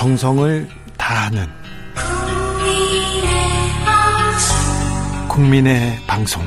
정성을 0.00 0.66
다하는 0.96 1.46
국민의 5.28 5.98
방송 6.06 6.42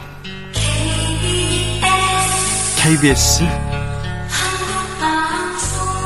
KBS 2.81 3.43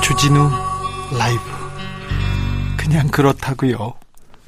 주진우 0.04 0.50
라이브 1.18 1.42
그냥 2.76 3.08
그렇다고요. 3.08 3.94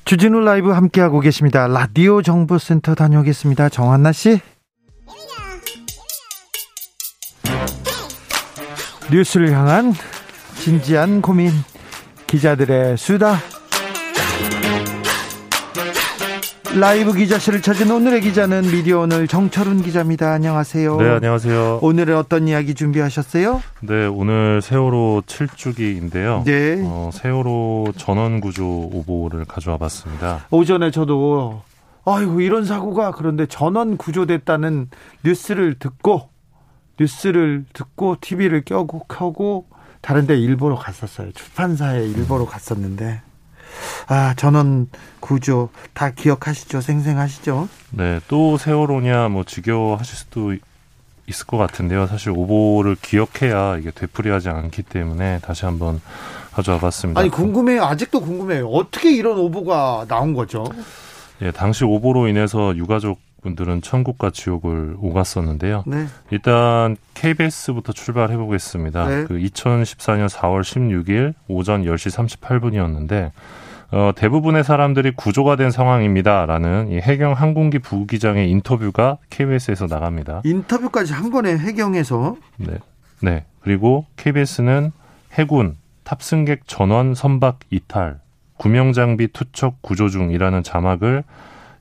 주진우 0.04 0.42
라이브 0.42 0.72
함께하고 0.72 1.22
계십니다. 1.22 1.68
라디오 1.68 2.22
정보센터 2.22 2.96
다녀오겠습니다. 2.96 3.70
정한나 3.70 4.12
씨. 4.12 4.42
뉴스를 9.10 9.54
향한 9.54 9.94
진지한 10.58 11.22
고민 11.22 11.54
기자들의 12.30 12.96
수다 12.98 13.38
라이브 16.80 17.14
기자실을 17.14 17.64
찾은 17.64 17.90
오늘의 17.90 18.22
기자는 18.22 18.62
미디어 18.62 19.00
오늘 19.00 19.28
정철훈 19.28 19.82
기자입니다. 19.82 20.32
안녕하세요. 20.34 20.98
네, 20.98 21.10
안녕하세요. 21.10 21.80
오늘은 21.82 22.16
어떤 22.16 22.48
이야기 22.48 22.76
준비하셨어요? 22.76 23.64
네, 23.82 24.06
오늘 24.06 24.62
세월호 24.62 25.24
7주기인데요. 25.26 26.44
네. 26.46 26.84
어, 26.86 27.10
세월호 27.12 27.94
전원 27.98 28.40
구조 28.40 28.64
오보를 28.94 29.46
가져와 29.46 29.78
봤습니다. 29.78 30.46
오전에 30.52 30.92
저도 30.92 31.64
아이고 32.06 32.40
이런 32.42 32.64
사고가 32.64 33.12
그런데 33.12 33.48
전원 33.48 33.98
구조됐다는 33.98 34.90
뉴스를 35.26 35.80
듣고 35.80 36.30
뉴스를 37.00 37.66
듣고 37.74 38.18
TV를 38.22 38.62
껴고 38.64 39.06
켜고 39.08 39.66
다른데 40.02 40.38
일보러 40.38 40.76
갔었어요. 40.76 41.32
출판사에 41.34 42.04
일보러 42.06 42.46
갔었는데 42.46 43.22
아 44.08 44.34
전원 44.36 44.88
구조 45.20 45.70
다 45.94 46.12
기억하시죠? 46.12 46.82
생생하시죠? 46.82 47.70
네, 47.92 48.20
또 48.28 48.58
세월호냐 48.58 49.30
뭐 49.30 49.44
지겨워하실 49.44 50.16
수도 50.16 50.56
있을 51.28 51.46
것 51.46 51.58
같은데요. 51.58 52.08
사실 52.08 52.32
오보를 52.32 52.96
기억해야 53.02 53.78
이게 53.78 53.92
되풀이하지 53.92 54.50
않기 54.50 54.84
때문에 54.84 55.40
다시 55.44 55.66
한번 55.66 56.02
가져와 56.52 56.80
봤습니다. 56.80 57.20
아니 57.22 57.30
궁금해요. 57.30 57.84
아직도 57.84 58.22
궁금해요. 58.22 58.68
어떻게 58.68 59.12
이런 59.14 59.38
오보가 59.38 60.06
나온 60.08 60.34
거죠? 60.34 60.66
예, 61.42 61.52
당시 61.52 61.86
오보로 61.86 62.28
인해서 62.28 62.76
유가족 62.76 63.20
분들은 63.42 63.82
천국과 63.82 64.32
지옥을 64.32 64.96
오갔었는데요. 65.00 65.84
네. 65.88 66.06
일단 66.32 66.98
KBS부터 67.14 67.94
출발해 67.94 68.38
보겠습니다. 68.38 69.08
네. 69.08 69.24
그 69.26 69.36
2014년 69.36 70.30
4월 70.30 70.62
16일 70.62 71.34
오전 71.48 71.84
10시 71.84 72.38
38분이었는데 72.40 73.32
어, 73.92 74.12
대부분의 74.16 74.64
사람들이 74.64 75.12
구조가 75.16 75.56
된 75.56 75.72
상황입니다라는 75.72 76.92
이 76.92 76.98
해경 76.98 77.34
항공기 77.34 77.80
부기장의 77.80 78.50
인터뷰가 78.52 79.18
KBS에서 79.32 79.88
나갑니다. 79.88 80.42
인터뷰까지 80.46 81.14
한 81.14 81.32
번에 81.32 81.58
해경에서 81.58 82.36
네. 82.58 82.78
네. 83.22 83.46
그리고 83.62 84.06
KBS는 84.16 84.92
해군 85.34 85.76
탑승객 86.04 86.68
전원 86.68 87.16
선박 87.16 87.60
이탈 87.72 88.20
구명 88.58 88.94
장비 88.94 89.28
투척 89.28 89.82
구조 89.82 90.10
중이라는 90.10 90.64
자막을 90.64 91.24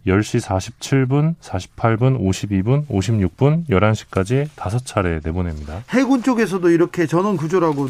10시 0.07 0.41
47분, 0.41 1.35
48분, 1.41 2.19
52분, 2.21 2.87
56분, 2.89 3.69
11시까지 3.69 4.49
다섯 4.57 4.85
차례 4.87 5.21
내보냅니다. 5.25 5.83
해군 5.91 6.23
쪽에서도 6.23 6.71
이렇게 6.71 7.07
전원 7.07 7.37
구조라고 7.37 7.89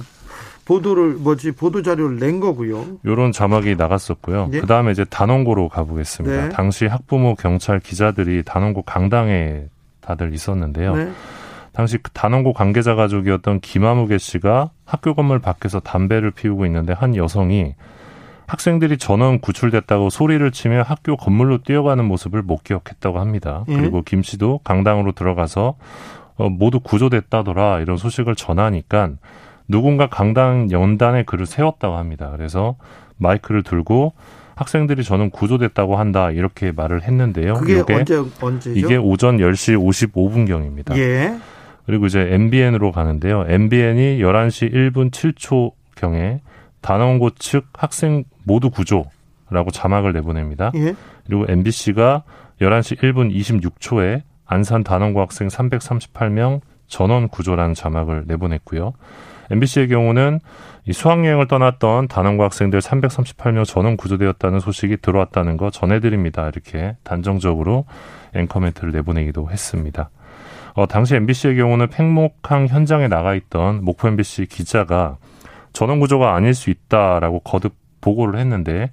보도를 0.64 1.14
뭐지 1.14 1.52
보도 1.52 1.82
자료를 1.82 2.18
낸 2.18 2.40
거고요. 2.40 2.98
요런 3.06 3.32
자막이 3.32 3.76
나갔었고요. 3.76 4.50
예. 4.52 4.60
그다음에 4.60 4.92
이제 4.92 5.04
단원고로 5.04 5.70
가보겠습니다. 5.70 6.42
네. 6.42 6.48
당시 6.50 6.86
학부모, 6.86 7.34
경찰, 7.36 7.80
기자들이 7.80 8.42
단원고 8.44 8.82
강당에 8.82 9.64
다들 10.02 10.34
있었는데요. 10.34 10.94
네. 10.94 11.10
당시 11.72 11.96
그 11.96 12.10
단원고 12.10 12.52
관계자 12.52 12.94
가족이었던 12.94 13.60
김아무개 13.60 14.18
씨가 14.18 14.70
학교 14.84 15.14
건물 15.14 15.38
밖에서 15.38 15.80
담배를 15.80 16.32
피우고 16.32 16.66
있는데 16.66 16.92
한 16.92 17.16
여성이 17.16 17.74
학생들이 18.48 18.96
전원 18.96 19.40
구출됐다고 19.40 20.08
소리를 20.10 20.50
치며 20.50 20.82
학교 20.82 21.16
건물로 21.16 21.58
뛰어가는 21.58 22.02
모습을 22.04 22.42
목격했다고 22.42 23.20
합니다. 23.20 23.64
예. 23.68 23.76
그리고 23.76 24.02
김 24.02 24.22
씨도 24.22 24.60
강당으로 24.64 25.12
들어가서 25.12 25.76
어, 26.36 26.48
모두 26.48 26.80
구조됐다더라 26.80 27.80
이런 27.80 27.98
소식을 27.98 28.34
전하니까 28.34 29.10
누군가 29.68 30.08
강당 30.08 30.70
연단에 30.70 31.24
글을 31.24 31.44
세웠다고 31.44 31.96
합니다. 31.96 32.30
그래서 32.34 32.76
마이크를 33.18 33.62
들고 33.62 34.14
학생들이 34.54 35.04
저는 35.04 35.30
구조됐다고 35.30 35.96
한다 35.96 36.30
이렇게 36.30 36.72
말을 36.72 37.02
했는데요. 37.02 37.54
그게 37.54 37.80
이게, 37.80 37.94
언제 37.94 38.16
언제죠? 38.40 38.74
이게 38.74 38.96
오전 38.96 39.36
10시 39.36 39.76
55분경입니다. 40.10 40.96
예. 40.96 41.36
그리고 41.84 42.06
이제 42.06 42.26
MBN으로 42.30 42.92
가는데요. 42.92 43.44
MBN이 43.46 44.20
11시 44.20 44.72
1분 44.72 45.10
7초 45.10 45.72
경에 45.96 46.40
단원고 46.80 47.30
측 47.30 47.66
학생 47.72 48.24
모두 48.44 48.70
구조라고 48.70 49.70
자막을 49.72 50.12
내보냅니다. 50.12 50.72
예. 50.74 50.94
그리고 51.26 51.44
MBC가 51.48 52.22
11시 52.60 52.98
1분 52.98 53.34
26초에 53.34 54.22
안산 54.46 54.82
단원고 54.82 55.20
학생 55.20 55.48
338명 55.48 56.60
전원 56.86 57.28
구조라는 57.28 57.74
자막을 57.74 58.24
내보냈고요. 58.26 58.94
MBC의 59.50 59.88
경우는 59.88 60.40
이 60.86 60.92
수학여행을 60.92 61.48
떠났던 61.48 62.08
단원고 62.08 62.44
학생들 62.44 62.80
338명 62.80 63.64
전원 63.66 63.96
구조되었다는 63.96 64.60
소식이 64.60 64.98
들어왔다는 64.98 65.56
거 65.58 65.70
전해드립니다. 65.70 66.48
이렇게 66.48 66.96
단정적으로 67.02 67.84
앵커멘트를 68.34 68.92
내보내기도 68.92 69.50
했습니다. 69.50 70.10
어, 70.74 70.86
당시 70.86 71.16
MBC의 71.16 71.56
경우는 71.56 71.88
팽목항 71.88 72.68
현장에 72.68 73.08
나가 73.08 73.34
있던 73.34 73.84
목포 73.84 74.08
MBC 74.08 74.46
기자가 74.46 75.16
전원 75.78 76.00
구조가 76.00 76.34
아닐 76.34 76.54
수 76.54 76.70
있다라고 76.70 77.38
거듭 77.38 77.72
보고를 78.00 78.40
했는데 78.40 78.90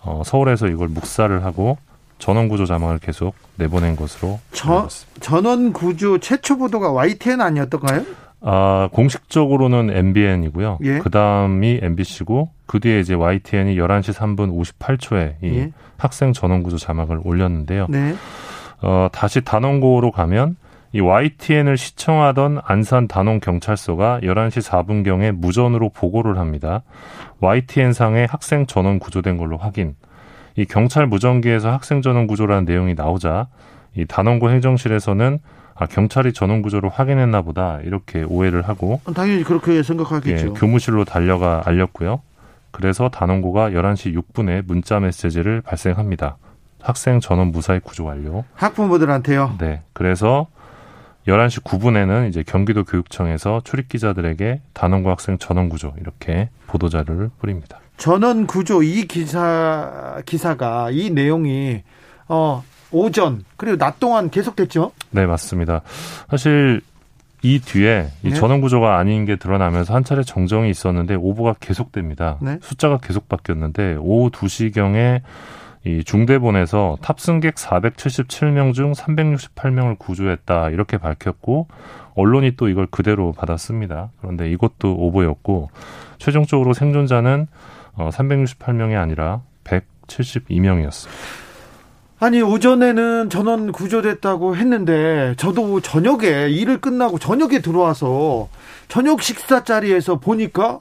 어, 0.00 0.22
서울에서 0.24 0.68
이걸 0.68 0.88
묵살을 0.88 1.44
하고 1.44 1.76
전원 2.18 2.48
구조 2.48 2.64
자막을 2.64 3.00
계속 3.00 3.34
내보낸 3.56 3.96
것으로 3.96 4.40
저. 4.52 4.88
전원 5.20 5.74
구조 5.74 6.16
최초 6.16 6.56
보도가 6.56 6.90
YTN 6.90 7.42
아니었던가요? 7.42 8.06
아, 8.40 8.88
공식적으로는 8.92 9.94
MBN이고요. 9.94 10.78
예. 10.84 10.98
그 11.00 11.10
다음이 11.10 11.80
MBC고, 11.82 12.48
그 12.64 12.80
뒤에 12.80 13.00
이제 13.00 13.12
YTN이 13.12 13.76
11시 13.76 14.14
3분 14.14 14.78
58초에 14.78 15.34
이 15.42 15.58
예. 15.58 15.72
학생 15.98 16.32
전원 16.32 16.62
구조 16.62 16.78
자막을 16.78 17.20
올렸는데요. 17.24 17.88
네. 17.90 18.14
어, 18.80 19.08
다시 19.12 19.42
단원고로 19.42 20.10
가면 20.10 20.56
이 20.92 21.00
YTN을 21.00 21.76
시청하던 21.76 22.60
안산 22.64 23.08
단원 23.08 23.40
경찰서가 23.40 24.20
11시 24.22 24.62
4분경에 24.62 25.32
무전으로 25.32 25.88
보고를 25.88 26.38
합니다. 26.38 26.82
YTN 27.40 27.92
상에 27.92 28.26
학생 28.28 28.66
전원 28.66 28.98
구조된 28.98 29.38
걸로 29.38 29.56
확인. 29.56 29.94
이 30.56 30.66
경찰 30.66 31.06
무전기에서 31.06 31.72
학생 31.72 32.02
전원 32.02 32.26
구조라는 32.26 32.66
내용이 32.66 32.94
나오자 32.94 33.48
이 33.96 34.04
단원고 34.04 34.50
행정실에서는 34.50 35.38
아, 35.74 35.86
경찰이 35.86 36.34
전원 36.34 36.60
구조를 36.60 36.90
확인했나 36.90 37.40
보다 37.40 37.80
이렇게 37.82 38.22
오해를 38.22 38.62
하고 38.62 39.00
당연히 39.14 39.42
그렇게 39.42 39.76
예, 39.76 39.82
생각하겠죠. 39.82 40.52
교무실로 40.52 41.06
달려가 41.06 41.62
알렸고요. 41.64 42.20
그래서 42.70 43.08
단원고가 43.08 43.70
11시 43.70 44.14
6분에 44.14 44.62
문자 44.66 45.00
메시지를 45.00 45.62
발생합니다. 45.62 46.36
학생 46.80 47.20
전원 47.20 47.48
무사히 47.48 47.80
구조 47.80 48.04
완료. 48.04 48.44
학부모들한테요. 48.54 49.56
네. 49.58 49.82
그래서 49.94 50.48
11시 51.26 51.62
9분에는 51.62 52.28
이제 52.28 52.42
경기도 52.42 52.84
교육청에서 52.84 53.62
출입 53.64 53.88
기자들에게 53.88 54.60
단원고 54.72 55.10
학생 55.10 55.38
전원 55.38 55.68
구조 55.68 55.94
이렇게 56.00 56.50
보도 56.66 56.88
자료를 56.88 57.30
뿌립니다. 57.38 57.78
전원 57.96 58.46
구조 58.46 58.82
이 58.82 59.06
기사 59.06 60.20
기사가 60.26 60.90
이 60.90 61.10
내용이 61.10 61.82
어 62.28 62.64
오전 62.90 63.44
그리고 63.56 63.76
낮 63.76 64.00
동안 64.00 64.30
계속됐죠. 64.30 64.92
네, 65.10 65.26
맞습니다. 65.26 65.82
사실 66.28 66.80
이 67.42 67.60
뒤에 67.60 68.08
이 68.22 68.30
네. 68.30 68.34
전원 68.34 68.60
구조가 68.60 68.98
아닌 68.98 69.24
게 69.24 69.36
드러나면서 69.36 69.94
한 69.94 70.04
차례 70.04 70.22
정정이 70.22 70.70
있었는데 70.70 71.14
오보가 71.14 71.54
계속됩니다. 71.60 72.38
네. 72.40 72.58
숫자가 72.62 72.98
계속 72.98 73.28
바뀌었는데 73.28 73.96
오후 74.00 74.30
2시경에 74.30 75.22
이 75.84 76.04
중대본에서 76.04 76.98
탑승객 77.02 77.56
477명 77.56 78.72
중 78.72 78.92
368명을 78.92 79.98
구조했다 79.98 80.70
이렇게 80.70 80.96
밝혔고 80.96 81.66
언론이 82.14 82.56
또 82.56 82.68
이걸 82.68 82.86
그대로 82.86 83.32
받았습니다. 83.32 84.10
그런데 84.20 84.50
이것도 84.50 84.94
오보였고 84.94 85.70
최종적으로 86.18 86.72
생존자는 86.72 87.48
어, 87.94 88.10
368명이 88.10 88.96
아니라 88.96 89.42
172명이었습니다. 89.64 91.08
아니 92.20 92.40
오전에는 92.40 93.30
전원 93.30 93.72
구조됐다고 93.72 94.54
했는데 94.54 95.34
저도 95.36 95.80
저녁에 95.80 96.48
일을 96.50 96.80
끝나고 96.80 97.18
저녁에 97.18 97.60
들어와서 97.60 98.48
저녁 98.86 99.22
식사 99.22 99.64
자리에서 99.64 100.20
보니까 100.20 100.78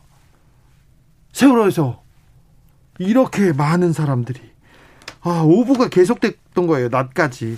세월호에서 1.31 1.99
이렇게 2.99 3.53
많은 3.53 3.91
사람들이 3.93 4.50
아, 5.23 5.43
오보가 5.45 5.87
계속됐던 5.89 6.67
거예요. 6.67 6.89
낮까지. 6.89 7.57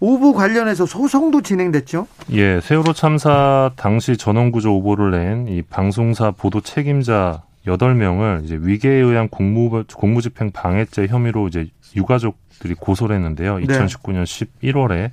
오보 0.00 0.34
관련해서 0.34 0.84
소송도 0.84 1.40
진행됐죠? 1.42 2.06
예, 2.32 2.60
세월호 2.60 2.92
참사 2.92 3.70
당시 3.76 4.16
전원구조 4.18 4.76
오보를 4.76 5.10
낸 5.12 5.48
이 5.48 5.62
방송사 5.62 6.30
보도 6.32 6.60
책임자 6.60 7.42
여덟 7.66 7.94
명을 7.94 8.42
이제 8.44 8.58
위계에 8.60 8.92
의한 9.00 9.28
공무 9.28 9.84
공무집행 9.94 10.50
방해죄 10.52 11.06
혐의로 11.06 11.48
이제 11.48 11.68
유가족들이 11.96 12.74
고소를 12.74 13.16
했는데요. 13.16 13.56
2019년 13.56 14.24
11월에. 14.24 15.10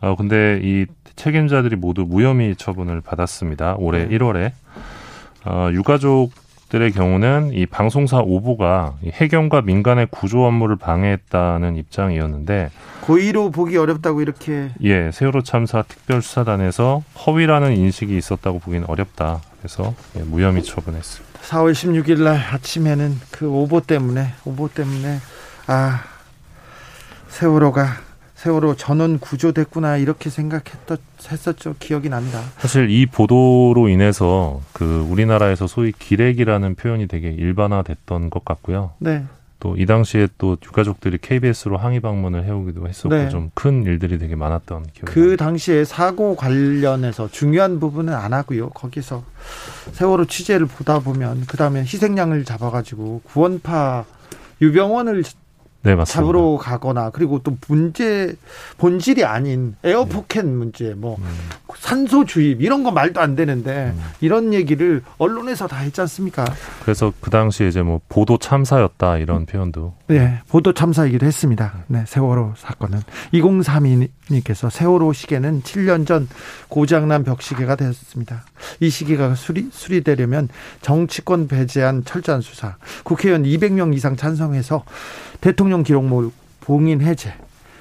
어 0.00 0.14
근데 0.16 0.60
이 0.62 0.86
책임자들이 1.16 1.76
모두 1.76 2.04
무혐의 2.06 2.56
처분을 2.56 3.02
받았습니다. 3.02 3.76
올해 3.78 4.06
네. 4.06 4.16
1월에. 4.18 4.52
어 5.44 5.68
유가족 5.72 6.32
들의 6.68 6.90
경우는 6.90 7.52
이 7.52 7.64
방송사 7.66 8.18
오보가 8.18 8.94
해경과 9.04 9.62
민간의 9.62 10.08
구조 10.10 10.44
업무를 10.44 10.76
방해했다는 10.76 11.76
입장이었는데 11.76 12.70
고의로 13.02 13.50
보기 13.50 13.76
어렵다고 13.76 14.20
이렇게 14.20 14.70
예 14.82 15.10
세월호 15.12 15.42
참사 15.42 15.82
특별수사단에서 15.82 17.02
허위라는 17.24 17.76
인식이 17.76 18.16
있었다고 18.16 18.58
보기는 18.58 18.88
어렵다 18.88 19.40
그래서 19.58 19.94
예, 20.16 20.22
무혐의 20.22 20.64
처분했습니다. 20.64 21.40
4월 21.40 21.72
16일 21.72 22.22
날 22.22 22.36
아침에는 22.36 23.20
그 23.30 23.48
오보 23.48 23.82
때문에 23.82 24.32
오보 24.44 24.68
때문에 24.70 25.18
아 25.68 26.02
세월호가 27.28 28.05
세월호 28.46 28.76
전원 28.76 29.18
구조됐구나 29.18 29.96
이렇게 29.96 30.30
생각했던 30.30 30.98
했었죠 31.28 31.74
기억이 31.80 32.08
납니다. 32.08 32.40
사실 32.58 32.88
이 32.90 33.04
보도로 33.04 33.88
인해서 33.88 34.60
그 34.72 35.04
우리나라에서 35.10 35.66
소위 35.66 35.90
기레기라는 35.90 36.76
표현이 36.76 37.08
되게 37.08 37.30
일반화됐던 37.30 38.30
것 38.30 38.44
같고요. 38.44 38.92
네. 38.98 39.24
또 39.58 39.74
이 39.76 39.84
당시에 39.84 40.28
또 40.38 40.56
유가족들이 40.64 41.18
KBS로 41.18 41.76
항의 41.76 41.98
방문을 41.98 42.44
해오기도 42.44 42.86
했었고 42.86 43.08
네. 43.16 43.28
좀큰 43.30 43.82
일들이 43.84 44.16
되게 44.18 44.36
많았던 44.36 44.82
기억이 44.92 45.12
그 45.12 45.18
납니다. 45.20 45.44
당시에 45.44 45.84
사고 45.84 46.36
관련해서 46.36 47.28
중요한 47.28 47.80
부분은 47.80 48.12
안 48.14 48.32
하고요. 48.32 48.70
거기서 48.70 49.24
세월호 49.92 50.26
취재를 50.26 50.66
보다 50.66 51.00
보면 51.00 51.46
그 51.48 51.56
다음에 51.56 51.80
희생양을 51.80 52.44
잡아가지고 52.44 53.22
구원파 53.24 54.04
유병원을 54.60 55.24
네, 55.86 55.94
맞습니다. 55.94 56.20
잡으러 56.20 56.56
가거나 56.56 57.10
그리고 57.10 57.38
또 57.44 57.56
문제 57.68 58.34
본질이 58.76 59.24
아닌 59.24 59.76
에어포켓 59.84 60.44
네. 60.44 60.50
문제 60.50 60.94
뭐 60.94 61.16
음. 61.20 61.24
산소 61.78 62.24
주입 62.24 62.60
이런 62.60 62.82
거 62.82 62.90
말도 62.90 63.20
안 63.20 63.36
되는데 63.36 63.92
음. 63.94 64.02
이런 64.20 64.52
얘기를 64.52 65.02
언론에서 65.18 65.68
다 65.68 65.76
했지 65.76 66.00
않습니까? 66.00 66.44
그래서 66.82 67.12
그 67.20 67.30
당시에 67.30 67.68
이제 67.68 67.82
뭐 67.82 68.00
보도 68.08 68.36
참사였다 68.36 69.18
이런 69.18 69.46
표현도 69.46 69.94
네 70.08 70.40
보도 70.48 70.72
참사이기도 70.72 71.24
했습니다. 71.24 71.84
네 71.86 72.02
세월호 72.04 72.54
사건은 72.56 73.00
2032님께서 73.34 74.68
세월호 74.68 75.12
시계는 75.12 75.62
7년 75.62 76.04
전 76.04 76.28
고장난 76.68 77.22
벽시계가 77.22 77.76
됐습니다. 77.76 78.44
이 78.80 78.90
시계가 78.90 79.36
수리 79.36 79.68
수리되려면 79.70 80.48
정치권 80.82 81.46
배제한 81.46 82.04
철저한 82.04 82.40
수사 82.40 82.76
국회의원 83.04 83.44
200명 83.44 83.94
이상 83.94 84.16
찬성해서 84.16 84.82
대통령 85.40 85.75
기록물 85.82 86.30
봉인 86.60 87.00
해제, 87.00 87.34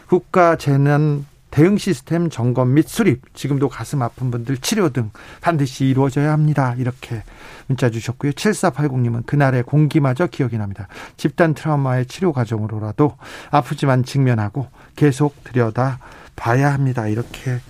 국가 0.07 0.55
재난 0.55 1.25
대응 1.55 1.77
시스템 1.77 2.29
점검 2.29 2.73
및 2.73 2.85
수립, 2.85 3.33
지금도 3.33 3.69
가슴 3.69 4.01
아픈 4.01 4.29
분들 4.29 4.57
치료 4.57 4.89
등 4.89 5.11
반드시 5.39 5.85
이루어져야 5.85 6.33
합니다. 6.33 6.75
이렇게 6.77 7.23
문자 7.67 7.89
주셨고요. 7.89 8.33
7480님은 8.33 9.25
그날의 9.25 9.63
공기마저 9.63 10.27
기억이 10.27 10.57
납니다. 10.57 10.89
집단 11.15 11.53
트라우마의 11.53 12.07
치료 12.07 12.33
과정으로라도 12.33 13.15
아프지만 13.51 14.03
직면하고 14.03 14.67
계속 14.97 15.41
들여다 15.45 15.99
봐야 16.35 16.73
합니다. 16.73 17.07
이렇게 17.07 17.61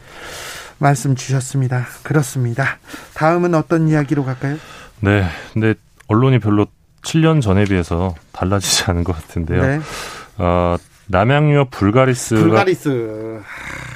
말씀 0.80 1.14
주셨습니다. 1.14 1.86
그렇습니다. 2.02 2.80
다음은 3.14 3.54
어떤 3.54 3.88
이야기로 3.88 4.26
갈까요? 4.26 4.58
네. 5.02 5.26
근데 5.54 5.76
언론이 6.08 6.40
별로 6.40 6.66
7년 7.06 7.42
전에 7.42 7.64
비해서 7.66 8.16
달라지지 8.32 8.86
않은 8.88 9.04
것 9.04 9.16
같은데요. 9.16 9.62
네. 9.62 9.80
어, 10.38 10.76
남양유업 11.08 11.70
불가리스가 11.72 12.42
불가리스. 12.42 13.42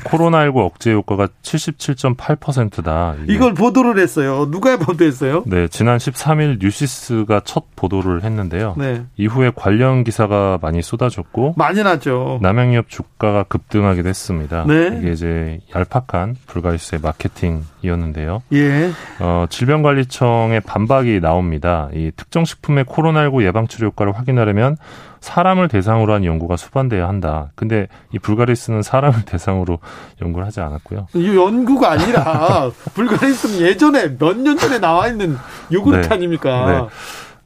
코로나19 0.06 0.58
억제 0.58 0.94
효과가 0.94 1.28
77.8%다. 1.42 3.16
이걸 3.28 3.54
보도를 3.54 4.00
했어요. 4.00 4.50
누가 4.50 4.78
보도했어요? 4.78 5.44
네, 5.46 5.68
지난 5.68 5.98
13일 5.98 6.60
뉴시스가 6.62 7.42
첫 7.44 7.76
보도를 7.76 8.24
했는데요. 8.24 8.76
네. 8.78 9.04
이후에 9.18 9.52
관련 9.56 10.04
기사가 10.04 10.60
많이 10.62 10.82
쏟아졌고 10.82 11.56
많이 11.58 11.84
났죠. 11.84 12.40
남양유업 12.42 12.90
주가가 12.90 13.44
급등하기도 13.44 14.08
했습니다. 14.08 14.66
네. 14.68 14.98
이게 15.00 15.12
이제 15.12 15.60
얄팍한 15.76 16.38
불가리스의 16.48 17.02
마케팅이었는데요. 17.02 18.42
예. 18.54 18.92
어, 19.20 19.46
질병관리청의 19.50 20.62
반박이 20.62 21.20
나옵니다. 21.22 21.90
이 21.94 22.12
특정 22.16 22.46
식품의 22.46 22.86
코로나19 22.86 23.44
예방 23.44 23.68
치료 23.68 23.88
효과를 23.88 24.18
확인하려면 24.18 24.78
사람을 25.22 25.68
대상으로 25.68 26.14
한 26.14 26.24
연구가 26.26 26.58
수반돼야 26.58 27.08
한다. 27.08 27.50
근데 27.56 27.88
이 28.14 28.20
불가리스는 28.20 28.82
사람을 28.82 29.26
대상으로 29.26 29.80
연구를 30.22 30.46
하지 30.48 30.62
않았고요. 30.62 31.08
이 31.14 31.36
연구가 31.36 31.92
아니라 31.92 32.72
불가리스는 32.94 33.68
예전에 33.68 34.18
몇 34.18 34.38
년 34.38 34.58
전에 34.58 34.80
나와 34.80 35.08
있는 35.08 35.36
요구르트 35.72 36.08
네. 36.08 36.14
아닙니까? 36.16 36.90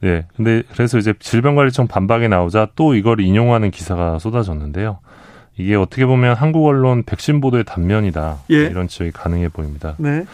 네. 0.02 0.10
네. 0.10 0.26
근데 0.36 0.64
그래서 0.74 0.98
이제 0.98 1.14
질병관리청 1.20 1.88
반박이 1.88 2.28
나오자 2.28 2.68
또 2.76 2.94
이걸 2.94 3.22
인용하는 3.22 3.72
기사가 3.72 4.20
쏟아졌는데요. 4.20 5.00
이게 5.58 5.76
어떻게 5.76 6.06
보면 6.06 6.36
한국 6.36 6.66
언론 6.66 7.04
백신 7.04 7.40
보도의 7.40 7.64
단면이다. 7.64 8.38
예. 8.52 8.56
이런 8.56 8.88
지적이 8.88 9.12
가능해 9.12 9.50
보입니다. 9.50 9.94
네. 9.98 10.26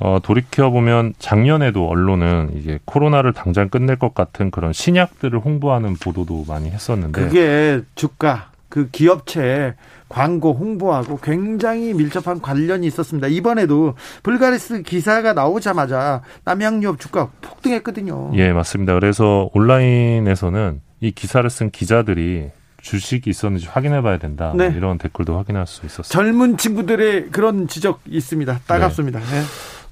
어, 0.00 0.18
돌이켜보면 0.22 1.14
작년에도 1.18 1.88
언론은 1.88 2.50
이게 2.54 2.78
코로나를 2.84 3.32
당장 3.32 3.68
끝낼 3.68 3.96
것 3.96 4.14
같은 4.14 4.50
그런 4.50 4.72
신약들을 4.72 5.38
홍보하는 5.38 5.94
보도도 5.94 6.44
많이 6.46 6.70
했었는데. 6.70 7.20
그게 7.20 7.80
주가, 7.94 8.50
그 8.68 8.88
기업체 8.90 9.74
광고 10.08 10.54
홍보하고 10.54 11.18
굉장히 11.18 11.92
밀접한 11.94 12.40
관련이 12.40 12.86
있었습니다. 12.86 13.28
이번에도 13.28 13.94
불가리스 14.22 14.82
기사가 14.82 15.32
나오자마자 15.32 16.22
남양유업 16.44 16.98
주가 17.00 17.30
폭등했거든요. 17.42 18.32
예, 18.34 18.52
맞습니다. 18.52 18.94
그래서 18.94 19.50
온라인에서는 19.52 20.80
이 21.00 21.10
기사를 21.10 21.48
쓴 21.50 21.70
기자들이 21.70 22.50
주식이 22.80 23.28
있었는지 23.28 23.66
확인해 23.66 24.00
봐야 24.00 24.18
된다. 24.18 24.52
네. 24.56 24.72
이런 24.74 24.98
댓글도 24.98 25.36
확인할 25.36 25.66
수 25.66 25.84
있었어요. 25.84 26.04
젊은 26.04 26.56
친구들의 26.56 27.30
그런 27.30 27.68
지적 27.68 28.00
있습니다. 28.06 28.60
따갑습니다. 28.66 29.18
네. 29.18 29.26
네. 29.26 29.42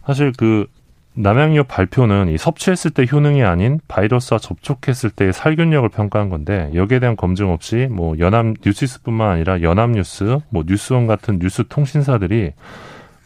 사실 0.06 0.32
그 0.36 0.66
남양유업 1.14 1.66
발표는 1.66 2.28
이 2.28 2.38
섭취했을 2.38 2.90
때 2.92 3.06
효능이 3.10 3.42
아닌 3.42 3.80
바이러스와 3.88 4.38
접촉했을 4.38 5.10
때의 5.10 5.32
살균력을 5.32 5.88
평가한 5.88 6.28
건데 6.28 6.70
여기에 6.74 7.00
대한 7.00 7.16
검증 7.16 7.50
없이 7.50 7.88
뭐 7.90 8.14
연합 8.18 8.46
뉴시스뿐만 8.64 9.30
아니라 9.30 9.62
연합뉴스, 9.62 10.38
뭐 10.50 10.62
뉴스원 10.66 11.06
같은 11.06 11.38
뉴스 11.38 11.64
통신사들이 11.66 12.52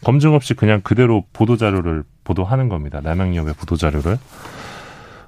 검증 0.03 0.33
없이 0.33 0.53
그냥 0.53 0.81
그대로 0.81 1.25
보도 1.33 1.57
자료를 1.57 2.03
보도하는 2.23 2.69
겁니다. 2.69 3.01
남양유업의 3.03 3.53
보도 3.55 3.75
자료를. 3.75 4.17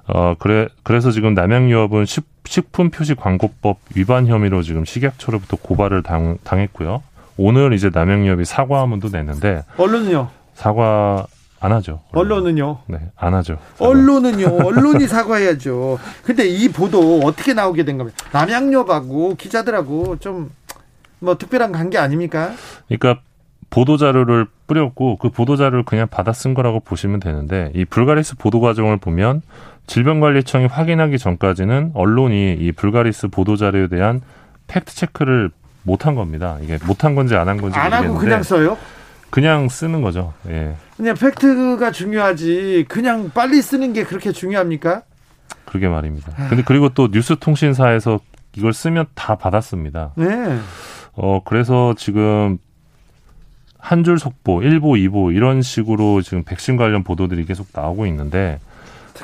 어 0.06 0.34
그래 0.38 0.68
그래서 0.82 1.10
지금 1.10 1.34
남양유업은 1.34 2.06
식, 2.06 2.26
식품 2.44 2.90
표시 2.90 3.14
광고법 3.14 3.78
위반 3.94 4.26
혐의로 4.26 4.62
지금 4.62 4.84
식약처로부터 4.84 5.58
고발을 5.58 6.02
당, 6.02 6.38
당했고요. 6.44 7.02
오늘 7.36 7.72
이제 7.74 7.90
남양유업이 7.92 8.44
사과문도 8.44 9.10
냈는데 9.12 9.64
언론은요? 9.76 10.28
사과 10.54 11.26
안 11.64 11.72
하죠. 11.72 12.00
언론 12.12 12.46
은요? 12.46 12.80
네, 12.88 12.98
안 13.16 13.32
하죠. 13.34 13.56
사과. 13.76 13.88
언론은요. 13.88 14.66
언론이 14.66 15.06
사과해야죠. 15.08 15.98
근데 16.22 16.46
이 16.46 16.68
보도 16.68 17.20
어떻게 17.24 17.54
나오게 17.54 17.84
된 17.84 17.96
겁니까? 17.96 18.18
남양엽하고 18.32 19.36
기자들하고 19.36 20.18
좀 20.18 20.50
뭐 21.20 21.38
특별한 21.38 21.72
관계 21.72 21.96
아닙니까? 21.96 22.52
그러니까 22.86 23.22
보도 23.70 23.96
자료를 23.96 24.46
뿌렸고 24.66 25.16
그 25.16 25.30
보도 25.30 25.56
자료를 25.56 25.82
그냥 25.84 26.06
받아 26.06 26.34
쓴 26.34 26.52
거라고 26.52 26.80
보시면 26.80 27.18
되는데 27.18 27.72
이 27.74 27.86
불가리스 27.86 28.36
보도 28.36 28.60
과정을 28.60 28.98
보면 28.98 29.40
질병관리청이 29.86 30.66
확인하기 30.66 31.18
전까지는 31.18 31.92
언론이 31.94 32.58
이 32.60 32.72
불가리스 32.72 33.28
보도 33.28 33.56
자료에 33.56 33.86
대한 33.88 34.20
팩트 34.66 34.94
체크를 34.94 35.50
못한 35.82 36.14
겁니다. 36.14 36.58
이게 36.60 36.78
못한 36.86 37.14
건지 37.14 37.34
안 37.36 37.48
한 37.48 37.58
건지 37.58 37.78
안 37.78 37.84
모르겠는데 37.86 38.08
하고 38.12 38.18
그냥 38.20 38.42
써요? 38.42 38.76
그냥 39.34 39.68
쓰는 39.68 40.00
거죠. 40.00 40.32
예. 40.48 40.76
그냥 40.96 41.16
팩트가 41.16 41.90
중요하지. 41.90 42.84
그냥 42.88 43.32
빨리 43.34 43.60
쓰는 43.62 43.92
게 43.92 44.04
그렇게 44.04 44.30
중요합니까? 44.30 45.02
그러게 45.64 45.88
말입니다. 45.88 46.30
아. 46.36 46.48
근데 46.48 46.62
그리고 46.64 46.90
또 46.90 47.10
뉴스 47.10 47.34
통신사에서 47.40 48.20
이걸 48.56 48.72
쓰면 48.72 49.06
다 49.16 49.34
받았습니다. 49.34 50.12
네. 50.14 50.56
어 51.14 51.40
그래서 51.44 51.94
지금 51.98 52.58
한 53.78 54.04
줄 54.04 54.20
속보, 54.20 54.60
1보, 54.60 54.82
2보 55.10 55.34
이런 55.34 55.62
식으로 55.62 56.22
지금 56.22 56.44
백신 56.44 56.76
관련 56.76 57.02
보도들이 57.02 57.44
계속 57.44 57.66
나오고 57.74 58.06
있는데 58.06 58.60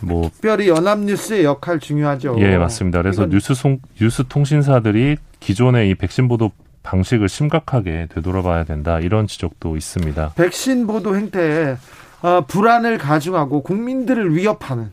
뭐 0.03 0.29
특별히 0.29 0.69
연합뉴스의 0.69 1.45
역할 1.45 1.79
중요하죠. 1.79 2.35
예, 2.41 2.57
맞습니다. 2.59 3.01
그래서 3.01 3.23
이건- 3.23 3.31
뉴스 3.31 3.55
송, 3.55 3.79
뉴스 4.01 4.25
통신사들이 4.29 5.19
기존의 5.39 5.91
이 5.91 5.95
백신 5.95 6.27
보도 6.27 6.51
방식을 6.83 7.29
심각하게 7.29 8.09
되돌아봐야 8.15 8.65
된다 8.65 9.01
이런 9.01 9.27
지적도 9.27 9.77
있습니다. 9.77 10.33
백신 10.37 10.87
보도 10.87 11.17
행태에 11.17 11.77
어, 12.23 12.45
불안을 12.47 12.99
가중하고 12.99 13.63
국민들을 13.63 14.35
위협하는 14.35 14.93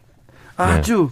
아주 0.55 1.09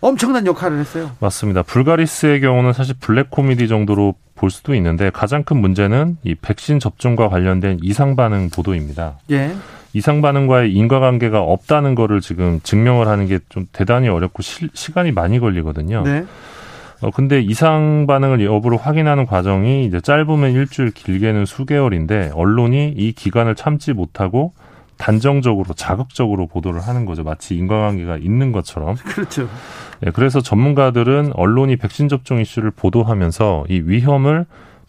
엄청난 0.00 0.46
역할을 0.46 0.78
했어요. 0.78 1.10
맞습니다. 1.20 1.62
불가리스의 1.62 2.40
경우는 2.40 2.72
사실 2.72 2.94
블랙 3.00 3.30
코미디 3.30 3.68
정도로 3.68 4.14
볼 4.34 4.50
수도 4.50 4.74
있는데 4.74 5.10
가장 5.10 5.42
큰 5.42 5.56
문제는 5.58 6.18
이 6.22 6.34
백신 6.36 6.78
접종과 6.78 7.28
관련된 7.28 7.80
이상 7.82 8.14
반응 8.14 8.48
보도입니다. 8.50 9.18
예. 9.30 9.54
이상 9.94 10.20
반응과의 10.22 10.72
인과관계가 10.72 11.40
없다는 11.40 11.94
거를 11.94 12.20
지금 12.20 12.60
증명을 12.62 13.08
하는 13.08 13.26
게 13.26 13.38
좀 13.48 13.66
대단히 13.72 14.08
어렵고 14.08 14.42
시, 14.42 14.68
시간이 14.72 15.12
많이 15.12 15.40
걸리거든요. 15.40 16.02
네. 16.04 16.24
어, 17.00 17.10
근데 17.10 17.40
이상 17.40 18.06
반응을 18.06 18.44
여부를 18.44 18.78
확인하는 18.78 19.26
과정이 19.26 19.84
이제 19.84 20.00
짧으면 20.00 20.52
일주일, 20.52 20.90
길게는 20.90 21.46
수개월인데 21.46 22.32
언론이 22.34 22.94
이 22.96 23.12
기간을 23.12 23.54
참지 23.54 23.92
못하고 23.92 24.52
단정적으로 24.96 25.74
자극적으로 25.74 26.48
보도를 26.48 26.80
하는 26.80 27.06
거죠. 27.06 27.22
마치 27.22 27.54
인과관계가 27.54 28.16
있는 28.16 28.50
것처럼. 28.50 28.96
그렇죠. 29.06 29.48
예, 30.04 30.10
그래서 30.10 30.40
전문가들은 30.40 31.32
언론이 31.34 31.76
백신 31.76 32.08
접종 32.08 32.40
이슈를 32.40 32.72
보도하면서 32.72 33.66
이 33.68 33.82
위험을 33.84 34.44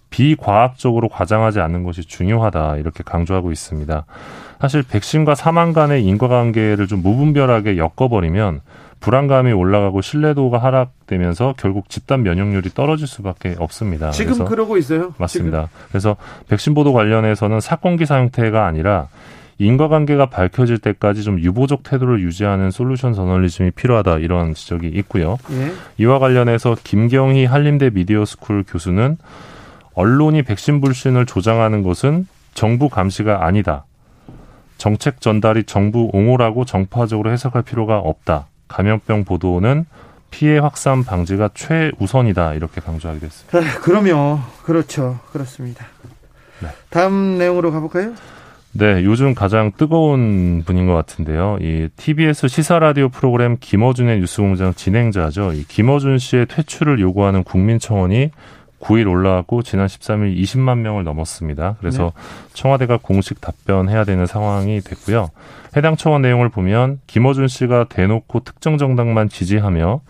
비과학적으로 0.10 1.08
과장하지 1.08 1.60
않는 1.60 1.84
것이 1.84 2.01
중요하다 2.01 2.78
이렇게 2.78 3.04
강조하고 3.04 3.51
있습니다. 3.51 4.06
사실 4.60 4.84
백신과 4.84 5.36
사망 5.36 5.72
간의 5.72 6.04
인과관계를 6.04 6.88
좀 6.88 7.04
무분별하게 7.04 7.78
엮어버리면 7.78 8.62
불안감이 9.00 9.51
올라가고 9.51 10.01
신뢰도가 10.01 10.58
하락되면서 10.58 11.56
결국 11.58 11.89
집단 11.89 12.24
면역률이 12.24 12.72
떨어질 12.72 13.08
수밖에 13.08 13.56
없습니다. 13.58 14.12
지금 14.12 14.46
그러고 14.46 14.77
있어요. 14.77 15.13
맞습니다. 15.18 15.70
그래서 15.89 16.18
백신 16.50 16.74
보도 16.74 16.94
관련해서는 16.94 17.62
사건 17.62 17.98
기사 17.98 18.18
형태가 18.18 18.65
아니라 18.65 19.08
인과관계가 19.58 20.27
밝혀질 20.27 20.77
때까지 20.79 21.24
좀 21.24 21.39
유보적 21.39 21.84
태도를 21.84 22.22
유지하는 22.22 22.72
솔루션 22.72 23.13
저널리즘이 23.13 23.72
필요하다 23.72 24.20
이런 24.20 24.53
지적이 24.53 24.88
있고요. 24.88 25.38
지금. 25.48 25.62
예. 25.62 25.74
이와 25.98 26.20
관련해서 26.20 26.75
김경희 26.82 27.46
한림대 27.46 27.91
미디어스쿨 27.91 28.63
교수는 28.68 29.18
언론이 29.96 30.44
백신 30.44 30.79
불신을 30.79 31.25
조장하는 31.25 31.84
것은 31.84 32.25
정부 32.53 32.88
감시가 32.89 33.46
아니다. 33.46 33.86
정책 34.77 35.20
전달이 35.20 35.65
정부 35.65 36.10
옹호라고 36.13 36.63
정파적으로 36.63 37.32
해석할 37.32 37.63
필요가 37.63 37.98
없다. 37.98 38.48
감염병 38.70 39.26
보도는 39.26 39.86
피해 40.32 40.58
확산 40.58 41.04
방지가 41.04 41.50
최우선이다. 41.54 42.54
이렇게 42.54 42.80
강조하기도 42.80 43.26
했습니다. 43.26 43.58
아, 43.58 43.80
그러면 43.82 44.40
그렇죠. 44.64 45.20
그렇습니다. 45.32 45.86
네. 46.62 46.70
다음 46.90 47.38
내용으로 47.38 47.72
가볼까요? 47.72 48.14
네, 48.72 49.04
요즘 49.04 49.34
가장 49.34 49.72
뜨거운 49.76 50.62
분인 50.64 50.86
것 50.86 50.94
같은데요. 50.94 51.58
이 51.60 51.90
TBS 51.96 52.48
시사 52.48 52.78
라디오 52.78 53.10
프로그램 53.10 53.58
김어준의 53.60 54.20
뉴스공장 54.20 54.76
진행자죠. 54.76 55.54
이 55.54 55.64
김어준 55.68 56.20
씨의 56.20 56.46
퇴출을 56.46 57.00
요구하는 57.00 57.44
국민청원이 57.44 58.30
9일 58.80 59.10
올라왔고 59.10 59.62
지난 59.62 59.88
13일 59.88 60.38
20만 60.42 60.80
명을 60.80 61.04
넘었습니다. 61.04 61.76
그래서 61.80 62.12
청와대가 62.54 62.98
공식 63.02 63.42
답변해야 63.42 64.04
되는 64.04 64.26
상황이 64.26 64.82
됐고요. 64.82 65.30
해당 65.76 65.96
청원 65.96 66.22
내용을 66.22 66.50
보면 66.50 67.00
김어준 67.08 67.48
씨가 67.48 67.86
대놓고 67.90 68.42
특정 68.42 68.78
정당만 68.78 69.30
지지하며 69.30 70.02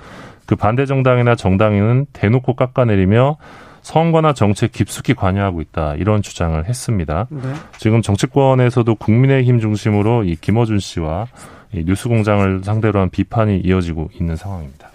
그 0.46 0.56
반대 0.56 0.86
정당이나 0.86 1.36
정당인은 1.36 2.08
대놓고 2.14 2.56
깎아내리며 2.56 3.38
선거나 3.82 4.34
정책 4.34 4.72
깊숙이 4.72 5.14
관여하고 5.14 5.62
있다 5.62 5.96
이런 5.96 6.22
주장을 6.22 6.64
했습니다. 6.64 7.28
네. 7.30 7.42
지금 7.78 8.02
정치권에서도 8.02 8.96
국민의힘 8.96 9.60
중심으로 9.60 10.24
이 10.24 10.36
김어준 10.36 10.80
씨와 10.80 11.28
이 11.74 11.84
뉴스공장을 11.86 12.62
상대로 12.64 13.00
한 13.00 13.10
비판이 13.10 13.60
이어지고 13.60 14.10
있는 14.14 14.36
상황입니다. 14.36 14.90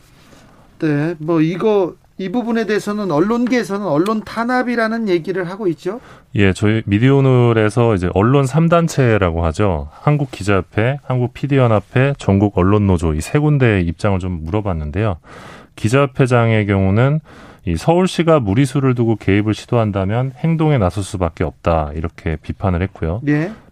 네. 0.80 1.14
뭐 1.18 1.40
이거 1.40 1.94
이 2.16 2.30
부분에 2.30 2.66
대해서는 2.66 3.10
언론계에서는 3.10 3.86
언론 3.86 4.22
탄압이라는 4.24 5.08
얘기를 5.08 5.48
하고 5.50 5.66
있죠. 5.68 6.00
예, 6.36 6.52
저희 6.52 6.82
미디어오늘에서 6.86 7.94
이제 7.96 8.08
언론 8.14 8.44
3단체라고 8.44 9.40
하죠. 9.42 9.88
한국 9.92 10.30
기자협회, 10.30 10.98
한국PD연합회, 11.02 12.14
전국 12.18 12.56
언론노조 12.56 13.14
이 13.14 13.20
세 13.20 13.38
군데의 13.38 13.84
입장을 13.86 14.18
좀 14.20 14.44
물어봤는데요. 14.44 15.16
기자협회장의 15.76 16.66
경우는 16.66 17.20
이 17.66 17.76
서울시가 17.76 18.40
무리수를 18.40 18.94
두고 18.94 19.16
개입을 19.16 19.54
시도한다면 19.54 20.32
행동에 20.36 20.78
나설 20.78 21.02
수밖에 21.02 21.44
없다 21.44 21.92
이렇게 21.94 22.36
비판을 22.42 22.82
했고요. 22.82 23.22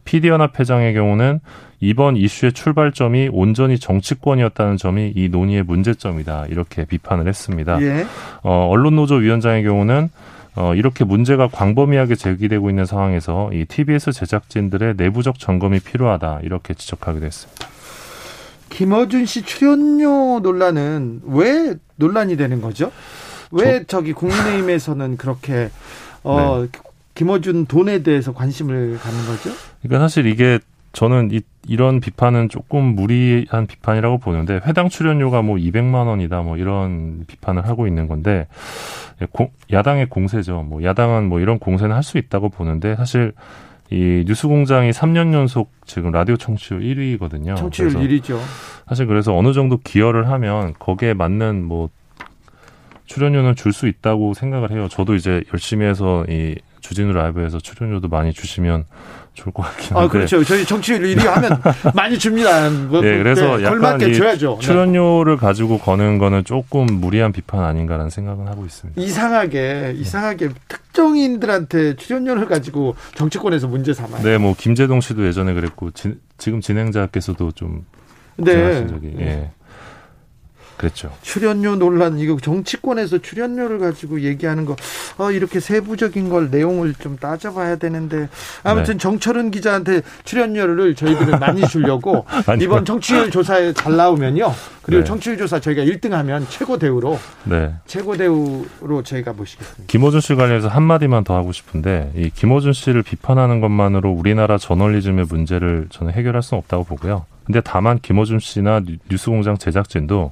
예. 0.06 0.10
PD연합 0.10 0.58
회장의 0.58 0.94
경우는 0.94 1.40
이번 1.80 2.16
이슈의 2.16 2.52
출발점이 2.52 3.30
온전히 3.32 3.78
정치권이었다는 3.78 4.76
점이 4.76 5.12
이 5.16 5.28
논의의 5.28 5.62
문제점이다 5.64 6.46
이렇게 6.48 6.84
비판을 6.84 7.26
했습니다. 7.26 7.80
예. 7.82 8.06
어, 8.42 8.68
언론노조 8.70 9.16
위원장의 9.16 9.64
경우는 9.64 10.10
어, 10.54 10.74
이렇게 10.74 11.04
문제가 11.04 11.48
광범위하게 11.48 12.14
제기되고 12.14 12.68
있는 12.68 12.84
상황에서 12.84 13.50
이 13.52 13.64
TBS 13.64 14.12
제작진들의 14.12 14.94
내부적 14.96 15.38
점검이 15.38 15.80
필요하다 15.80 16.40
이렇게 16.42 16.74
지적하기도 16.74 17.24
했습니다. 17.24 17.66
김어준 18.68 19.26
씨 19.26 19.42
출연료 19.42 20.40
논란은 20.40 21.20
왜 21.24 21.74
논란이 21.96 22.36
되는 22.36 22.60
거죠? 22.60 22.90
왜 23.50 23.84
저 23.86 24.00
기 24.00 24.12
국민의힘에서는 24.14 25.16
그렇게 25.18 25.70
어 26.22 26.66
김어준 27.14 27.66
돈에 27.66 28.02
대해서 28.02 28.32
관심을 28.32 28.98
갖는 28.98 29.26
거죠? 29.26 29.50
그러니까 29.82 30.00
사실 30.00 30.26
이게 30.26 30.58
저는 30.92 31.30
이, 31.32 31.40
이런 31.66 32.00
비판은 32.00 32.48
조금 32.48 32.94
무리한 32.94 33.66
비판이라고 33.66 34.18
보는데 34.18 34.60
회당 34.66 34.88
출연료가 34.88 35.42
뭐 35.42 35.56
200만 35.56 36.06
원이다 36.06 36.42
뭐 36.42 36.56
이런 36.56 37.24
비판을 37.26 37.66
하고 37.66 37.86
있는 37.86 38.08
건데 38.08 38.46
공- 39.32 39.50
야당의 39.70 40.08
공세죠. 40.08 40.62
뭐 40.62 40.82
야당은 40.82 41.28
뭐 41.28 41.40
이런 41.40 41.58
공세는 41.58 41.94
할 41.94 42.02
수 42.02 42.18
있다고 42.18 42.48
보는데 42.50 42.94
사실 42.96 43.32
이 43.90 44.24
뉴스공장이 44.26 44.90
3년 44.90 45.32
연속 45.34 45.70
지금 45.86 46.10
라디오 46.12 46.36
청취율 46.36 46.80
1위거든요. 46.80 47.56
청취율 47.56 47.90
그래서 47.92 48.08
1위죠. 48.08 48.38
사실 48.88 49.06
그래서 49.06 49.36
어느 49.36 49.52
정도 49.52 49.78
기여를 49.78 50.28
하면 50.30 50.74
거기에 50.78 51.14
맞는 51.14 51.62
뭐 51.64 51.88
출연료는 53.06 53.54
줄 53.54 53.72
수 53.72 53.86
있다고 53.88 54.34
생각을 54.34 54.70
해요. 54.72 54.88
저도 54.90 55.14
이제 55.14 55.42
열심히 55.52 55.86
해서 55.86 56.24
이 56.28 56.56
주진우 56.82 57.12
라이브에서 57.12 57.58
출연료도 57.58 58.08
많이 58.08 58.32
주시면 58.32 58.84
좋을 59.34 59.54
것 59.54 59.62
같긴 59.62 59.96
한데. 59.96 60.04
아 60.04 60.08
그렇죠. 60.08 60.44
저희 60.44 60.64
청취율 60.66 61.00
1위 61.00 61.24
하면 61.24 61.62
많이 61.94 62.18
줍니다. 62.18 62.68
뭐, 62.68 63.00
네, 63.00 63.16
그래서 63.16 63.56
네, 63.56 63.64
약간 63.64 63.80
걸맞게 63.80 64.10
이 64.10 64.14
줘야죠. 64.14 64.58
네. 64.60 64.66
출연료를 64.66 65.38
가지고 65.38 65.78
거는 65.78 66.18
거는 66.18 66.44
조금 66.44 66.86
무리한 66.86 67.32
비판 67.32 67.64
아닌가라는 67.64 68.10
생각은 68.10 68.46
하고 68.48 68.66
있습니다. 68.66 69.00
이상하게 69.00 69.94
이상하게 69.96 70.50
특정인들한테 70.68 71.96
출연료를 71.96 72.46
가지고 72.46 72.94
정치권에서 73.14 73.68
문제 73.68 73.94
삼아요. 73.94 74.22
네, 74.22 74.36
뭐 74.36 74.54
김재동 74.58 75.00
씨도 75.00 75.26
예전에 75.26 75.54
그랬고 75.54 75.92
지, 75.92 76.14
금 76.44 76.60
진행자께서도 76.60 77.52
좀 77.52 77.86
네. 78.36 78.86
적이 78.86 79.14
예. 79.20 79.50
그랬죠. 80.82 81.12
출연료 81.22 81.76
논란 81.76 82.18
이거 82.18 82.36
정치권에서 82.42 83.18
출연료를 83.18 83.78
가지고 83.78 84.20
얘기하는 84.22 84.64
거 84.64 84.74
어, 85.18 85.30
이렇게 85.30 85.60
세부적인 85.60 86.28
걸 86.28 86.50
내용을 86.50 86.94
좀 86.94 87.16
따져봐야 87.16 87.76
되는데 87.76 88.28
아무튼 88.64 88.94
네. 88.94 88.98
정철은 88.98 89.52
기자한테 89.52 90.02
출연료를 90.24 90.96
저희들은 90.96 91.38
많이 91.38 91.66
주려고. 91.68 92.26
이번 92.60 92.84
청취율 92.84 93.30
조사에 93.30 93.72
잘 93.74 93.96
나오면요 93.96 94.52
그리고 94.82 95.02
네. 95.02 95.04
청취율 95.04 95.36
조사 95.38 95.60
저희가 95.60 95.82
1등하면 95.84 96.46
최고 96.48 96.76
대우로 96.78 97.18
네. 97.44 97.72
최고 97.86 98.16
대우로 98.16 99.02
저희가 99.04 99.32
모시겠습니다. 99.34 99.84
김어준 99.86 100.20
씨 100.20 100.34
관련해서 100.34 100.66
한 100.66 100.82
마디만 100.82 101.22
더 101.22 101.36
하고 101.36 101.52
싶은데 101.52 102.10
이 102.16 102.30
김어준 102.30 102.72
씨를 102.72 103.02
비판하는 103.04 103.60
것만으로 103.60 104.10
우리나라 104.10 104.58
저널리즘의 104.58 105.26
문제를 105.28 105.86
저는 105.90 106.12
해결할 106.12 106.42
수는 106.42 106.58
없다고 106.58 106.82
보고요. 106.84 107.24
근데 107.44 107.60
다만 107.60 107.98
김어준 108.00 108.38
씨나 108.38 108.80
뉴- 108.80 108.98
뉴스공장 109.10 109.58
제작진도 109.58 110.30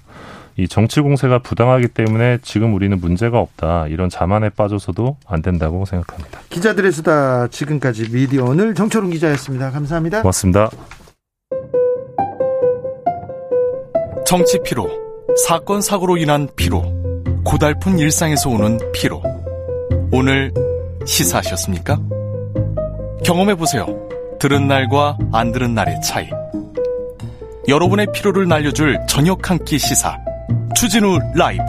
이 0.56 0.68
정치 0.68 1.00
공세가 1.00 1.38
부당하기 1.38 1.88
때문에 1.88 2.38
지금 2.42 2.74
우리는 2.74 2.98
문제가 3.00 3.38
없다 3.38 3.86
이런 3.88 4.08
자만에 4.10 4.50
빠져서도 4.50 5.16
안 5.26 5.42
된다고 5.42 5.84
생각합니다. 5.84 6.40
기자들의 6.50 6.92
수다 6.92 7.48
지금까지 7.48 8.10
미디어 8.10 8.44
오늘 8.44 8.74
정철운 8.74 9.10
기자였습니다. 9.10 9.70
감사합니다. 9.70 10.22
고맙습니다. 10.22 10.70
정치 14.26 14.58
피로, 14.64 14.88
사건 15.46 15.80
사고로 15.80 16.16
인한 16.16 16.48
피로, 16.56 16.82
고달픈 17.44 17.98
일상에서 17.98 18.50
오는 18.50 18.78
피로. 18.92 19.22
오늘 20.12 20.52
시사하셨습니까? 21.04 21.98
경험해 23.24 23.56
보세요. 23.56 23.86
들은 24.38 24.68
날과 24.68 25.18
안 25.32 25.52
들은 25.52 25.74
날의 25.74 26.00
차이. 26.02 26.28
여러분의 27.68 28.08
피로를 28.14 28.48
날려줄 28.48 28.98
저녁 29.08 29.50
한 29.50 29.58
끼 29.64 29.78
시사 29.78 30.16
추진우 30.74 31.18
라이브. 31.34 31.62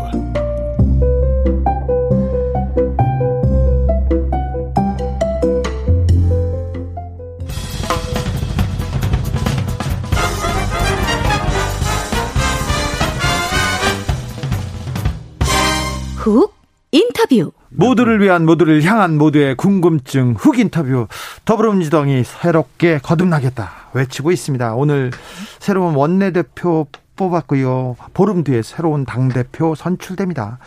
훅 16.18 16.54
인터뷰. 16.92 17.52
모두를 17.70 18.22
위한 18.22 18.46
모두를 18.46 18.84
향한 18.84 19.18
모두의 19.18 19.56
궁금증 19.56 20.36
훅 20.38 20.60
인터뷰. 20.60 21.08
더불어민주당이 21.46 22.24
새롭게 22.24 23.00
거듭나겠다. 23.00 23.90
외치고 23.94 24.32
있습니다. 24.32 24.76
오늘 24.76 25.12
새로운 25.60 25.96
원내대표 25.96 26.88
뽑았고요. 27.22 27.98
보름 28.16 28.44
뒤에 28.44 28.64
새로운 28.64 29.06
당대표 29.06 29.76
선출됩니다. 29.76 30.58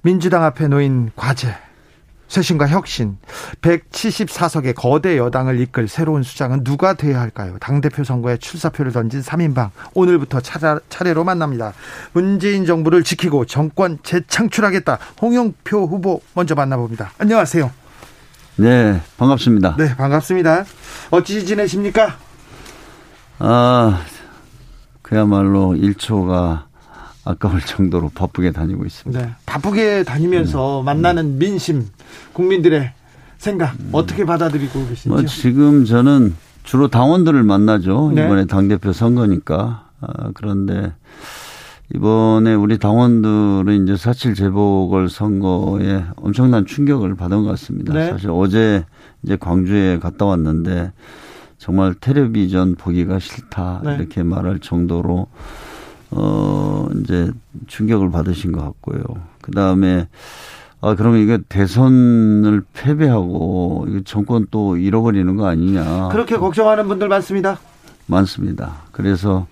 민주당 0.00 0.42
앞에 0.42 0.68
놓인 0.68 1.10
과제 1.14 1.54
쇄신과 2.28 2.68
혁신 2.68 3.18
174석의 3.60 4.74
거대 4.74 5.18
여당을 5.18 5.60
이끌 5.60 5.86
새로운 5.88 6.22
수장은 6.22 6.64
누가 6.64 6.94
돼야 6.94 7.20
할까요? 7.20 7.58
당대표 7.60 8.04
선거에 8.04 8.38
출사표를 8.38 8.90
던진 8.90 9.20
3인방 9.20 9.68
오늘부터 9.92 10.40
차례, 10.40 10.80
차례로 10.88 11.24
만납니다. 11.24 11.74
문재인 12.14 12.64
정부를 12.64 13.04
지키고 13.04 13.44
정권 13.44 13.98
재창출하겠다. 14.02 14.98
홍영표 15.20 15.84
후보 15.84 16.22
먼저 16.32 16.54
만나봅니다. 16.54 17.12
안녕하세요. 17.18 17.70
네, 18.56 19.02
반갑습니다. 19.18 19.76
네, 19.76 19.94
반갑습니다. 19.94 20.64
어찌 21.10 21.44
지내십니까? 21.44 22.16
아, 23.38 24.02
그야말로 25.12 25.74
1초가 25.74 26.62
아까울 27.26 27.60
정도로 27.60 28.10
바쁘게 28.14 28.50
다니고 28.50 28.86
있습니다. 28.86 29.20
네, 29.22 29.32
바쁘게 29.44 30.04
다니면서 30.04 30.80
네. 30.80 30.86
만나는 30.86 31.38
민심, 31.38 31.86
국민들의 32.32 32.90
생각 33.36 33.76
어떻게 33.92 34.24
받아들이고 34.24 34.72
계신지요? 34.88 35.12
뭐 35.12 35.24
지금 35.26 35.84
저는 35.84 36.34
주로 36.64 36.88
당원들을 36.88 37.42
만나죠. 37.42 38.12
네. 38.14 38.24
이번에 38.24 38.46
당대표 38.46 38.94
선거니까. 38.94 39.84
아, 40.00 40.30
그런데 40.32 40.94
이번에 41.94 42.54
우리 42.54 42.78
당원들은 42.78 43.84
이제 43.84 43.96
사칠 43.98 44.34
재보궐 44.34 45.10
선거에 45.10 46.04
엄청난 46.16 46.64
충격을 46.64 47.16
받은 47.16 47.42
것 47.42 47.50
같습니다. 47.50 47.92
네. 47.92 48.08
사실 48.08 48.30
어제 48.30 48.86
이제 49.22 49.36
광주에 49.36 49.98
갔다 49.98 50.24
왔는데 50.24 50.90
정말 51.62 51.94
텔레비전 51.94 52.74
보기가 52.74 53.20
싫다 53.20 53.82
네. 53.84 53.94
이렇게 53.94 54.24
말할 54.24 54.58
정도로 54.58 55.28
어, 56.10 56.88
이제 56.96 57.30
충격을 57.68 58.10
받으신 58.10 58.50
것 58.50 58.60
같고요. 58.62 59.00
그 59.40 59.52
다음에, 59.52 60.08
아, 60.80 60.96
그러면 60.96 61.20
이게 61.20 61.38
대선을 61.48 62.64
패배하고, 62.72 63.86
정권 64.04 64.46
또 64.50 64.76
잃어버리는 64.76 65.36
거 65.36 65.46
아니냐. 65.46 66.08
그렇게 66.08 66.36
걱정하는 66.36 66.88
분들 66.88 67.08
많습니다. 67.08 67.60
많습니다. 68.06 68.82
그래서, 68.90 69.46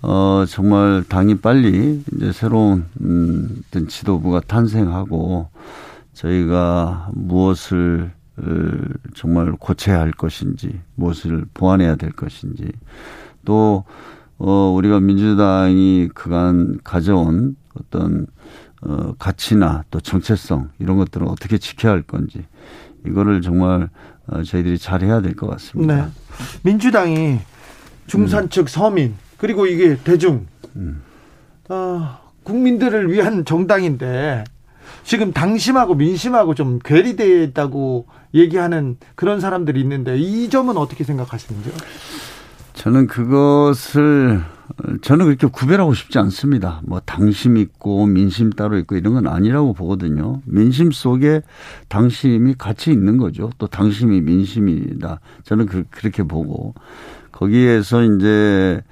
어, 0.00 0.44
정말 0.48 1.04
당이 1.06 1.36
빨리 1.36 2.02
이제 2.16 2.32
새로운, 2.32 2.86
음, 3.02 3.62
어떤 3.68 3.86
지도부가 3.86 4.40
탄생하고, 4.40 5.50
저희가 6.14 7.10
무엇을 7.12 8.15
정말 9.14 9.52
고쳐야 9.52 10.00
할 10.00 10.10
것인지, 10.12 10.80
무엇을 10.94 11.46
보완해야 11.54 11.96
될 11.96 12.12
것인지, 12.12 12.70
또 13.44 13.84
어, 14.38 14.72
우리가 14.76 15.00
민주당이 15.00 16.10
그간 16.14 16.78
가져온 16.84 17.56
어떤 17.74 18.26
어, 18.82 19.14
가치나 19.18 19.84
또 19.90 20.00
정체성 20.00 20.70
이런 20.78 20.98
것들을 20.98 21.26
어떻게 21.26 21.56
지켜야 21.56 21.92
할 21.92 22.02
건지 22.02 22.44
이거를 23.06 23.40
정말 23.40 23.88
어, 24.26 24.42
저희들이 24.42 24.76
잘 24.78 25.02
해야 25.02 25.22
될 25.22 25.34
것 25.34 25.46
같습니다. 25.48 25.94
네. 26.06 26.10
민주당이 26.62 27.38
중산층 28.06 28.64
음. 28.64 28.66
서민 28.66 29.14
그리고 29.38 29.66
이게 29.66 29.96
대중 29.96 30.46
음. 30.76 31.00
어, 31.70 32.18
국민들을 32.42 33.10
위한 33.10 33.44
정당인데 33.46 34.44
지금 35.06 35.32
당심하고 35.32 35.94
민심하고 35.94 36.56
좀 36.56 36.80
괴리되어 36.84 37.42
있다고 37.44 38.06
얘기하는 38.34 38.96
그런 39.14 39.38
사람들이 39.40 39.80
있는데 39.80 40.18
이 40.18 40.50
점은 40.50 40.76
어떻게 40.76 41.04
생각하시는지요? 41.04 41.72
저는 42.74 43.06
그것을 43.06 44.42
저는 45.02 45.26
그렇게 45.26 45.46
구별하고 45.46 45.94
싶지 45.94 46.18
않습니다. 46.18 46.80
뭐 46.84 47.00
당심 47.04 47.56
있고 47.56 48.06
민심 48.06 48.50
따로 48.50 48.78
있고 48.78 48.96
이런 48.96 49.14
건 49.14 49.28
아니라고 49.28 49.74
보거든요. 49.74 50.42
민심 50.44 50.90
속에 50.90 51.40
당심이 51.86 52.54
같이 52.58 52.90
있는 52.90 53.16
거죠. 53.16 53.50
또 53.58 53.68
당심이 53.68 54.20
민심이다. 54.20 55.20
저는 55.44 55.66
그, 55.66 55.84
그렇게 55.88 56.24
보고 56.24 56.74
거기에서 57.30 58.02
이제 58.02 58.82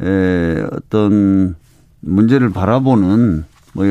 에, 0.00 0.66
어떤 0.72 1.56
문제를 2.00 2.48
바라보는 2.50 3.44
뭐, 3.74 3.84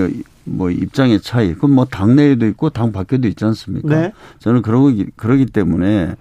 뭐 0.48 0.70
입장의 0.72 1.22
차이. 1.22 1.54
그건 1.54 1.72
뭐 1.72 1.86
당내에도 1.86 2.46
있고 2.48 2.70
당 2.70 2.92
밖에도 2.92 3.28
있지 3.28 3.44
않습니까? 3.46 3.88
네. 3.90 4.14
저는 4.40 4.62
그러기 4.62 5.08
그러기 5.16 5.48
때문에 5.48 6.16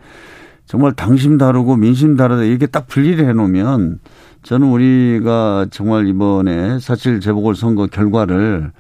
정말 0.67 0.93
당심 0.93 1.39
다르고 1.39 1.77
민심 1.77 2.17
다르다 2.17 2.43
이렇게 2.43 2.67
딱 2.67 2.87
분리를 2.89 3.25
해 3.27 3.33
놓으면 3.33 4.01
저는 4.43 4.69
우리가 4.69 5.67
정말 5.71 6.07
이번에 6.09 6.79
사실 6.81 7.21
재보궐 7.21 7.55
선거 7.57 7.87
결과를 7.87 8.73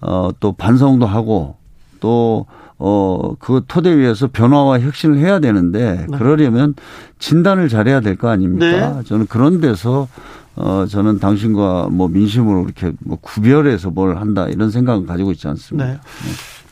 어또 0.00 0.52
반성도 0.52 1.06
하고 1.06 1.56
또 2.00 2.46
어, 2.76 3.34
그 3.38 3.62
토대 3.68 3.96
위에서 3.96 4.26
변화와 4.32 4.80
혁신을 4.80 5.16
해야 5.18 5.38
되는데, 5.38 6.06
네. 6.10 6.18
그러려면 6.18 6.74
진단을 7.20 7.68
잘해야 7.68 8.00
될 8.00 8.16
거 8.16 8.28
아닙니까? 8.28 8.96
네. 8.96 9.02
저는 9.04 9.26
그런 9.26 9.60
데서, 9.60 10.08
어, 10.56 10.86
저는 10.88 11.18
당신과 11.18 11.88
뭐 11.90 12.08
민심으로 12.08 12.64
이렇게 12.64 12.92
뭐 13.00 13.18
구별해서 13.20 13.90
뭘 13.90 14.18
한다, 14.18 14.46
이런 14.46 14.70
생각을 14.70 15.06
가지고 15.06 15.32
있지 15.32 15.48
않습니다. 15.48 15.86
네. 15.86 15.92
네. 15.92 15.98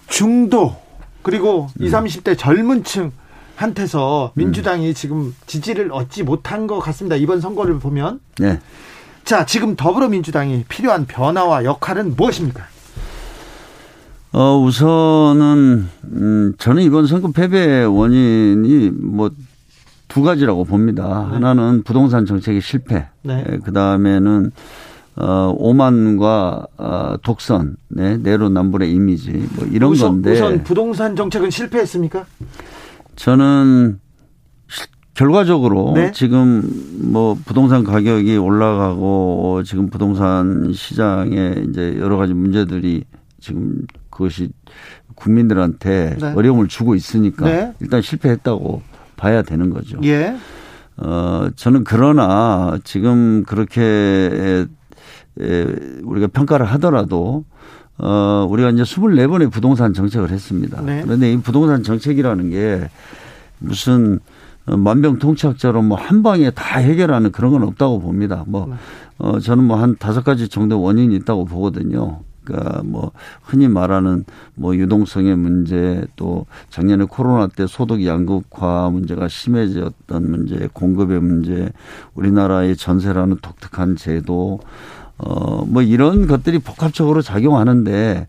중도, 0.08 0.76
그리고 1.22 1.68
음. 1.80 1.86
20, 1.86 2.22
30대 2.22 2.38
젊은 2.38 2.84
층, 2.84 3.10
한테서 3.56 4.32
민주당이 4.34 4.88
음. 4.88 4.94
지금 4.94 5.34
지지를 5.46 5.92
얻지 5.92 6.22
못한 6.22 6.66
것 6.66 6.78
같습니다. 6.78 7.16
이번 7.16 7.40
선거를 7.40 7.78
보면. 7.78 8.20
네. 8.38 8.60
자, 9.24 9.46
지금 9.46 9.76
더불어민주당이 9.76 10.64
필요한 10.68 11.06
변화와 11.06 11.64
역할은 11.64 12.14
무엇입니까? 12.16 12.64
어, 14.32 14.58
우선은, 14.58 15.88
음, 16.04 16.54
저는 16.58 16.82
이번 16.82 17.06
선거 17.06 17.30
패배 17.30 17.84
원인이 17.84 18.90
뭐 18.90 19.30
두 20.12 20.20
가지라고 20.20 20.64
봅니다. 20.64 21.26
네. 21.30 21.36
하나는 21.36 21.82
부동산 21.84 22.26
정책의 22.26 22.60
실패. 22.60 23.08
네. 23.22 23.42
그 23.64 23.72
다음에는 23.72 24.50
어, 25.16 25.54
오만과 25.56 26.66
어, 26.76 27.14
독선, 27.22 27.76
네, 27.88 28.18
내로남불의 28.18 28.92
이미지, 28.92 29.30
뭐 29.56 29.66
이런 29.70 29.92
우선, 29.92 30.10
건데. 30.10 30.32
우선 30.32 30.62
부동산 30.64 31.16
정책은 31.16 31.48
실패했습니까? 31.48 32.26
저는 33.16 34.00
결과적으로 35.14 35.92
네? 35.94 36.12
지금 36.12 36.62
뭐 37.00 37.34
부동산 37.46 37.82
가격이 37.82 38.36
올라가고 38.36 39.62
지금 39.64 39.88
부동산 39.88 40.72
시장에 40.74 41.54
이제 41.70 41.96
여러 41.98 42.18
가지 42.18 42.34
문제들이 42.34 43.04
지금 43.40 43.86
그것이 44.10 44.50
국민들한테 45.14 46.16
네. 46.20 46.32
어려움을 46.34 46.68
주고 46.68 46.94
있으니까 46.94 47.46
네. 47.46 47.72
일단 47.80 48.02
실패했다고 48.02 48.92
봐야 49.22 49.42
되는 49.42 49.70
거죠. 49.70 49.98
예. 50.02 50.36
어, 50.96 51.48
저는 51.54 51.84
그러나 51.84 52.76
지금 52.82 53.44
그렇게 53.44 54.66
에, 55.40 55.66
우리가 56.02 56.26
평가를 56.26 56.66
하더라도 56.72 57.44
어, 57.98 58.46
우리가 58.50 58.70
이제 58.70 58.82
24번의 58.82 59.50
부동산 59.52 59.94
정책을 59.94 60.30
했습니다. 60.30 60.82
네. 60.82 61.02
그런데 61.04 61.32
이 61.32 61.36
부동산 61.40 61.84
정책이라는 61.84 62.50
게 62.50 62.90
무슨 63.60 64.18
만병통치약처럼 64.66 65.86
뭐 65.86 65.98
한 65.98 66.22
방에 66.24 66.50
다 66.50 66.78
해결하는 66.80 67.30
그런 67.30 67.52
건 67.52 67.62
없다고 67.62 68.00
봅니다. 68.00 68.44
뭐, 68.48 68.66
네. 68.66 68.74
어, 69.18 69.38
저는 69.38 69.62
뭐 69.64 69.76
한 69.76 69.96
다섯 69.98 70.24
가지 70.24 70.48
정도 70.48 70.80
원인이 70.82 71.14
있다고 71.16 71.44
보거든요. 71.44 72.20
그러니까 72.44 72.82
뭐 72.84 73.12
흔히 73.42 73.68
말하는 73.68 74.24
뭐 74.54 74.76
유동성의 74.76 75.36
문제 75.36 76.04
또 76.16 76.46
작년에 76.70 77.04
코로나 77.04 77.46
때 77.46 77.66
소득 77.66 78.04
양극화 78.04 78.90
문제가 78.90 79.28
심해졌던 79.28 80.30
문제 80.30 80.68
공급의 80.72 81.20
문제 81.20 81.70
우리나라의 82.14 82.76
전세라는 82.76 83.38
독특한 83.42 83.96
제도 83.96 84.60
어, 85.18 85.64
뭐 85.66 85.82
이런 85.82 86.26
것들이 86.26 86.58
복합적으로 86.58 87.22
작용하는데 87.22 88.26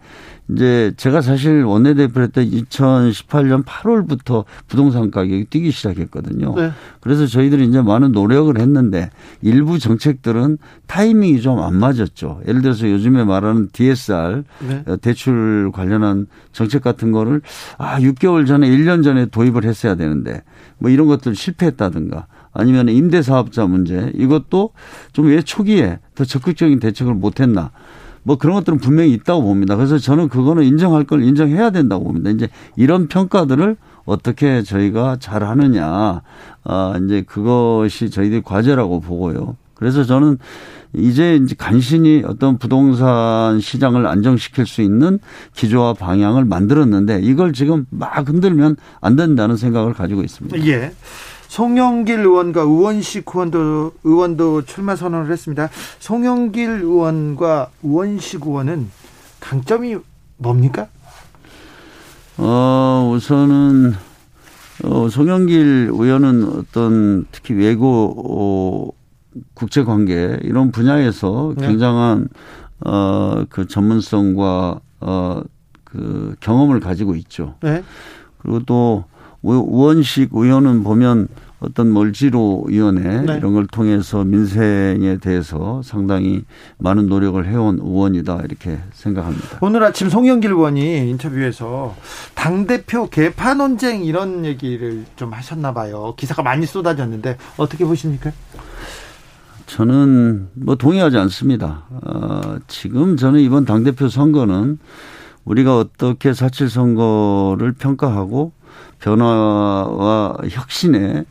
이제 0.50 0.92
제가 0.98 1.22
사실 1.22 1.64
원내대표를 1.64 2.24
했던 2.28 2.50
2018년 2.50 3.64
8월부터 3.64 4.44
부동산 4.68 5.10
가격이 5.10 5.46
뛰기 5.46 5.72
시작했거든요. 5.72 6.54
네. 6.56 6.72
그래서 7.00 7.26
저희들이 7.28 7.66
이제 7.66 7.82
많은 7.82 8.12
노력을 8.12 8.56
했는데 8.60 9.10
일부 9.42 9.80
정책들은 9.80 10.58
타이밍이 10.88 11.42
좀 11.42 11.60
안 11.60 11.78
맞았죠. 11.78 12.42
예를 12.48 12.62
들어서 12.62 12.90
요즘에 12.90 13.24
말하는 13.24 13.70
DSR 13.72 14.44
네. 14.68 14.84
어, 14.88 14.98
대출 14.98 15.72
관련한 15.74 16.28
정책 16.52 16.82
같은 16.82 17.12
거를 17.12 17.42
아 17.78 18.00
6개월 18.00 18.46
전에 18.46 18.68
1년 18.70 19.04
전에 19.04 19.28
도입을 19.28 19.64
했어야 19.64 19.96
되는데 19.96 20.42
뭐 20.78 20.90
이런 20.90 21.08
것들 21.08 21.36
실패했다든가 21.36 22.28
아니면 22.52 22.90
임대사업자 22.90 23.66
문제 23.66 24.12
이것도 24.16 24.72
좀 25.14 25.28
왜 25.28 25.42
초기에 25.42 26.00
더 26.16 26.26
적극적인 26.26 26.80
대책을 26.80 27.14
못했나 27.14 27.72
뭐 28.24 28.38
그런 28.38 28.56
것들은 28.56 28.80
분명히 28.80 29.12
있다고 29.14 29.44
봅니다. 29.44 29.76
그래서 29.76 29.98
저는 29.98 30.30
그거는 30.30 30.64
인정할 30.64 31.04
걸 31.04 31.24
인정해야 31.24 31.70
된다고 31.70 32.06
봅니다. 32.06 32.30
이제 32.30 32.48
이런 32.76 33.08
평가들을 33.08 33.76
어떻게 34.06 34.64
저희가 34.64 35.18
잘 35.20 35.44
하느냐, 35.44 36.22
아, 36.64 37.00
이제 37.04 37.24
그것이 37.26 38.10
저희들이 38.10 38.42
과제라고 38.42 39.00
보고요. 39.02 39.56
그래서 39.76 40.04
저는 40.04 40.38
이제 40.96 41.36
이제 41.36 41.56
간신히 41.58 42.24
어떤 42.26 42.58
부동산 42.58 43.60
시장을 43.60 44.06
안정시킬 44.06 44.66
수 44.68 44.82
있는 44.82 45.20
기조와 45.56 45.94
방향을 45.94 46.46
만들었는데 46.46 47.22
이걸 47.24 47.52
지금 47.52 47.86
막 47.90 48.28
흔들면 48.28 48.78
안 49.02 49.16
된다는 49.16 49.58
생각을 49.58 49.94
가지고 49.94 50.22
있습니다. 50.22 50.66
예. 50.68 50.94
송영길 51.54 52.22
의원과 52.22 52.62
의원식 52.62 53.26
의원도 53.28 53.92
의원도 54.04 54.64
출마 54.64 54.96
선언을 54.96 55.32
했습니다. 55.32 55.70
송영길 56.00 56.82
의원과 56.82 57.70
의원식 57.84 58.48
의원은 58.48 58.90
강점이 59.40 59.98
뭡니까? 60.38 60.88
어, 62.40 63.12
우선은 63.14 63.94
어, 64.84 65.10
송영길 65.10 65.92
의원은 65.94 66.44
어떤 66.58 67.28
특히 67.32 67.54
외고 67.54 68.16
어, 68.18 69.40
국제 69.54 69.84
관계 69.84 70.40
이런 70.42 70.72
분야에서 70.72 71.54
네. 71.56 71.68
굉장한 71.68 72.30
어, 72.84 73.46
그 73.50 73.68
전문성과 73.68 74.80
어, 75.02 75.44
그 75.84 76.36
경험을 76.40 76.80
가지고 76.80 77.14
있죠. 77.14 77.54
네. 77.62 77.84
그리고 78.40 78.64
또의 78.64 79.04
원식 79.44 80.30
의원은 80.32 80.84
보면 80.84 81.28
어떤 81.60 81.94
멀지로 81.94 82.66
위원회 82.68 83.22
네. 83.22 83.38
이런 83.38 83.54
걸 83.54 83.68
통해서 83.68 84.24
민생에 84.24 85.18
대해서 85.22 85.82
상당히 85.84 86.44
많은 86.78 87.08
노력을 87.08 87.46
해온 87.46 87.80
의원이다 87.80 88.42
이렇게 88.44 88.80
생각합니다. 88.94 89.60
오늘 89.62 89.84
아침 89.84 90.10
송영길 90.10 90.52
의원이 90.52 91.10
인터뷰에서 91.10 91.96
당 92.36 92.68
대표 92.68 93.10
개파 93.10 93.54
논쟁 93.54 94.04
이런 94.04 94.44
얘기를 94.44 95.06
좀 95.16 95.32
하셨나 95.32 95.74
봐요. 95.74 96.14
기사가 96.18 96.44
많이 96.44 96.66
쏟아졌는데 96.66 97.38
어떻게 97.58 97.86
보십니까? 97.86 98.32
저는 99.66 100.50
뭐 100.54 100.76
동의하지 100.76 101.18
않습니다. 101.18 101.86
어, 101.90 102.58
지금 102.68 103.16
저는 103.16 103.40
이번 103.40 103.64
당 103.64 103.84
대표 103.84 104.10
선거는 104.10 104.80
우리가 105.46 105.78
어떻게 105.78 106.34
사칠 106.34 106.70
선거를 106.70 107.72
평가하고 107.74 108.52
변화와 109.04 110.38
혁신에 110.50 111.26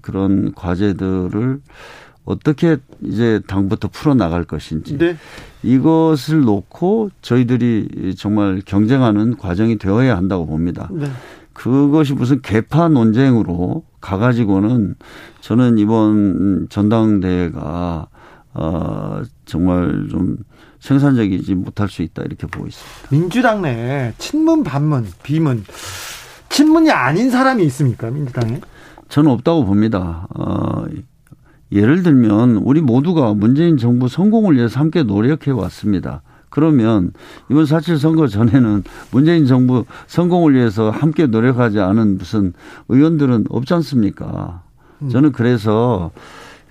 그런 0.00 0.54
과제들을 0.54 1.60
어떻게 2.24 2.76
이제 3.02 3.40
당부터 3.48 3.88
풀어 3.88 4.14
나갈 4.14 4.44
것인지 4.44 4.96
네. 4.96 5.16
이것을 5.64 6.42
놓고 6.42 7.10
저희들이 7.20 8.14
정말 8.16 8.62
경쟁하는 8.64 9.36
과정이 9.36 9.76
되어야 9.76 10.16
한다고 10.16 10.46
봅니다. 10.46 10.88
네. 10.92 11.10
그것이 11.52 12.12
무슨 12.12 12.40
개파 12.42 12.88
논쟁으로 12.88 13.82
가가지고는 14.00 14.94
저는 15.40 15.78
이번 15.78 16.68
전당대회가 16.70 18.06
어 18.54 19.22
정말 19.44 20.06
좀 20.10 20.36
생산적이지 20.80 21.54
못할 21.54 21.88
수 21.88 22.02
있다 22.02 22.22
이렇게 22.22 22.46
보고 22.46 22.66
있습니다. 22.66 23.08
민주당 23.10 23.62
내 23.62 24.14
친문 24.18 24.64
반문 24.64 25.06
비문 25.22 25.64
친문이 26.60 26.90
아닌 26.90 27.30
사람이 27.30 27.64
있습니까 27.64 28.10
민주당에? 28.10 28.60
저는 29.08 29.30
없다고 29.30 29.64
봅니다. 29.64 30.26
어, 30.34 30.84
예를 31.72 32.02
들면 32.02 32.56
우리 32.56 32.82
모두가 32.82 33.32
문재인 33.32 33.78
정부 33.78 34.08
성공을 34.08 34.56
위해서 34.56 34.78
함께 34.78 35.02
노력해 35.02 35.52
왔습니다. 35.52 36.20
그러면 36.50 37.12
이번 37.50 37.64
사칠 37.64 37.98
선거 37.98 38.26
전에는 38.26 38.84
문재인 39.10 39.46
정부 39.46 39.86
성공을 40.06 40.54
위해서 40.54 40.90
함께 40.90 41.26
노력하지 41.26 41.80
않은 41.80 42.18
무슨 42.18 42.52
의원들은 42.88 43.46
없지 43.48 43.72
않습니까? 43.74 44.62
음. 45.00 45.08
저는 45.08 45.32
그래서 45.32 46.10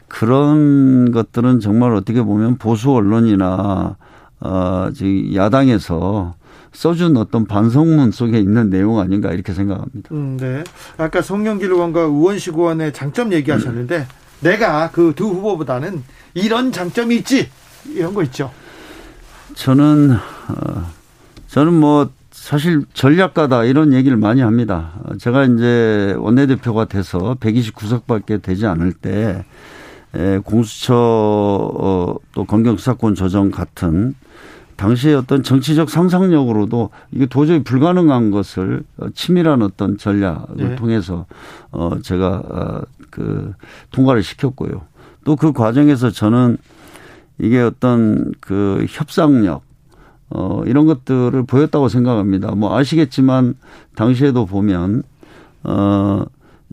그런 0.08 1.12
것들은 1.12 1.62
정말 1.62 1.94
어떻게 1.96 2.22
보면 2.22 2.58
보수 2.58 2.92
언론이나 2.92 3.96
어, 4.40 4.90
야당에서 5.34 6.36
써준 6.74 7.18
어떤 7.18 7.46
반성문 7.46 8.12
속에 8.12 8.40
있는 8.40 8.70
내용 8.70 9.00
아닌가 9.00 9.32
이렇게 9.32 9.54
생각합니다. 9.54 10.10
음, 10.12 10.38
네. 10.38 10.64
아까 10.98 11.22
송영길 11.22 11.72
의원과 11.72 12.08
우원식 12.08 12.56
의원의 12.56 12.94
장점 12.94 13.34
얘기하셨는데 13.34 13.98
음. 13.98 14.06
내가 14.42 14.90
그 14.92 15.14
두 15.16 15.26
후보보다는 15.30 16.04
이런 16.34 16.72
장점이 16.72 17.16
있지 17.18 17.50
이런 17.94 18.14
거 18.14 18.24
있죠. 18.24 18.52
저는 19.56 20.12
어, 20.12 20.92
저는 21.48 21.74
뭐 21.74 22.10
사실 22.32 22.84
전략가다 22.94 23.66
이런 23.66 23.92
얘기를 23.94 24.16
많이 24.16 24.42
합니다. 24.42 24.94
제가 25.20 25.44
이제 25.46 26.16
원내대표가 26.18 26.86
돼서 26.86 27.36
129석밖에 27.40 28.42
되지 28.42 28.66
않을 28.66 28.94
때 28.94 29.44
공수처 30.46 30.94
어, 30.96 32.16
또 32.34 32.46
검경수사권 32.46 33.16
조정 33.16 33.52
같은 33.52 34.16
당시에 34.80 35.14
어떤 35.14 35.44
정치적 35.44 35.90
상상력으로도 35.90 36.90
이게 37.12 37.26
도저히 37.26 37.62
불가능한 37.64 38.32
것을 38.32 38.84
치밀한 39.14 39.62
어떤 39.62 39.98
전략을 39.98 40.56
네. 40.56 40.76
통해서 40.78 41.26
어 41.72 42.00
제가 42.02 42.44
어, 42.48 42.82
그 43.10 43.54
통과를 43.92 44.24
시켰고요. 44.24 44.84
또 45.26 45.36
그 45.36 45.52
과정에서 45.52 46.12
저는 46.12 46.58
이게 47.40 47.60
어떤 47.60 48.32
그 48.40 48.86
협상력 48.88 49.64
어 50.30 50.64
이런 50.66 50.86
것들을 50.86 51.44
보였다고 51.44 51.90
생각합니다. 51.90 52.56
뭐 52.56 52.78
아시겠지만 52.78 53.56
당시에도 53.96 54.46
보면 54.46 55.04
어 55.64 56.24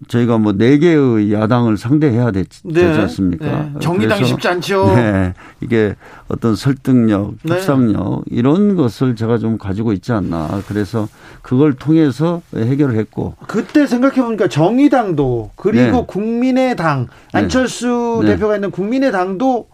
저희가 0.08 0.38
뭐 0.38 0.52
네 0.52 0.78
개의 0.78 1.32
야당을 1.32 1.76
상대해야 1.78 2.30
되지, 2.30 2.60
네. 2.64 2.82
되지 2.82 3.00
않습니까? 3.00 3.44
네. 3.46 3.72
정의당이 3.80 4.24
쉽지 4.24 4.48
않죠. 4.48 4.92
네. 4.94 5.32
이게 5.60 5.94
어떤 6.28 6.54
설득력, 6.54 7.34
네. 7.42 7.54
협상력 7.54 8.24
이런 8.30 8.76
것을 8.76 9.16
제가 9.16 9.38
좀 9.38 9.56
가지고 9.58 9.92
있지 9.92 10.12
않나. 10.12 10.62
그래서 10.68 11.08
그걸 11.42 11.72
통해서 11.74 12.42
해결을 12.54 12.96
했고. 12.96 13.34
그때 13.46 13.86
생각해 13.86 14.22
보니까 14.22 14.48
정의당도 14.48 15.52
그리고 15.56 15.98
네. 15.98 16.04
국민의당 16.06 17.06
네. 17.32 17.38
안철수 17.38 18.20
네. 18.22 18.34
대표가 18.34 18.56
있는 18.56 18.70
국민의당도 18.70 19.68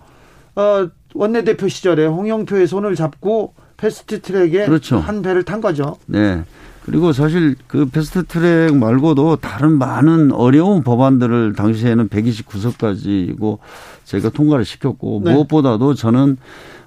어 0.54 0.88
원내대표 1.14 1.68
시절에 1.68 2.06
홍영표의 2.06 2.66
손을 2.66 2.94
잡고 2.94 3.54
패스트트랙에 3.76 4.66
그렇죠. 4.66 4.98
한 4.98 5.22
배를 5.22 5.42
탄 5.42 5.60
거죠. 5.60 5.96
네. 6.06 6.42
그리고 6.84 7.12
사실 7.12 7.54
그 7.68 7.86
패스트 7.86 8.24
트랙 8.24 8.76
말고도 8.76 9.36
다른 9.36 9.78
많은 9.78 10.32
어려운 10.32 10.82
법안들을 10.82 11.54
당시에는 11.54 12.08
129석까지고 12.08 13.58
저희가 14.04 14.30
통과를 14.30 14.64
시켰고 14.64 15.22
네. 15.24 15.32
무엇보다도 15.32 15.94
저는 15.94 16.38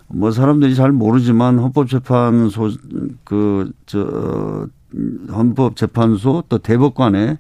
뭐 0.08 0.32
사람들이 0.32 0.76
잘 0.76 0.92
모르지만 0.92 1.58
헌법재판소 1.60 2.72
그저 3.24 4.68
헌법재판소 5.32 6.44
또 6.50 6.58
대법관에 6.58 7.38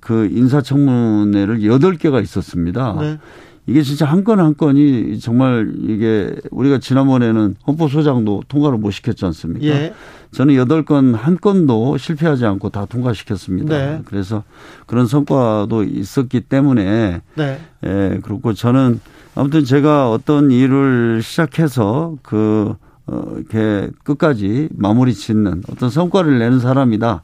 그 0.00 0.28
인사청문회를 0.32 1.64
여덟 1.64 1.96
개가 1.96 2.20
있었습니다. 2.20 2.96
네. 3.00 3.18
이게 3.66 3.82
진짜 3.82 4.06
한건한 4.06 4.56
건이 4.56 5.18
정말 5.18 5.72
이게 5.82 6.34
우리가 6.50 6.78
지난번에는 6.78 7.56
헌법소장도 7.66 8.44
통과를 8.48 8.78
못 8.78 8.92
시켰지 8.92 9.24
않습니까? 9.24 9.66
예. 9.66 9.92
저는 10.32 10.54
여덟 10.54 10.84
건 10.84 11.14
한 11.14 11.36
건도 11.38 11.96
실패하지 11.98 12.46
않고 12.46 12.70
다 12.70 12.84
통과시켰습니다. 12.86 13.76
네. 13.76 14.02
그래서 14.04 14.44
그런 14.86 15.06
성과도 15.06 15.82
있었기 15.82 16.42
때문에 16.42 17.20
네. 17.34 17.60
예, 17.84 18.20
그렇고 18.22 18.52
저는 18.52 19.00
아무튼 19.34 19.64
제가 19.64 20.10
어떤 20.10 20.50
일을 20.50 21.20
시작해서 21.22 22.16
그 22.22 22.74
어, 23.06 23.34
이렇게 23.36 23.90
끝까지 24.04 24.68
마무리 24.74 25.14
짓는 25.14 25.62
어떤 25.70 25.90
성과를 25.90 26.38
내는 26.38 26.58
사람이다. 26.60 27.22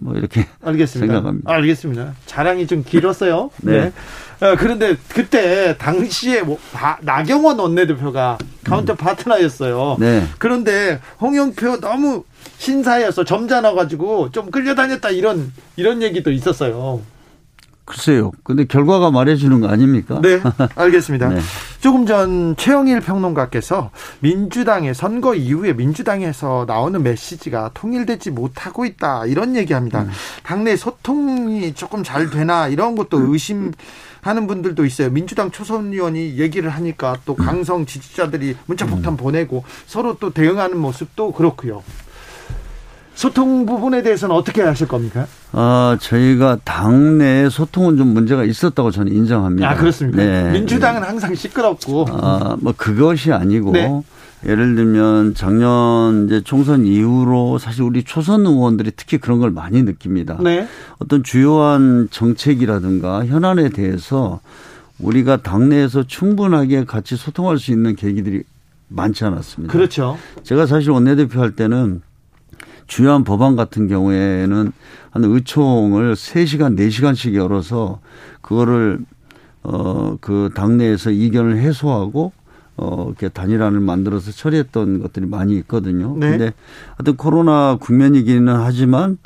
뭐 0.00 0.14
이렇게 0.14 0.46
알겠습니다. 0.64 1.12
생각합니다. 1.12 1.52
알겠습니다. 1.52 2.14
자랑이 2.26 2.66
좀 2.66 2.84
길었어요. 2.84 3.50
네. 3.62 3.92
네. 4.40 4.46
어, 4.46 4.54
그런데 4.56 4.96
그때 5.08 5.76
당시에 5.78 6.42
뭐 6.42 6.58
바- 6.72 6.98
나경원 7.02 7.58
원내대표가 7.58 8.38
카운터 8.64 8.94
파트너였어요. 8.94 9.96
네. 9.98 10.24
그런데 10.38 11.00
홍영표 11.20 11.80
너무 11.80 12.24
신사였어 12.58 13.24
점잖아 13.24 13.72
가지고 13.72 14.30
좀 14.30 14.50
끌려다녔다 14.50 15.10
이런 15.10 15.52
이런 15.76 16.02
얘기도 16.02 16.30
있었어요. 16.30 17.00
글쎄요. 17.88 18.32
근데 18.44 18.66
결과가 18.66 19.10
말해주는 19.10 19.60
거 19.62 19.68
아닙니까? 19.68 20.20
네, 20.20 20.40
알겠습니다. 20.76 21.30
네. 21.30 21.40
조금 21.80 22.04
전 22.04 22.54
최영일 22.56 23.00
평론가께서 23.00 23.90
민주당의 24.20 24.94
선거 24.94 25.34
이후에 25.34 25.72
민주당에서 25.72 26.66
나오는 26.68 27.02
메시지가 27.02 27.70
통일되지 27.72 28.30
못하고 28.30 28.84
있다 28.84 29.24
이런 29.24 29.56
얘기합니다. 29.56 30.02
음. 30.02 30.10
당내 30.42 30.76
소통이 30.76 31.72
조금 31.72 32.04
잘 32.04 32.28
되나 32.28 32.68
이런 32.68 32.94
것도 32.94 33.32
의심 33.32 33.72
하는 34.20 34.46
분들도 34.46 34.84
있어요. 34.84 35.08
민주당 35.08 35.50
초선 35.50 35.90
의원이 35.92 36.36
얘기를 36.36 36.68
하니까 36.68 37.16
또 37.24 37.34
강성 37.34 37.86
지지자들이 37.86 38.54
문자 38.66 38.84
폭탄 38.84 39.16
보내고 39.16 39.64
서로 39.86 40.18
또 40.18 40.30
대응하는 40.30 40.76
모습도 40.76 41.32
그렇고요. 41.32 41.82
소통 43.18 43.66
부분에 43.66 44.00
대해서는 44.02 44.32
어떻게 44.32 44.62
하실 44.62 44.86
겁니까? 44.86 45.26
아, 45.50 45.98
저희가 46.00 46.58
당내 46.62 47.48
소통은 47.50 47.96
좀 47.96 48.14
문제가 48.14 48.44
있었다고 48.44 48.92
저는 48.92 49.12
인정합니다. 49.12 49.68
아 49.68 49.74
그렇습니까? 49.74 50.22
네. 50.22 50.52
민주당은 50.52 51.02
항상 51.02 51.34
시끄럽고 51.34 52.06
아, 52.10 52.56
뭐 52.60 52.72
그것이 52.76 53.32
아니고 53.32 53.72
네. 53.72 54.02
예를 54.46 54.76
들면 54.76 55.34
작년 55.34 56.26
이제 56.26 56.42
총선 56.42 56.86
이후로 56.86 57.58
사실 57.58 57.82
우리 57.82 58.04
초선 58.04 58.46
의원들이 58.46 58.92
특히 58.94 59.18
그런 59.18 59.40
걸 59.40 59.50
많이 59.50 59.82
느낍니다. 59.82 60.38
네. 60.40 60.68
어떤 61.00 61.24
주요한 61.24 62.06
정책이라든가 62.12 63.26
현안에 63.26 63.70
대해서 63.70 64.38
우리가 65.00 65.38
당내에서 65.38 66.04
충분하게 66.04 66.84
같이 66.84 67.16
소통할 67.16 67.58
수 67.58 67.72
있는 67.72 67.96
계기들이 67.96 68.44
많지 68.86 69.24
않았습니다. 69.24 69.72
그렇죠. 69.72 70.16
제가 70.44 70.66
사실 70.66 70.92
원내대표 70.92 71.40
할 71.40 71.56
때는 71.56 72.02
주요한 72.88 73.22
법안 73.22 73.54
같은 73.54 73.86
경우에는 73.86 74.72
한 75.10 75.24
의총을 75.24 76.14
3시간, 76.14 76.76
4시간씩 76.76 77.34
열어서 77.34 78.00
그거를 78.40 78.98
어, 79.62 80.16
그 80.20 80.50
당내에서 80.54 81.10
이견을 81.10 81.58
해소하고 81.58 82.32
어, 82.76 83.04
이렇게 83.08 83.28
단일안을 83.28 83.80
만들어서 83.80 84.32
처리했던 84.32 85.02
것들이 85.02 85.26
많이 85.26 85.56
있거든요. 85.58 86.16
네. 86.16 86.30
근데 86.30 86.52
하여튼 86.96 87.16
코로나 87.16 87.76
국면이기는 87.78 88.54
하지만 88.54 89.18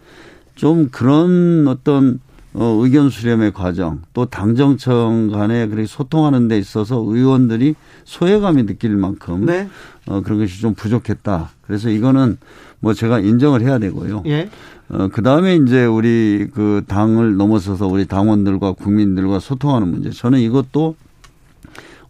좀 0.55 0.89
그런 0.91 1.67
어떤 1.69 2.19
어, 2.55 2.79
의견 2.83 3.09
수렴의 3.09 3.53
과정 3.53 4.03
또 4.13 4.27
당정청 4.27 5.31
간에 5.31 5.69
그렇게 5.69 5.87
소통하는 5.87 6.49
데 6.49 6.59
있어서 6.59 6.97
의원들이 6.99 7.75
소외감이 8.05 8.67
느낄 8.67 8.97
만큼 8.97 9.47
네. 9.47 9.69
어, 10.07 10.21
그런 10.23 10.39
것이 10.39 10.61
좀 10.61 10.75
부족했다. 10.75 11.51
그래서 11.63 11.89
이거는 11.89 12.39
뭐 12.83 12.93
제가 12.95 13.21
인정을 13.21 13.63
해야 13.63 13.79
되고요. 13.79 14.25
예. 14.27 14.51
어, 14.91 15.09
그 15.13 15.23
다음에 15.23 15.55
이제 15.57 15.87
우리 15.87 16.49
그 16.53 16.83
당을 16.89 17.37
넘어서서 17.37 17.87
우리 17.87 18.07
당원들과 18.07 18.73
국민들과 18.73 19.39
소통하는 19.39 19.89
문제. 19.89 20.11
저는 20.11 20.41
이것도 20.41 20.97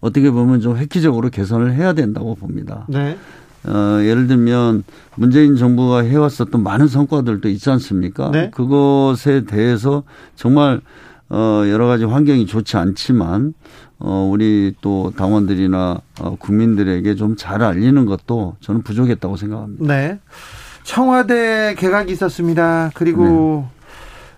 어떻게 0.01 0.31
보면 0.31 0.61
좀 0.63 0.77
획기적으로 0.79 1.29
개선을 1.29 1.75
해야 1.75 1.93
된다고 1.93 2.35
봅니다. 2.35 2.87
네. 2.89 3.17
어, 3.65 4.01
예를 4.03 4.27
들면 4.27 4.83
문재인 5.15 5.57
정부가 5.57 6.03
해왔었던 6.03 6.61
많은 6.63 6.89
성과들도 6.89 7.49
있지 7.51 7.71
않습니까? 7.71 8.31
네. 8.33 8.51
그것에 8.51 9.45
대해서 9.45 10.03
정말 10.35 10.81
어, 11.29 11.63
여러 11.69 11.87
가지 11.87 12.05
환경이 12.05 12.47
좋지 12.47 12.77
않지만 12.79 13.55
어, 13.99 14.29
우리 14.33 14.75
또 14.81 15.13
당원들이나 15.17 16.01
어, 16.21 16.37
국민들에게 16.41 17.15
좀 17.15 17.37
잘 17.37 17.63
알리는 17.63 18.05
것도 18.07 18.57
저는 18.61 18.83
부족했다고 18.83 19.37
생각합니다. 19.37 19.85
네. 19.87 20.19
청와대 20.85 21.75
개각이 21.77 22.13
있었습니다. 22.13 22.91
그리고 22.95 23.69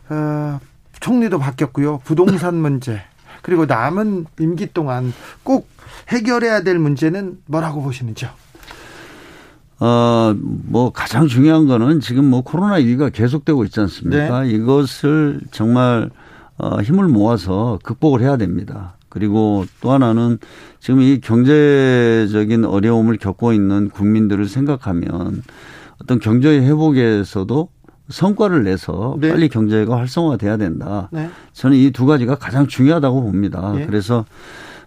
네. 0.09 0.17
어, 0.17 0.61
총리도 1.01 1.39
바뀌었고요. 1.39 2.01
부동산 2.05 2.55
문제 2.57 3.03
그리고 3.43 3.67
남은 3.67 4.27
임기 4.41 4.73
동안 4.73 5.13
꼭 5.43 5.69
해결해야 6.09 6.63
될 6.63 6.79
문제는 6.79 7.39
뭐라고 7.47 7.83
보시는지요? 7.83 8.31
어, 9.81 10.35
뭐 10.39 10.93
가장 10.93 11.27
중요한 11.27 11.67
거는 11.67 12.01
지금 12.01 12.25
뭐 12.25 12.43
코로나 12.43 12.77
위기가 12.77 13.11
계속되고 13.11 13.65
있지 13.65 13.81
않습니까? 13.81 14.45
이것을 14.45 15.41
정말 15.51 16.11
어, 16.57 16.81
힘을 16.81 17.09
모아서 17.09 17.79
극복을 17.83 18.23
해야 18.23 18.37
됩니다. 18.37 18.95
그리고 19.09 19.65
또 19.81 19.93
하나는 19.93 20.39
지금 20.81 21.01
이 21.01 21.21
경제적인 21.21 22.65
어려움을 22.65 23.17
겪고 23.19 23.53
있는 23.53 23.91
국민들을 23.91 24.47
생각하면 24.49 25.43
어떤 26.03 26.19
경제 26.21 26.59
회복에서도 26.59 27.69
성과를 28.09 28.65
내서 28.65 29.17
네. 29.19 29.31
빨리 29.31 29.49
경제가 29.49 29.97
활성화돼야 29.97 30.57
된다. 30.59 31.09
네. 31.13 31.31
저는 31.53 31.77
이 31.77 31.91
두 31.91 32.05
가지가 32.07 32.35
가장 32.37 32.67
중요하다고 32.67 33.23
봅니다. 33.23 33.73
예. 33.79 33.87
그래서 33.87 34.25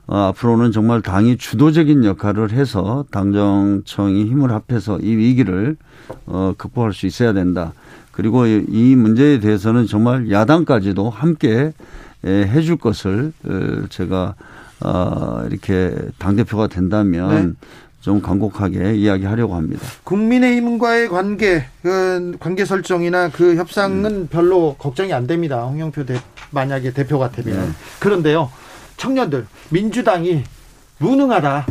어, 0.05 0.15
앞으로는 0.29 0.71
정말 0.71 1.01
당이 1.01 1.37
주도적인 1.37 2.05
역할을 2.05 2.51
해서 2.51 3.05
당정청이 3.11 4.25
힘을 4.25 4.51
합해서 4.51 4.99
이 4.99 5.15
위기를 5.15 5.75
어, 6.27 6.53
극복할 6.57 6.93
수 6.93 7.07
있어야 7.07 7.33
된다. 7.33 7.73
그리고 8.11 8.45
이- 8.45 8.65
이 8.69 8.95
문제에 8.95 9.39
대해서는 9.39 9.85
정말 9.85 10.31
야당까지도 10.31 11.09
함께 11.09 11.73
에, 12.23 12.29
해줄 12.47 12.77
것을 12.77 13.33
어, 13.45 13.85
제가 13.89 14.35
어, 14.81 15.43
이렇게 15.49 15.95
당 16.19 16.35
대표가 16.35 16.67
된다면 16.67 17.57
네. 17.59 17.67
좀 18.01 18.21
간곡하게 18.21 18.95
이야기하려고 18.95 19.55
합니다. 19.55 19.85
국민의힘과의 20.03 21.09
관계, 21.09 21.65
그 21.81 22.37
관계 22.39 22.63
설정이나 22.63 23.29
그 23.29 23.55
협상은 23.55 24.27
별로 24.29 24.75
걱정이 24.75 25.11
안 25.13 25.27
됩니다. 25.27 25.63
홍영표 25.63 26.05
대, 26.05 26.19
만약에 26.51 26.93
대표가 26.93 27.31
되면. 27.31 27.57
네. 27.59 27.71
그런데요, 27.99 28.51
청년들, 28.97 29.47
민주당이 29.69 30.43
무능하다. 30.99 31.67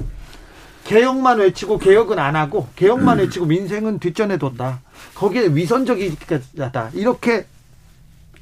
개혁만 0.84 1.38
외치고 1.38 1.78
개혁은 1.78 2.18
안 2.18 2.36
하고 2.36 2.68
개혁만 2.76 3.18
외치고 3.18 3.46
민생은 3.46 3.98
뒷전에 3.98 4.38
뒀다. 4.38 4.80
거기에 5.14 5.48
위선적이다. 5.48 6.90
이렇게 6.94 7.46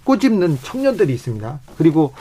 꼬집는 0.04 0.58
청년들이 0.62 1.12
있습니다. 1.14 1.60
그리고 1.76 2.12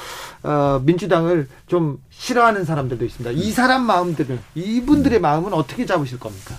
어, 0.41 0.81
민주당을 0.83 1.47
좀 1.67 1.99
싫어하는 2.09 2.65
사람들도 2.65 3.05
있습니다. 3.05 3.31
이 3.31 3.51
사람 3.51 3.83
마음들을 3.85 4.39
이분들의 4.55 5.19
마음은 5.19 5.53
어떻게 5.53 5.85
잡으실 5.85 6.19
겁니까? 6.19 6.55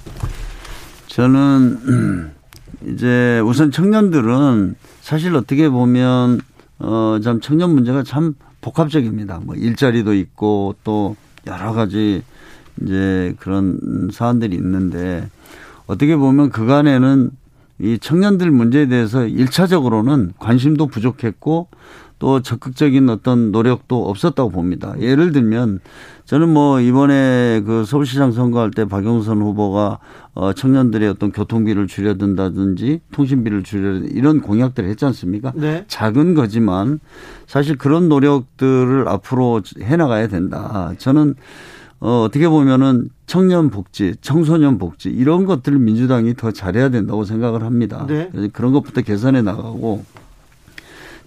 저는 1.08 2.32
이제 2.86 3.40
우선 3.40 3.70
청년들은 3.70 4.74
사실 5.00 5.34
어떻게 5.34 5.68
보면 5.68 6.40
어참 6.78 7.40
청년 7.40 7.70
문제가 7.70 8.02
참 8.02 8.34
복합적입니다. 8.60 9.40
뭐 9.42 9.54
일자리도 9.54 10.14
있고 10.14 10.74
또 10.84 11.16
여러 11.46 11.72
가지 11.72 12.22
이제 12.82 13.34
그런 13.38 14.10
사안들이 14.12 14.56
있는데 14.56 15.28
어떻게 15.86 16.16
보면 16.16 16.50
그간에는 16.50 17.30
이 17.84 17.98
청년들 17.98 18.50
문제에 18.50 18.86
대해서 18.86 19.26
일차적으로는 19.26 20.32
관심도 20.38 20.86
부족했고 20.86 21.68
또 22.18 22.40
적극적인 22.40 23.10
어떤 23.10 23.52
노력도 23.52 24.08
없었다고 24.08 24.48
봅니다. 24.48 24.94
예를 25.00 25.32
들면 25.32 25.80
저는 26.24 26.48
뭐 26.48 26.80
이번에 26.80 27.60
그 27.66 27.84
서울시장 27.84 28.32
선거할 28.32 28.70
때 28.70 28.86
박영선 28.86 29.42
후보가 29.42 29.98
어 30.32 30.52
청년들의 30.54 31.06
어떤 31.10 31.30
교통비를 31.30 31.86
줄여든다든지 31.86 33.00
통신비를 33.12 33.62
줄여 33.62 34.06
이런 34.12 34.40
공약들을 34.40 34.88
했지 34.88 35.04
않습니까? 35.04 35.52
네. 35.54 35.84
작은 35.86 36.32
거지만 36.32 37.00
사실 37.46 37.76
그런 37.76 38.08
노력들을 38.08 39.06
앞으로 39.08 39.60
해 39.82 39.96
나가야 39.96 40.28
된다. 40.28 40.94
저는 40.96 41.34
어, 42.04 42.24
어떻게 42.24 42.46
보면은 42.46 43.08
청년 43.26 43.70
복지, 43.70 44.14
청소년 44.20 44.76
복지 44.76 45.08
이런 45.08 45.46
것들을 45.46 45.78
민주당이 45.78 46.34
더 46.34 46.50
잘해야 46.50 46.90
된다고 46.90 47.24
생각을 47.24 47.62
합니다. 47.62 48.04
네. 48.06 48.30
그런 48.52 48.74
것부터 48.74 49.00
개선해 49.00 49.40
나가고 49.40 50.04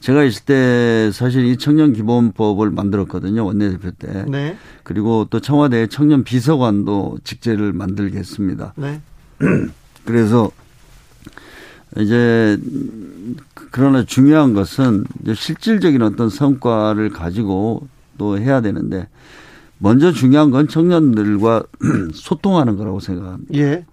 제가 0.01 0.23
있을 0.23 0.45
때 0.45 1.09
사실 1.11 1.47
이 1.47 1.57
청년 1.57 1.93
기본법을 1.93 2.69
만들었거든요. 2.69 3.43
원내대표 3.43 3.89
때. 3.89 4.25
네. 4.27 4.55
그리고 4.83 5.25
또 5.31 5.39
청와대 5.39 5.87
청년 5.87 6.23
비서관도 6.23 7.21
직제를 7.23 7.73
만들겠습니다. 7.73 8.75
네. 8.75 9.01
그래서 10.05 10.51
이제 11.97 12.55
그러나 13.71 14.05
중요한 14.05 14.53
것은 14.53 15.05
이제 15.23 15.33
실질적인 15.33 16.03
어떤 16.03 16.29
성과를 16.29 17.09
가지고 17.09 17.87
또 18.19 18.37
해야 18.37 18.61
되는데 18.61 19.07
먼저 19.79 20.11
중요한 20.11 20.51
건 20.51 20.67
청년들과 20.67 21.63
소통하는 22.13 22.77
거라고 22.77 22.99
생각합니다. 22.99 23.53
예. 23.55 23.85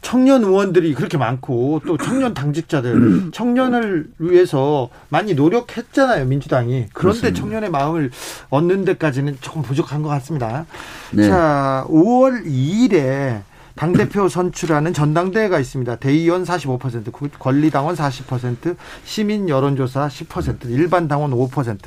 청년 0.00 0.42
의원들이 0.44 0.94
그렇게 0.94 1.18
많고 1.18 1.82
또 1.86 1.98
청년 1.98 2.32
당직자들 2.32 3.30
청년을 3.32 4.08
위해서 4.18 4.88
많이 5.10 5.34
노력했잖아요 5.34 6.24
민주당이 6.24 6.86
그런데 6.94 7.20
그렇습니다. 7.20 7.38
청년의 7.40 7.70
마음을 7.70 8.10
얻는 8.48 8.86
데까지는 8.86 9.36
조금 9.42 9.60
부족한 9.60 10.00
것 10.02 10.08
같습니다. 10.08 10.64
네. 11.12 11.28
자 11.28 11.84
5월 11.88 12.46
2일에 12.46 13.42
당 13.76 13.92
대표 13.92 14.26
선출하는 14.30 14.94
전당대회가 14.94 15.60
있습니다. 15.60 15.96
대의원 15.96 16.44
45%, 16.44 17.12
구- 17.12 17.28
권리당원 17.38 17.94
40%, 17.94 18.74
시민 19.04 19.50
여론조사 19.50 20.08
10%, 20.08 20.70
일반 20.70 21.08
당원 21.08 21.30
5%. 21.32 21.78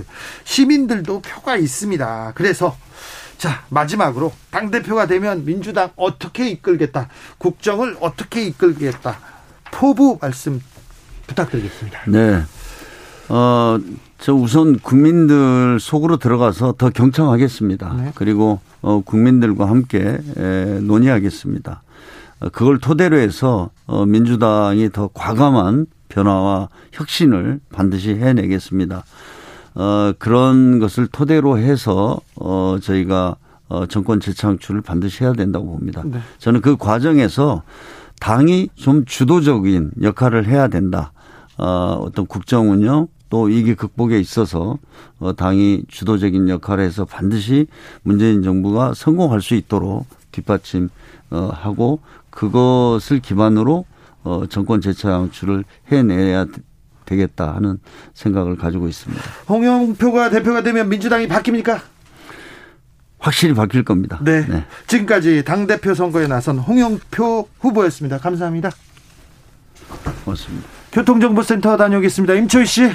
시민들도 0.44 1.22
표가 1.22 1.58
있습니다. 1.58 2.34
그래서 2.36 2.78
자, 3.42 3.64
마지막으로 3.70 4.32
당대표가 4.52 5.08
되면 5.08 5.44
민주당 5.46 5.90
어떻게 5.96 6.48
이끌겠다. 6.52 7.08
국정을 7.40 7.98
어떻게 8.00 8.46
이끌겠다. 8.46 9.18
포부 9.72 10.20
말씀 10.22 10.62
부탁드리겠습니다. 11.26 12.02
네. 12.10 12.44
어, 13.30 13.80
저 14.20 14.36
우선 14.36 14.78
국민들 14.78 15.80
속으로 15.80 16.18
들어가서 16.18 16.76
더 16.78 16.92
경청하겠습니다. 16.92 17.94
네. 17.98 18.12
그리고 18.14 18.60
어, 18.84 19.02
국민들과 19.04 19.68
함께 19.68 20.20
에, 20.38 20.80
논의하겠습니다. 20.80 21.82
어, 22.42 22.50
그걸 22.50 22.78
토대로 22.78 23.18
해서 23.18 23.72
어, 23.88 24.06
민주당이 24.06 24.92
더 24.92 25.10
과감한 25.16 25.88
변화와 26.10 26.70
혁신을 26.92 27.60
반드시 27.74 28.12
해내겠습니다. 28.12 29.04
어, 29.76 30.14
그런 30.20 30.80
것을 30.80 31.08
토대로 31.08 31.58
해서 31.58 32.20
어, 32.36 32.78
저희가 32.82 33.36
어, 33.70 33.86
정권 33.86 34.20
재창출을 34.20 34.82
반드시 34.82 35.24
해야 35.24 35.34
된다고 35.34 35.66
봅니다. 35.66 36.02
네. 36.06 36.20
저는 36.40 36.62
그 36.62 36.76
과정에서 36.76 37.64
당이 38.20 38.70
좀 38.76 39.06
주도적인 39.06 39.92
역할을 40.02 40.46
해야 40.46 40.68
된다. 40.68 41.14
어, 41.58 42.00
어떤 42.02 42.26
국정 42.26 42.72
운영 42.72 43.08
또 43.30 43.44
위기 43.44 43.76
극복에 43.76 44.20
있어서 44.20 44.78
어, 45.20 45.34
당이 45.34 45.86
주도적인 45.88 46.50
역할을 46.50 46.84
해서 46.84 47.06
반드시 47.06 47.68
문재인 48.04 48.44
정부가 48.44 48.94
성공할 48.94 49.42
수 49.42 49.56
있도록 49.56 50.06
뒷받침 50.32 50.90
어, 51.30 51.50
하고 51.54 52.02
그것을 52.30 53.20
기반으로 53.20 53.86
어, 54.24 54.44
정권 54.50 54.82
재창출을 54.82 55.64
해내야 55.92 56.46
되겠다 57.06 57.56
하는 57.56 57.80
생각을 58.14 58.58
가지고 58.58 58.88
있습니다. 58.88 59.24
홍영표가 59.50 60.30
대표가 60.30 60.64
되면 60.64 60.90
민주당이 60.90 61.28
바뀝니까? 61.28 61.82
확실히 63.20 63.54
바뀔 63.54 63.84
겁니다. 63.84 64.20
네. 64.22 64.46
지금까지 64.88 65.44
당대표 65.44 65.94
선거에 65.94 66.28
나선 66.28 66.58
홍영표 66.58 67.50
후보였습니다. 67.60 68.18
감사합니다. 68.18 68.72
고맙습니다. 70.26 70.68
교통정보센터 70.92 71.78
다녀오겠습니다. 71.78 72.34
임초희 72.34 72.66
씨. 72.66 72.92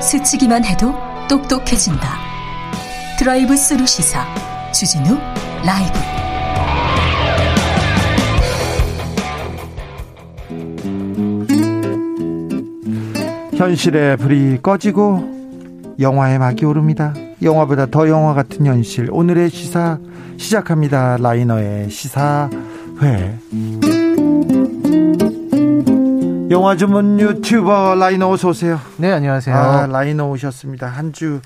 스치기만 0.00 0.64
해도 0.64 0.94
똑똑해진다. 1.28 2.18
드라이브 3.18 3.56
스루 3.56 3.86
시사 3.86 4.24
주진우 4.72 5.18
라이브. 5.64 6.17
현실의 13.58 14.16
불이 14.18 14.60
꺼지고 14.62 15.96
영화의 15.98 16.38
막이 16.38 16.64
오릅니다. 16.64 17.12
영화보다 17.42 17.86
더 17.86 18.08
영화 18.08 18.32
같은 18.32 18.64
현실. 18.64 19.08
오늘의 19.10 19.50
시사 19.50 19.98
시작합니다. 20.36 21.16
라이너의 21.16 21.90
시사회. 21.90 23.36
영화 26.50 26.76
전문 26.76 27.18
유튜버 27.18 27.96
라이너 27.96 28.30
어서 28.30 28.50
오세요. 28.50 28.78
네, 28.96 29.10
안녕하세요. 29.10 29.56
아, 29.56 29.86
라이너 29.88 30.28
오셨습니다. 30.28 30.86
한 30.86 31.12
주, 31.12 31.40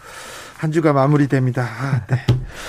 한 0.58 0.70
주가 0.70 0.92
마무리됩니다. 0.92 1.62
아, 1.62 2.02
네. 2.08 2.18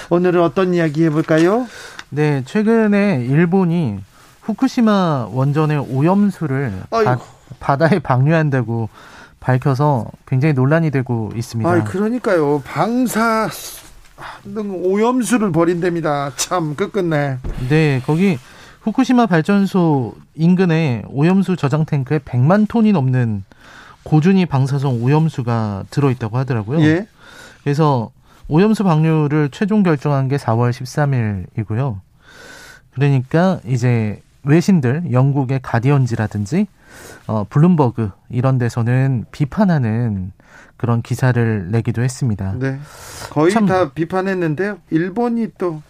오늘은 0.09 0.41
어떤 0.41 0.73
이야기 0.73 1.03
해볼까요? 1.03 1.67
네, 2.09 2.43
최근에 2.45 3.25
일본이 3.27 3.99
후쿠시마 4.43 5.27
원전의 5.33 5.79
오염수를 5.91 6.71
바. 6.89 7.17
바다에 7.59 7.99
방류한다고 7.99 8.87
밝혀서 9.43 10.07
굉장히 10.25 10.53
논란이 10.53 10.89
되고 10.89 11.31
있습니다. 11.35 11.69
아, 11.69 11.83
그러니까요. 11.83 12.61
방사 12.65 13.49
능 14.45 14.85
오염수를 14.85 15.51
버린답니다. 15.51 16.31
참 16.37 16.75
끝끝내. 16.75 17.37
네, 17.67 18.01
거기 18.05 18.37
후쿠시마 18.81 19.25
발전소 19.25 20.15
인근에 20.35 21.03
오염수 21.09 21.57
저장 21.57 21.85
탱크에 21.85 22.19
100만 22.19 22.67
톤이 22.69 22.93
넘는 22.93 23.43
고준위 24.03 24.45
방사성 24.45 25.03
오염수가 25.03 25.85
들어 25.89 26.09
있다고 26.09 26.37
하더라고요. 26.37 26.81
예. 26.81 27.07
그래서 27.63 28.11
오염수 28.47 28.83
방류를 28.83 29.49
최종 29.51 29.83
결정한 29.83 30.29
게 30.29 30.37
4월 30.37 30.71
13일이고요. 30.71 31.99
그러니까 32.93 33.59
이제 33.65 34.21
외신들, 34.43 35.11
영국의 35.11 35.59
가디언지라든지 35.61 36.67
어, 37.27 37.45
블룸버그 37.49 38.11
이런 38.29 38.57
데서는 38.57 39.25
비판하는 39.31 40.31
그런 40.77 41.01
기사를 41.01 41.71
내기도 41.71 42.01
했습니다. 42.03 42.55
네. 42.59 42.79
거의 43.29 43.51
참- 43.51 43.65
다 43.65 43.91
비판했는데요. 43.91 44.79
일본이 44.89 45.47
또 45.57 45.81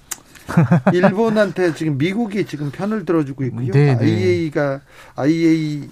일본한테 0.93 1.73
지금 1.73 1.97
미국이 1.97 2.45
지금 2.45 2.69
편을 2.71 3.05
들어주고 3.05 3.43
있고요. 3.45 3.71
네, 3.71 3.95
네. 3.95 4.05
IAEA가 4.05 4.81
IA 5.15 5.89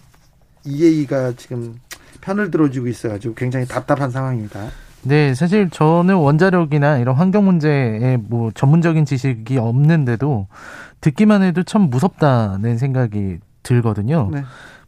EA가 0.65 1.33
지금 1.37 1.75
편을 2.19 2.51
들어주고 2.51 2.87
있어가지고 2.87 3.33
굉장히 3.33 3.65
답답한 3.65 4.11
상황입니다. 4.11 4.67
네, 5.03 5.33
사실 5.33 5.69
저는 5.71 6.15
원자력이나 6.15 6.99
이런 6.99 7.15
환경 7.15 7.45
문제에 7.45 8.17
뭐 8.21 8.51
전문적인 8.53 9.05
지식이 9.05 9.57
없는데도 9.57 10.47
듣기만 11.01 11.41
해도 11.43 11.63
참 11.63 11.89
무섭다는 11.89 12.77
생각이 12.77 13.39
들거든요. 13.63 14.29
네. 14.31 14.43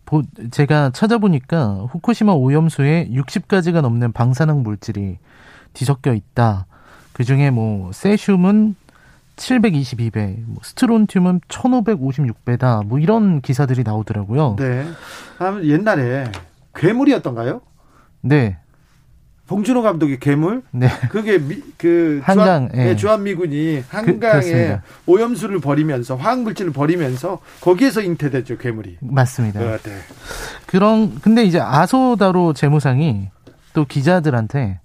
보- 0.05 0.23
제가 0.51 0.91
찾아보니까 0.91 1.85
후쿠시마 1.91 2.33
오염수에 2.33 3.09
60가지가 3.11 3.81
넘는 3.81 4.11
방사능 4.11 4.63
물질이 4.63 5.17
뒤섞여 5.73 6.13
있다. 6.13 6.65
그 7.13 7.23
중에 7.23 7.51
뭐 7.51 7.91
세슘은 7.93 8.75
722배, 9.35 10.43
뭐 10.45 10.57
스트론튬은 10.63 11.41
1556배다. 11.47 12.85
뭐 12.85 12.99
이런 12.99 13.41
기사들이 13.41 13.83
나오더라고요. 13.83 14.55
네. 14.59 14.85
아, 15.39 15.59
옛날에 15.63 16.31
괴물이었던가요? 16.75 17.61
네. 18.21 18.57
봉준호 19.53 19.83
감독의 19.83 20.19
괴물? 20.19 20.63
네. 20.71 20.87
그게 21.09 21.37
미, 21.37 21.61
그 21.77 22.21
한강, 22.23 22.69
주한, 22.69 22.69
예. 22.73 22.83
네, 22.85 22.95
주한미군이 22.95 23.83
한강에 23.87 24.17
그렇습니다. 24.19 24.83
오염수를 25.05 25.59
버리면서 25.59 26.15
화학물질을 26.15 26.73
버리면서 26.73 27.37
거기에서 27.61 28.01
잉태됐죠 28.01 28.57
괴물이. 28.57 28.97
맞습니다. 29.01 29.59
네, 29.59 29.77
네. 29.77 29.91
그런 30.65 31.19
근데 31.21 31.43
이제 31.43 31.59
아소다로 31.59 32.53
재무상이 32.53 33.29
또 33.73 33.85
기자들한테 33.85 34.79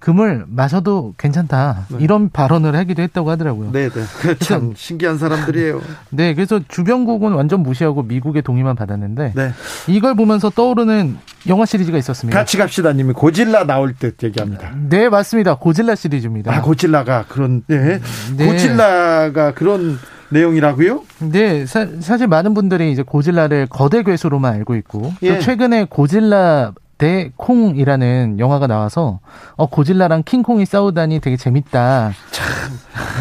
금을 0.00 0.44
마셔도 0.46 1.14
괜찮다 1.18 1.86
네. 1.88 1.98
이런 2.00 2.30
발언을 2.30 2.76
하기도 2.76 3.02
했다고 3.02 3.30
하더라고요. 3.30 3.72
네. 3.72 3.88
네, 3.88 4.00
네. 4.00 4.38
참 4.38 4.72
신기한 4.76 5.18
사람들이에요. 5.18 5.80
그래서 6.14 6.60
주변국은 6.68 7.32
완전 7.32 7.62
무시하고 7.62 8.02
미국의 8.02 8.42
동의만 8.42 8.76
받았는데 8.76 9.32
네. 9.34 9.52
이걸 9.88 10.14
보면서 10.14 10.50
떠오르는 10.50 11.16
영화 11.48 11.66
시리즈가 11.66 11.98
있었습니다. 11.98 12.38
같이 12.38 12.56
갑시다 12.56 12.92
님이 12.92 13.12
고질라 13.12 13.64
나올 13.64 13.94
듯 13.94 14.22
얘기합니다. 14.22 14.72
네 14.88 15.08
맞습니다. 15.08 15.56
고질라 15.56 15.94
시리즈입니다. 15.94 16.54
아, 16.54 16.62
고질라가 16.62 17.24
그런 17.28 17.62
네. 17.66 18.00
네. 18.36 18.46
고질라가 18.46 19.54
그런 19.54 19.98
내용이라고요? 20.30 21.04
네, 21.30 21.66
사, 21.66 21.86
실 22.18 22.26
많은 22.26 22.54
분들이 22.54 22.92
이제 22.92 23.02
고질라를 23.02 23.66
거대 23.68 24.02
괴수로만 24.02 24.52
알고 24.54 24.76
있고 24.76 25.12
예. 25.22 25.34
또 25.34 25.40
최근에 25.40 25.86
고질라 25.88 26.72
대 26.98 27.30
콩이라는 27.36 28.40
영화가 28.40 28.66
나와서 28.66 29.20
어 29.56 29.66
고질라랑 29.66 30.24
킹콩이 30.24 30.66
싸우다니 30.66 31.20
되게 31.20 31.36
재밌다. 31.36 32.12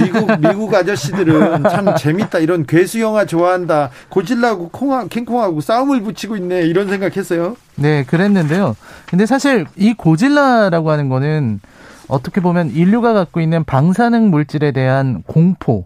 미국 0.04 0.40
미국 0.40 0.74
아저씨들은 0.74 1.64
참 1.64 1.96
재밌다. 1.96 2.40
이런 2.40 2.66
괴수 2.66 3.00
영화 3.00 3.26
좋아한다. 3.26 3.92
고질라하고 4.10 4.70
콩하, 4.70 5.06
킹콩하고 5.06 5.62
싸움을 5.62 6.02
붙이고 6.02 6.36
있네. 6.38 6.64
이런 6.64 6.90
생각했어요. 6.90 7.56
네, 7.76 8.04
그랬는데요. 8.04 8.76
근데 9.06 9.26
사실 9.28 9.66
이 9.76 9.94
고질라라고 9.94 10.92
하는 10.92 11.08
거는 11.10 11.60
어떻게 12.08 12.42
보면 12.42 12.72
인류가 12.72 13.14
갖고 13.14 13.42
있는 13.42 13.64
방사능 13.64 14.30
물질에 14.32 14.72
대한 14.72 15.22
공포 15.28 15.86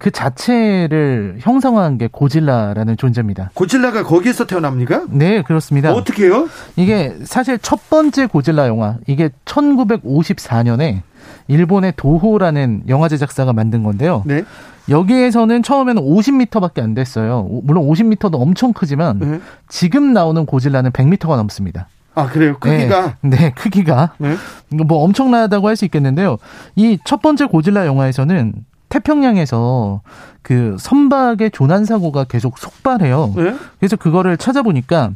그 0.00 0.10
자체를 0.10 1.36
형성한 1.40 1.98
게 1.98 2.08
고질라라는 2.10 2.96
존재입니다. 2.96 3.50
고질라가 3.52 4.02
거기에서 4.02 4.46
태어납니까? 4.46 5.04
네, 5.10 5.42
그렇습니다. 5.42 5.92
어떻게 5.92 6.24
해요? 6.24 6.48
이게 6.76 7.14
사실 7.24 7.58
첫 7.58 7.90
번째 7.90 8.24
고질라 8.24 8.66
영화 8.66 8.96
이게 9.06 9.28
1954년에 9.44 11.02
일본의 11.48 11.92
도호라는 11.96 12.84
영화 12.88 13.08
제작사가 13.08 13.52
만든 13.52 13.82
건데요. 13.82 14.22
네. 14.24 14.42
여기에서는 14.88 15.62
처음에는 15.62 16.02
50m밖에 16.02 16.80
안 16.82 16.94
됐어요. 16.94 17.46
오- 17.50 17.60
물론 17.62 17.86
50m도 17.86 18.40
엄청 18.40 18.72
크지만 18.72 19.18
네. 19.18 19.40
지금 19.68 20.14
나오는 20.14 20.46
고질라는 20.46 20.92
100m가 20.92 21.36
넘습니다. 21.36 21.88
아 22.14 22.26
그래요. 22.26 22.56
크기가 22.58 23.16
네, 23.20 23.36
네, 23.36 23.50
크기가 23.50 24.14
네. 24.18 24.34
이거 24.72 24.84
뭐 24.84 25.04
엄청나다고 25.04 25.68
할 25.68 25.76
수 25.76 25.84
있겠는데요. 25.84 26.38
이 26.74 26.96
첫 27.04 27.20
번째 27.20 27.44
고질라 27.44 27.84
영화에서는 27.86 28.54
태평양에서 28.90 30.02
그 30.42 30.76
선박의 30.78 31.52
조난 31.52 31.84
사고가 31.84 32.24
계속 32.24 32.58
속발해요. 32.58 33.32
네. 33.36 33.54
그래서 33.78 33.96
그거를 33.96 34.36
찾아보니까 34.36 35.12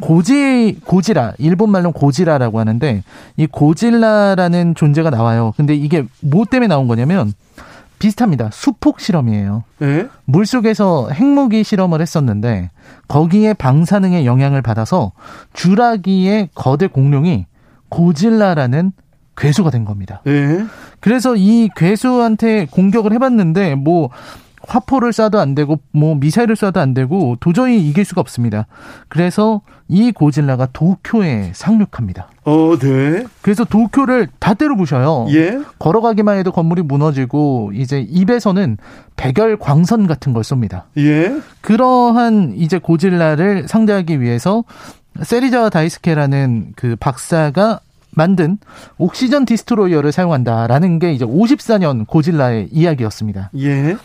고지 0.00 0.78
고지라 0.84 1.34
일본 1.38 1.70
말로 1.70 1.92
고지라라고 1.92 2.58
하는데 2.58 3.02
이 3.36 3.46
고질라라는 3.46 4.74
존재가 4.74 5.10
나와요. 5.10 5.52
근데 5.56 5.74
이게 5.74 6.04
뭐 6.20 6.44
때문에 6.44 6.68
나온 6.68 6.88
거냐면 6.88 7.32
비슷합니다. 7.98 8.50
수폭 8.52 9.00
실험이에요. 9.00 9.64
네. 9.78 10.08
물 10.24 10.44
속에서 10.44 11.08
핵무기 11.10 11.64
실험을 11.64 12.02
했었는데 12.02 12.70
거기에 13.08 13.54
방사능의 13.54 14.26
영향을 14.26 14.60
받아서 14.60 15.12
주라기의 15.54 16.50
거대 16.54 16.88
공룡이 16.88 17.46
고질라라는 17.88 18.92
괴수가 19.36 19.70
된 19.70 19.84
겁니다. 19.84 20.22
네. 20.24 20.64
그래서 21.00 21.36
이 21.36 21.68
괴수한테 21.76 22.66
공격을 22.70 23.12
해봤는데 23.12 23.74
뭐 23.74 24.10
화포를 24.66 25.12
쏴도 25.12 25.36
안 25.36 25.54
되고 25.54 25.78
뭐 25.92 26.14
미사일을 26.16 26.56
쏴도 26.56 26.78
안 26.78 26.92
되고 26.92 27.36
도저히 27.40 27.88
이길 27.88 28.04
수가 28.04 28.20
없습니다. 28.20 28.66
그래서 29.08 29.60
이 29.88 30.10
고질라가 30.10 30.68
도쿄에 30.72 31.52
상륙합니다. 31.54 32.28
어, 32.44 32.76
네. 32.78 33.24
그래서 33.42 33.64
도쿄를 33.64 34.28
다 34.40 34.54
때려 34.54 34.76
부셔요. 34.76 35.26
예. 35.30 35.60
걸어가기만 35.78 36.38
해도 36.38 36.50
건물이 36.50 36.82
무너지고 36.82 37.70
이제 37.74 38.00
입에서는 38.08 38.78
백열 39.14 39.56
광선 39.58 40.06
같은 40.06 40.32
걸 40.32 40.42
쏩니다. 40.42 40.84
예. 40.96 41.40
그러한 41.60 42.54
이제 42.56 42.78
고질라를 42.78 43.68
상대하기 43.68 44.20
위해서 44.20 44.64
세리자와 45.22 45.70
다이스케라는 45.70 46.72
그 46.76 46.96
박사가 46.96 47.80
만든 48.16 48.58
oxygen 48.96 49.44
destroyer를 49.44 50.10
사용한다라는 50.10 50.98
게 50.98 51.12
이제 51.12 51.24
54년 51.24 52.06
고질라의 52.06 52.70
이야기였습니다. 52.72 53.50
예. 53.58 53.96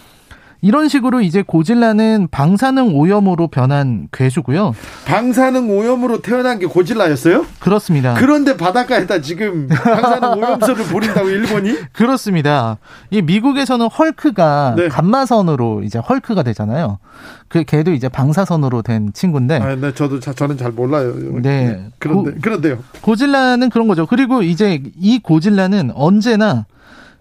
이런 0.61 0.89
식으로 0.89 1.21
이제 1.21 1.41
고질라는 1.41 2.27
방사능 2.29 2.95
오염으로 2.95 3.47
변한 3.47 4.07
괴수고요. 4.11 4.75
방사능 5.05 5.75
오염으로 5.75 6.21
태어난 6.21 6.59
게 6.59 6.67
고질라였어요? 6.67 7.47
그렇습니다. 7.59 8.13
그런데 8.13 8.55
바닷가에다 8.55 9.21
지금 9.21 9.67
방사능 9.67 10.37
오염수를 10.37 10.85
버린다고 10.85 11.29
일본이? 11.29 11.75
그렇습니다. 11.93 12.77
이 13.09 13.23
미국에서는 13.23 13.87
헐크가 13.87 14.75
네. 14.77 14.87
감마선으로 14.87 15.81
이제 15.83 15.97
헐크가 15.97 16.43
되잖아요. 16.43 16.99
그 17.47 17.63
걔도 17.63 17.91
이제 17.93 18.07
방사선으로 18.07 18.83
된 18.83 19.11
친구인데 19.13 19.57
아, 19.57 19.75
네, 19.75 19.93
저도 19.93 20.19
자, 20.19 20.31
저는 20.31 20.57
잘 20.57 20.71
몰라요. 20.71 21.13
네. 21.41 21.89
그런데 21.97 22.33
그런데요. 22.39 22.83
고질라는 23.01 23.71
그런 23.71 23.87
거죠. 23.87 24.05
그리고 24.05 24.43
이제 24.43 24.81
이 24.95 25.19
고질라는 25.19 25.91
언제나 25.95 26.65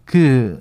그 0.04 0.60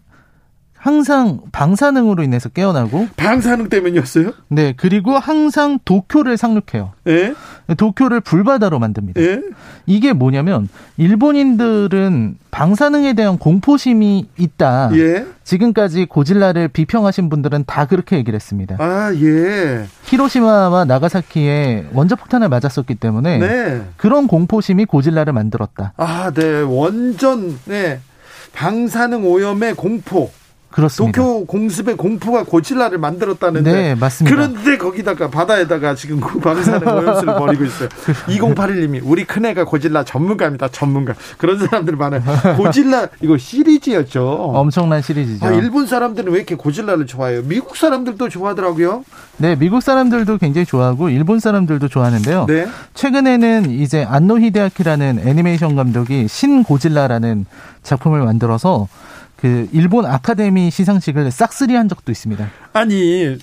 항상 0.79 1.41
방사능으로 1.51 2.23
인해서 2.23 2.47
깨어나고 2.47 3.09
방사능 3.17 3.67
때문이었어요? 3.67 4.31
네 4.47 4.73
그리고 4.77 5.19
항상 5.19 5.77
도쿄를 5.83 6.37
상륙해요. 6.37 6.93
예? 7.07 7.35
도쿄를 7.75 8.21
불바다로 8.21 8.79
만듭니다. 8.79 9.19
예? 9.21 9.41
이게 9.85 10.13
뭐냐면 10.13 10.69
일본인들은 10.95 12.37
방사능에 12.49 13.11
대한 13.13 13.37
공포심이 13.37 14.29
있다. 14.37 14.91
예? 14.93 15.25
지금까지 15.43 16.05
고질라를 16.05 16.69
비평하신 16.69 17.29
분들은 17.29 17.65
다 17.67 17.85
그렇게 17.85 18.15
얘기를 18.15 18.35
했습니다. 18.35 18.77
아, 18.79 19.13
예. 19.15 19.85
히로시마와 20.05 20.85
나가사키에 20.85 21.87
원자폭탄을 21.91 22.47
맞았었기 22.47 22.95
때문에 22.95 23.37
네. 23.39 23.81
그런 23.97 24.27
공포심이 24.27 24.85
고질라를 24.85 25.33
만들었다. 25.33 25.93
아, 25.97 26.31
네. 26.33 26.61
원전 26.61 27.59
네. 27.65 27.99
방사능 28.53 29.25
오염의 29.25 29.73
공포. 29.73 30.31
그렇습니다. 30.71 31.19
도쿄 31.19 31.45
공습의 31.45 31.97
공포가 31.97 32.43
고질라를 32.43 32.99
만들었다는데. 32.99 33.71
네, 33.71 33.95
맞습니다. 33.95 34.35
그런데 34.35 34.77
거기다가 34.77 35.29
바다에다가 35.29 35.95
지금 35.95 36.19
그 36.19 36.39
방사능 36.39 36.87
오염수를 36.87 37.35
버리고 37.35 37.65
있어요. 37.65 37.89
2081님이 38.29 39.01
우리 39.03 39.25
큰애가 39.25 39.65
고질라 39.65 40.03
전문가입니다. 40.03 40.67
전문가. 40.69 41.15
그런 41.37 41.57
사람들 41.57 41.95
많아요. 41.95 42.21
고질라 42.57 43.07
이거 43.21 43.37
시리즈였죠. 43.37 44.21
엄청난 44.53 45.01
시리즈죠. 45.01 45.45
아, 45.45 45.51
일본 45.51 45.87
사람들은 45.87 46.31
왜 46.31 46.37
이렇게 46.37 46.55
고질라를 46.55 47.07
좋아해요? 47.07 47.41
미국 47.43 47.75
사람들도 47.75 48.29
좋아하더라고요. 48.29 49.03
네, 49.37 49.55
미국 49.55 49.81
사람들도 49.81 50.37
굉장히 50.37 50.65
좋아하고 50.65 51.09
일본 51.09 51.39
사람들도 51.39 51.87
좋아하는데요. 51.87 52.45
네. 52.47 52.67
최근에는 52.93 53.71
이제 53.71 54.05
안노 54.07 54.39
히데아키라는 54.39 55.21
애니메이션 55.25 55.75
감독이 55.75 56.27
신 56.27 56.63
고질라라는 56.63 57.45
작품을 57.81 58.21
만들어서 58.23 58.87
그 59.41 59.67
일본 59.71 60.05
아카데미 60.05 60.69
시상식을 60.69 61.31
싹쓸이 61.31 61.73
한 61.75 61.87
적도 61.87 62.11
있습니다. 62.11 62.47
아니 62.73 63.37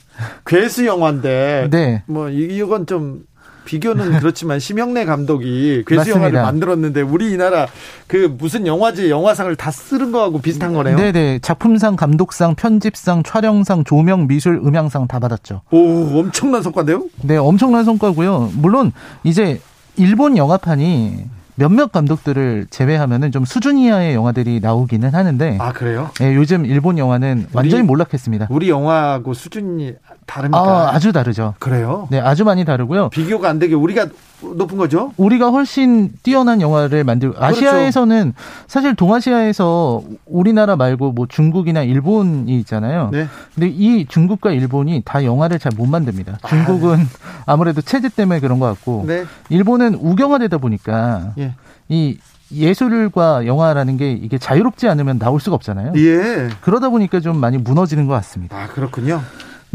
괴수 0.45 0.85
영화인데 0.87 1.69
네. 1.71 2.03
뭐 2.07 2.29
이- 2.29 2.57
이건 2.59 2.87
좀 2.87 3.25
비교는 3.65 4.19
그렇지만 4.21 4.61
심영래 4.61 5.05
감독이 5.07 5.83
괴수 5.87 5.97
맞습니다. 5.99 6.19
영화를 6.21 6.43
만들었는데 6.43 7.01
우리나라 7.01 7.67
그 8.07 8.33
무슨 8.39 8.67
영화제 8.67 9.09
영화상을 9.11 9.57
다 9.57 9.71
쓰는 9.71 10.13
거하고 10.13 10.41
비슷한 10.41 10.73
거네요. 10.75 10.97
네네. 10.97 11.41
작품상, 11.41 11.97
감독상, 11.97 12.55
편집상, 12.55 13.23
촬영상, 13.25 13.83
조명, 13.85 14.27
미술, 14.29 14.57
음향상 14.65 15.09
다 15.09 15.19
받았죠. 15.19 15.63
오 15.71 16.19
엄청난 16.21 16.63
성과인데요? 16.63 17.07
네, 17.23 17.37
엄청난 17.39 17.85
성과고요. 17.85 18.53
물론 18.55 18.93
이제 19.25 19.61
일본 19.97 20.37
영화판이 20.37 21.25
몇몇 21.57 21.91
감독들을 21.91 22.67
제외하면은 22.71 23.33
좀 23.33 23.45
수준 23.45 23.79
이하의 23.79 24.15
영화들이 24.15 24.61
나오기는 24.61 25.15
하는데 25.15 25.57
아 25.61 25.73
그래요? 25.73 26.11
네, 26.21 26.35
요즘 26.35 26.67
일본 26.67 26.99
영화는 26.99 27.49
완전히 27.53 27.83
몰락했습니다. 27.83 28.49
우리 28.51 28.69
영화하고 28.69 29.35
수준이 29.35 29.95
다릅니까? 30.27 30.59
아, 30.61 30.95
아주 30.95 31.13
다르죠. 31.13 31.55
그래요? 31.59 32.09
네, 32.11 32.21
아주 32.21 32.45
많이 32.45 32.65
다르고요. 32.65 33.09
비교가 33.09 33.49
안 33.49 33.59
되게 33.59 33.75
우리가 33.75 34.07
높은 34.43 34.77
거죠? 34.77 35.13
우리가 35.17 35.51
훨씬 35.51 36.11
뛰어난 36.23 36.61
영화를 36.61 37.05
만들 37.05 37.33
고 37.33 37.43
아시아에서는 37.43 38.35
사실 38.67 38.95
동아시아에서 38.95 40.03
우리나라 40.27 40.77
말고 40.77 41.13
뭐 41.13 41.27
중국이나 41.27 41.83
일본이 41.83 42.59
있잖아요. 42.61 43.11
네. 43.13 43.27
근데 43.55 43.69
이 43.69 44.07
중국과 44.07 44.51
일본이 44.53 45.03
다 45.05 45.25
영화를 45.25 45.59
잘 45.59 45.77
못 45.77 45.87
만듭니다. 45.87 46.39
중국은 46.49 46.99
아무래도 47.45 47.83
체제 47.83 48.09
때문에 48.09 48.41
그런 48.41 48.59
것 48.59 48.67
같고 48.67 49.05
네. 49.07 49.25
일본은 49.51 49.95
우경화되다 49.95 50.57
보니까 50.59 51.33
예. 51.39 51.55
이 51.89 52.19
예술과 52.53 53.47
영화라는 53.47 53.97
게 53.97 54.13
이게 54.13 54.39
자유롭지 54.39 54.89
않으면 54.89 55.19
나올 55.19 55.41
수가 55.41 55.57
없잖아요. 55.57 55.93
예. 55.97 56.49
그러다 56.61 56.89
보니까 56.89 57.21
좀 57.21 57.37
많이 57.39 57.59
무너지는 57.59 58.07
것 58.07 58.15
같습니다. 58.15 58.57
아 58.57 58.69
그렇군요. 58.69 59.21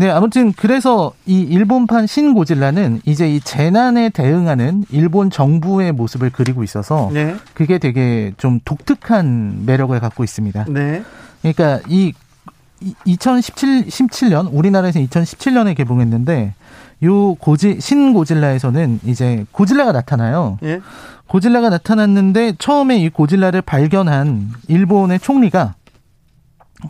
네, 0.02 0.10
아무튼 0.10 0.52
그래서 0.52 1.14
이 1.28 1.41
일본판 1.41 2.08
신고질라는 2.08 3.02
이제 3.06 3.30
이 3.30 3.39
재난에 3.39 4.10
대응하는 4.10 4.84
일본 4.89 5.30
정부의 5.30 5.91
모습을 5.91 6.32
그리고 6.32 6.64
있어서 6.64 7.12
네. 7.14 7.36
그게 7.54 7.78
되게 7.78 8.34
좀 8.38 8.60
독특한 8.66 9.62
매력을 9.68 9.99
갖고 9.99 10.24
있습니다. 10.24 10.66
네. 10.70 11.04
그러니까 11.43 11.82
이 11.88 12.14
2017 13.06 13.86
17년 13.86 14.49
우리나라에서 14.52 14.99
2017년에 15.02 15.78
개봉했는데 15.78 16.56
요 17.04 17.36
고지 17.36 17.80
신고질라에서는 17.80 19.02
이제 19.06 19.45
고질라가 19.52 19.91
나타나요. 19.91 20.58
예. 20.64 20.82
고질라가 21.28 21.70
나타났는데 21.70 22.56
처음에 22.58 22.97
이 22.97 23.10
고질라를 23.10 23.62
발견한 23.62 24.49
일본의 24.68 25.20
총리가 25.20 25.76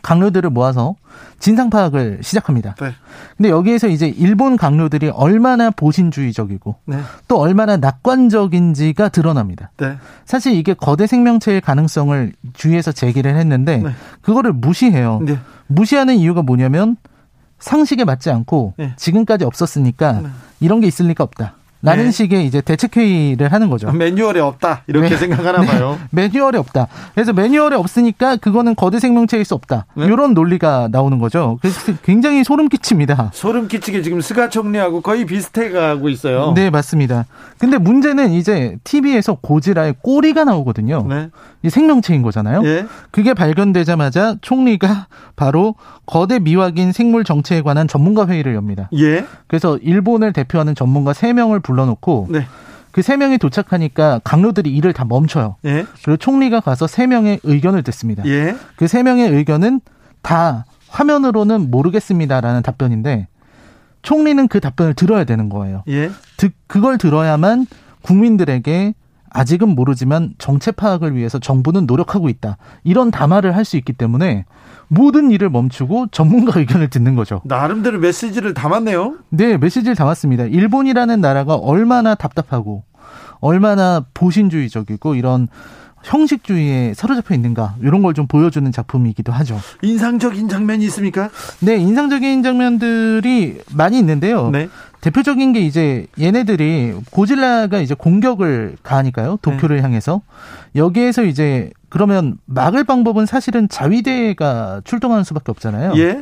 강료들을 0.02 0.50
모아서 0.50 0.96
진상 1.40 1.70
파악을 1.70 2.20
시작합니다. 2.22 2.76
네. 2.76 2.92
근데 3.38 3.50
여기에서 3.50 3.88
이제 3.88 4.08
일본 4.08 4.58
강료들이 4.58 5.10
얼마나 5.10 5.70
보신주의적이고 5.70 6.76
네. 6.86 6.98
또 7.28 7.40
얼마나 7.40 7.78
낙관적인지가 7.78 9.10
드러납니다. 9.10 9.72
네. 9.78 9.98
사실 10.26 10.54
이게 10.54 10.74
거대 10.74 11.08
생명체의 11.08 11.62
가능성을 11.62 12.34
주위에서 12.54 12.92
제기를 12.92 13.36
했는데 13.36 13.78
네. 13.78 13.92
그거를 14.22 14.54
무시해요. 14.54 15.22
네. 15.24 15.38
무시하는 15.68 16.16
이유가 16.16 16.42
뭐냐면 16.42 16.98
상식에 17.60 18.04
맞지 18.06 18.32
않고 18.32 18.74
네. 18.78 18.94
지금까지 18.98 19.46
없었으니까 19.46 20.22
네. 20.22 20.30
이런 20.60 20.80
게 20.82 20.88
있을 20.88 21.08
리가 21.08 21.24
없다. 21.24 21.56
라는 21.82 22.06
네. 22.06 22.12
식의 22.12 22.46
이제 22.46 22.62
대책 22.62 22.96
회의를 22.98 23.52
하는 23.52 23.70
거죠. 23.70 23.92
매뉴얼에 23.92 24.40
없다 24.40 24.84
이렇게 24.88 25.10
네. 25.10 25.18
생각하나 25.18 25.62
봐요. 25.62 26.00
매뉴얼이 26.12 26.58
없다. 26.58 26.88
그래서 27.14 27.34
매뉴얼이 27.34 27.76
없으니까 27.76 28.38
그거는 28.38 28.76
거대 28.76 29.00
생명체일 29.00 29.46
수 29.46 29.56
없다. 29.56 29.86
네. 29.96 30.06
이런 30.06 30.34
논리가 30.34 30.90
나오는 30.92 31.18
거죠. 31.18 31.58
그래서 31.62 31.94
굉장히 32.04 32.44
소름 32.44 32.70
끼칩니다. 32.70 33.32
소름 33.34 33.68
끼치게 33.68 34.02
지금 34.04 34.22
스가 34.22 34.50
총리하고 34.50 35.02
거의 35.02 35.26
비슷해 35.26 35.70
가고 35.70 36.10
있어요. 36.10 36.54
네, 36.56 36.70
맞습니다. 36.70 37.26
근데 37.58 37.78
문제는 37.78 38.32
이제 38.32 38.78
TV에서 38.84 39.36
고지라의 39.42 39.96
꼬리가 40.02 40.44
나오거든요. 40.44 41.06
네. 41.08 41.30
이 41.64 41.70
생명체인 41.70 42.22
거잖아요. 42.24 42.62
예. 42.66 42.86
그게 43.12 43.34
발견되자마자 43.34 44.36
총리가 44.42 45.08
바로 45.36 45.76
거대 46.06 46.40
미확인 46.40 46.92
생물 46.92 47.24
정체에 47.24 47.62
관한 47.62 47.88
전문가 47.88 48.28
회의를 48.28 48.56
엽니다. 48.56 48.90
예. 48.98 49.26
그래서 49.48 49.78
일본을 49.78 50.34
대표하는 50.34 50.74
전문가 50.74 51.12
3명을 51.12 51.62
불러놓고 51.72 52.28
네. 52.30 52.46
그 52.92 53.02
3명이 53.02 53.40
도착하니까 53.40 54.20
강로들이 54.24 54.70
일을 54.76 54.92
다 54.94 55.06
멈춰요. 55.06 55.56
예. 55.66 55.86
그리고 56.04 56.18
총리가 56.18 56.60
가서 56.60 56.86
3명의 56.86 57.40
의견을 57.44 57.84
듣습니다. 57.84 58.24
예. 58.26 58.56
그 58.76 58.86
3명의 58.86 59.32
의견은 59.34 59.80
다 60.22 60.66
화면으로는 60.90 61.72
모르겠습니다라는 61.72 62.62
답변인데 62.64 63.28
총리는 64.02 64.48
그 64.50 64.60
답변을 64.60 64.94
들어야 64.94 65.24
되는 65.24 65.48
거예요. 65.48 65.84
예. 65.88 66.12
듣, 66.38 66.54
그걸 66.68 66.98
들어야만 66.98 67.66
국민들에게 68.02 68.94
아직은 69.30 69.70
모르지만 69.70 70.34
정체 70.38 70.72
파악을 70.72 71.16
위해서 71.16 71.40
정부는 71.40 71.86
노력하고 71.86 72.28
있다. 72.28 72.58
이런 72.84 73.10
담화를 73.12 73.56
할 73.56 73.64
수 73.64 73.78
있기 73.78 73.94
때문에 73.94 74.44
모든 74.94 75.32
일을 75.32 75.50
멈추고 75.50 76.08
전문가 76.12 76.60
의견을 76.60 76.90
듣는 76.90 77.16
거죠. 77.16 77.42
나름대로 77.46 77.98
메시지를 78.00 78.54
담았네요. 78.54 79.16
네, 79.30 79.58
메시지를 79.58 79.96
담았습니다. 79.96 80.44
일본이라는 80.44 81.22
나라가 81.22 81.56
얼마나 81.56 82.14
답답하고 82.14 82.84
얼마나 83.40 84.06
보신주의적이고 84.14 85.16
이런 85.16 85.48
형식주의에 86.04 86.94
사로잡혀 86.94 87.36
있는가 87.36 87.76
이런 87.82 88.02
걸 88.02 88.12
좀 88.14 88.28
보여주는 88.28 88.70
작품이기도 88.70 89.32
하죠. 89.32 89.58
인상적인 89.82 90.50
장면이 90.50 90.84
있습니까? 90.86 91.30
네, 91.60 91.78
인상적인 91.78 92.44
장면들이 92.44 93.60
많이 93.74 93.98
있는데요. 94.00 94.50
네. 94.50 94.68
대표적인 95.02 95.54
게 95.54 95.62
이제 95.62 96.06
얘네들이 96.20 96.94
고질라가 97.12 97.80
이제 97.80 97.96
공격을 97.96 98.78
가하니까요. 98.84 99.40
도쿄를 99.42 99.78
네. 99.78 99.84
향해서 99.84 100.22
여기에서 100.76 101.24
이제 101.24 101.72
그러면 101.90 102.38
막을 102.46 102.84
방법은 102.84 103.26
사실은 103.26 103.68
자위대가 103.68 104.82
출동하는 104.86 105.24
수밖에 105.24 105.52
없잖아요. 105.52 105.94
예. 105.98 106.22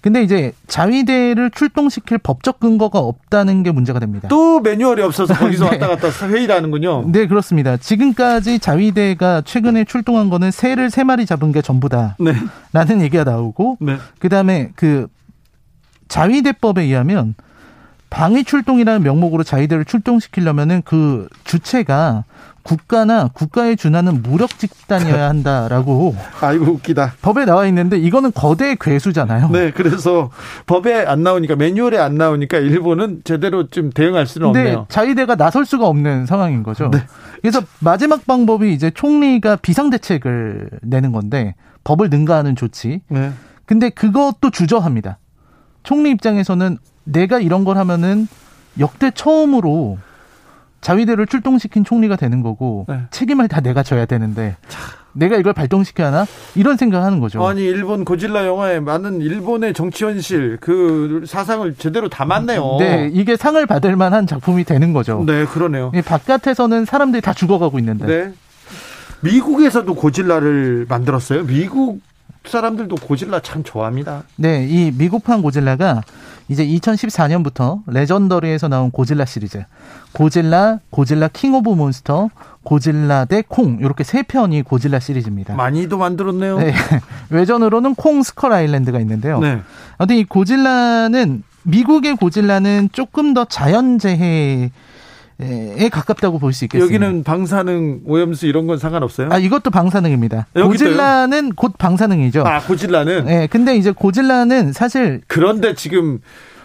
근데 0.00 0.22
이제 0.22 0.52
자위대를 0.66 1.50
출동시킬 1.50 2.18
법적 2.18 2.58
근거가 2.60 2.98
없다는 3.00 3.62
게 3.62 3.70
문제가 3.70 3.98
됩니다. 3.98 4.28
또 4.28 4.60
매뉴얼이 4.60 5.02
없어서 5.02 5.34
거기서 5.34 5.64
네. 5.68 5.76
왔다 5.76 5.88
갔다 5.88 6.26
회의를 6.26 6.54
하는군요. 6.54 7.10
네, 7.10 7.26
그렇습니다. 7.26 7.76
지금까지 7.76 8.60
자위대가 8.60 9.42
최근에 9.42 9.84
출동한 9.84 10.30
거는 10.30 10.52
새를 10.52 10.88
세 10.88 11.04
마리 11.04 11.26
잡은 11.26 11.52
게 11.52 11.60
전부다라는 11.60 12.16
네. 12.20 13.00
얘기가 13.02 13.24
나오고 13.24 13.76
네. 13.80 13.96
그다음에 14.20 14.70
그 14.74 15.06
자위대법에 16.08 16.82
의하면 16.82 17.34
방위 18.10 18.44
출동이라는 18.44 19.02
명목으로 19.02 19.44
자위대를 19.44 19.84
출동시키려면은 19.84 20.82
그 20.84 21.28
주체가 21.44 22.24
국가나 22.62 23.28
국가에 23.32 23.74
준하는 23.74 24.22
무력 24.22 24.58
집단이어야 24.58 25.28
한다라고 25.28 26.14
아이고 26.42 26.72
웃기다. 26.72 27.14
법에 27.22 27.44
나와 27.46 27.66
있는데 27.66 27.96
이거는 27.96 28.32
거대 28.32 28.76
괴수잖아요. 28.78 29.48
네, 29.50 29.70
그래서 29.70 30.30
법에 30.66 31.06
안 31.06 31.22
나오니까 31.22 31.56
매뉴얼에 31.56 31.98
안 31.98 32.16
나오니까 32.16 32.58
일본은 32.58 33.22
제대로 33.24 33.68
좀 33.68 33.90
대응할 33.90 34.26
수는 34.26 34.48
없네요. 34.48 34.86
자위대가 34.90 35.36
나설 35.36 35.64
수가 35.64 35.86
없는 35.86 36.26
상황인 36.26 36.62
거죠. 36.62 36.90
네. 36.90 36.98
그래서 37.40 37.62
마지막 37.78 38.26
방법이 38.26 38.72
이제 38.74 38.90
총리가 38.90 39.56
비상 39.56 39.88
대책을 39.88 40.68
내는 40.82 41.12
건데 41.12 41.54
법을 41.84 42.10
능가하는 42.10 42.56
조치. 42.56 43.00
네. 43.08 43.32
근데 43.64 43.88
그것도 43.88 44.50
주저합니다. 44.50 45.18
총리 45.82 46.10
입장에서는 46.10 46.76
내가 47.12 47.40
이런 47.40 47.64
걸 47.64 47.76
하면은 47.78 48.28
역대 48.78 49.10
처음으로 49.10 49.98
자위대를 50.80 51.26
출동시킨 51.26 51.84
총리가 51.84 52.16
되는 52.16 52.42
거고 52.42 52.86
네. 52.88 53.02
책임을 53.10 53.48
다 53.48 53.60
내가 53.60 53.82
져야 53.82 54.06
되는데 54.06 54.56
내가 55.12 55.36
이걸 55.36 55.52
발동시켜야 55.52 56.06
하나 56.06 56.26
이런 56.54 56.76
생각하는 56.76 57.20
거죠. 57.20 57.46
아니 57.46 57.62
일본 57.62 58.04
고질라 58.04 58.46
영화에 58.46 58.80
많은 58.80 59.20
일본의 59.20 59.74
정치 59.74 60.04
현실 60.04 60.56
그 60.60 61.24
사상을 61.26 61.74
제대로 61.74 62.08
담았네요. 62.08 62.76
네, 62.78 63.10
이게 63.12 63.36
상을 63.36 63.64
받을 63.66 63.96
만한 63.96 64.26
작품이 64.26 64.64
되는 64.64 64.92
거죠. 64.92 65.22
네, 65.26 65.44
그러네요. 65.44 65.90
이 65.94 66.00
바깥에서는 66.00 66.84
사람들이 66.84 67.20
다 67.20 67.32
죽어가고 67.34 67.78
있는데 67.80 68.06
네. 68.06 68.32
미국에서도 69.22 69.92
고질라를 69.94 70.86
만들었어요. 70.88 71.44
미국 71.44 72.00
사람들도 72.44 72.96
고질라 72.96 73.40
참 73.40 73.62
좋아합니다. 73.62 74.22
네, 74.36 74.66
이 74.66 74.92
미국판 74.96 75.42
고질라가 75.42 76.02
이제 76.50 76.66
2014년부터 76.66 77.80
레전더리에서 77.86 78.66
나온 78.66 78.90
고질라 78.90 79.24
시리즈, 79.24 79.64
고질라, 80.12 80.80
고질라 80.90 81.28
King 81.28 81.54
of 81.54 81.70
Monster, 81.70 82.28
고질라 82.64 83.26
대 83.26 83.42
콩 83.48 83.78
이렇게 83.80 84.02
세 84.02 84.22
편이 84.24 84.62
고질라 84.62 84.98
시리즈입니다. 84.98 85.54
많이도 85.54 85.96
만들었네요. 85.96 86.58
네, 86.58 86.74
외전으로는 87.30 87.94
콩 87.94 88.22
스컬 88.24 88.52
아일랜드가 88.52 88.98
있는데요. 88.98 89.38
네. 89.38 89.60
아무튼 89.96 90.16
이 90.16 90.24
고질라는 90.24 91.44
미국의 91.62 92.16
고질라는 92.16 92.88
조금 92.92 93.32
더 93.32 93.44
자연재해 93.44 94.72
에 95.42 95.88
가깝다고 95.88 96.38
볼 96.38 96.52
수 96.52 96.64
있겠습니다. 96.64 96.94
여기는 96.94 97.24
방사능 97.24 98.00
오염수 98.04 98.46
이런 98.46 98.66
건 98.66 98.78
상관없어요? 98.78 99.28
아 99.30 99.38
이것도 99.38 99.70
방사능입니다. 99.70 100.46
고질라는 100.54 101.54
곧 101.54 101.74
방사능이죠. 101.78 102.42
아, 102.46 102.60
고질라는 102.60 103.24
네, 103.24 103.46
근데 103.46 103.76
이제 103.76 103.90
고질라는 103.90 104.72
사실 104.72 105.22
그런데 105.28 105.74
지금 105.74 106.20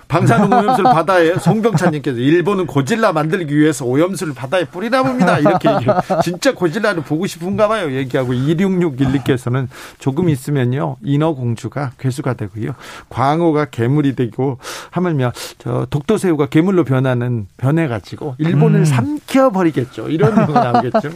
방사능 0.07 0.51
오염수를 0.51 0.91
바다에 0.91 1.35
송병찬님께서 1.35 2.17
일본은 2.17 2.67
고질라 2.67 3.13
만들기 3.13 3.55
위해서 3.57 3.85
오염수를 3.85 4.33
바다에 4.33 4.65
뿌리나 4.65 5.03
봅니다. 5.03 5.39
이렇게 5.39 5.69
얘기해요. 5.73 5.99
진짜 6.23 6.53
고질라를 6.53 7.03
보고 7.03 7.25
싶은가 7.27 7.67
봐요. 7.67 7.91
얘기하고 7.91 8.33
2661님께서는 8.33 9.67
조금 9.99 10.29
있으면요. 10.29 10.97
인어공주가 11.03 11.91
괴수가 11.99 12.33
되고요. 12.33 12.71
광어가 13.09 13.65
괴물이 13.65 14.15
되고 14.15 14.59
하물며 14.91 15.31
저 15.57 15.87
독도새우가 15.89 16.47
괴물로 16.47 16.83
변하는 16.83 17.47
변해가지고 17.57 18.35
일본을 18.37 18.81
음. 18.81 18.85
삼켜버리겠죠. 18.85 20.09
이런 20.09 20.45
거 20.45 20.53
나오겠죠. 20.53 21.09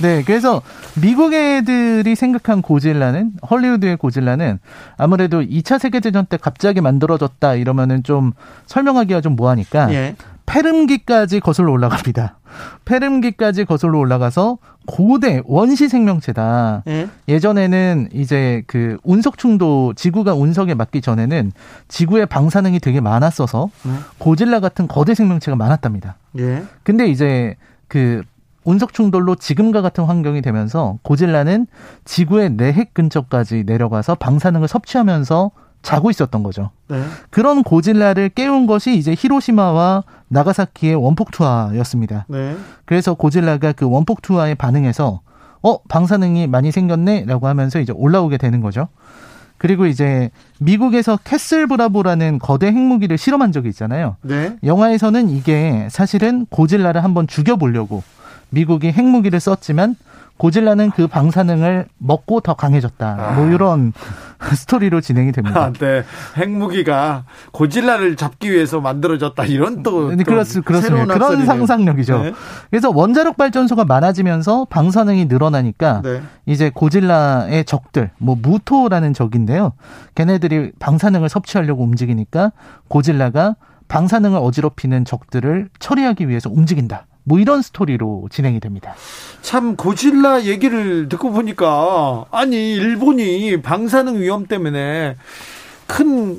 네, 0.00 0.22
그래서 0.24 0.62
미국 1.00 1.34
애들이 1.34 2.14
생각한 2.14 2.62
고질라는 2.62 3.32
헐리우드의 3.50 3.96
고질라는 3.96 4.58
아무래도 4.96 5.40
2차 5.40 5.78
세계대전 5.78 6.26
때 6.26 6.36
갑자기 6.36 6.80
만들어졌다 6.80 7.54
이러면은 7.54 8.02
좀 8.02 8.32
설명하기가 8.66 9.20
좀 9.20 9.36
뭐하니까 9.36 9.92
예. 9.92 10.16
페름기까지 10.46 11.40
거슬러 11.40 11.72
올라갑니다. 11.72 12.38
페름기까지 12.84 13.64
거슬러 13.64 13.98
올라가서 13.98 14.58
고대 14.86 15.40
원시 15.44 15.88
생명체다. 15.88 16.82
예. 16.86 17.08
예전에는 17.28 18.10
이제 18.12 18.62
그 18.66 18.98
운석 19.02 19.38
충도 19.38 19.94
지구가 19.94 20.34
운석에 20.34 20.74
맞기 20.74 21.00
전에는 21.00 21.52
지구에 21.88 22.26
방사능이 22.26 22.80
되게 22.80 23.00
많았어서 23.00 23.70
네. 23.84 23.92
고질라 24.18 24.60
같은 24.60 24.86
거대 24.86 25.14
생명체가 25.14 25.56
많았답니다. 25.56 26.16
예. 26.38 26.62
근데 26.82 27.06
이제 27.06 27.56
그 27.88 28.22
운석 28.64 28.92
충돌로 28.92 29.36
지금과 29.36 29.82
같은 29.82 30.04
환경이 30.04 30.42
되면서 30.42 30.98
고질라는 31.02 31.66
지구의 32.04 32.50
내핵 32.50 32.94
근처까지 32.94 33.64
내려가서 33.66 34.16
방사능을 34.16 34.68
섭취하면서 34.68 35.50
자고 35.82 36.10
있었던 36.10 36.42
거죠. 36.42 36.70
네. 36.88 37.02
그런 37.30 37.62
고질라를 37.62 38.30
깨운 38.30 38.66
것이 38.66 38.96
이제 38.96 39.14
히로시마와 39.16 40.04
나가사키의 40.28 40.94
원폭 40.94 41.30
투하였습니다. 41.30 42.24
네. 42.28 42.56
그래서 42.86 43.14
고질라가 43.14 43.72
그 43.72 43.88
원폭 43.88 44.22
투하에 44.22 44.54
반응해서 44.54 45.20
어 45.62 45.82
방사능이 45.84 46.46
많이 46.46 46.72
생겼네라고 46.72 47.46
하면서 47.46 47.80
이제 47.80 47.92
올라오게 47.94 48.38
되는 48.38 48.60
거죠. 48.60 48.88
그리고 49.58 49.86
이제 49.86 50.30
미국에서 50.58 51.18
캐슬 51.22 51.66
브라보라는 51.66 52.38
거대 52.38 52.66
핵무기를 52.66 53.16
실험한 53.16 53.52
적이 53.52 53.68
있잖아요. 53.68 54.16
네. 54.22 54.56
영화에서는 54.64 55.28
이게 55.30 55.86
사실은 55.90 56.46
고질라를 56.50 57.04
한번 57.04 57.26
죽여보려고 57.26 58.02
미국이 58.54 58.92
핵무기를 58.92 59.40
썼지만 59.40 59.96
고질라는 60.36 60.90
그 60.90 61.06
방사능을 61.06 61.86
먹고 61.98 62.40
더 62.40 62.54
강해졌다. 62.54 63.34
뭐 63.36 63.46
이런 63.46 63.92
스토리로 64.52 65.00
진행이 65.00 65.30
됩니다. 65.30 65.66
아, 65.66 65.72
네. 65.72 66.02
핵무기가 66.36 67.24
고질라를 67.52 68.16
잡기 68.16 68.50
위해서 68.50 68.80
만들어졌다. 68.80 69.44
이런 69.44 69.84
또, 69.84 70.10
네, 70.10 70.16
또 70.16 70.24
그렇, 70.24 70.42
그렇습니다. 70.42 70.80
새로운 70.80 71.04
그런 71.04 71.22
학설이네요. 71.22 71.46
상상력이죠. 71.46 72.22
네. 72.22 72.32
그래서 72.68 72.90
원자력 72.90 73.36
발전소가 73.36 73.84
많아지면서 73.84 74.66
방사능이 74.70 75.26
늘어나니까 75.26 76.02
네. 76.02 76.20
이제 76.46 76.68
고질라의 76.74 77.64
적들, 77.64 78.10
뭐 78.18 78.36
무토라는 78.40 79.14
적인데요. 79.14 79.72
걔네들이 80.16 80.72
방사능을 80.80 81.28
섭취하려고 81.28 81.84
움직이니까 81.84 82.50
고질라가 82.88 83.54
방사능을 83.86 84.38
어지럽히는 84.38 85.04
적들을 85.04 85.68
처리하기 85.78 86.28
위해서 86.28 86.50
움직인다. 86.50 87.06
뭐 87.24 87.38
이런 87.38 87.62
스토리로 87.62 88.28
진행이 88.30 88.60
됩니다. 88.60 88.94
참 89.42 89.76
고질라 89.76 90.44
얘기를 90.44 91.08
듣고 91.08 91.32
보니까 91.32 92.26
아니 92.30 92.74
일본이 92.74 93.60
방사능 93.60 94.20
위험 94.20 94.46
때문에 94.46 95.16
큰 95.86 96.38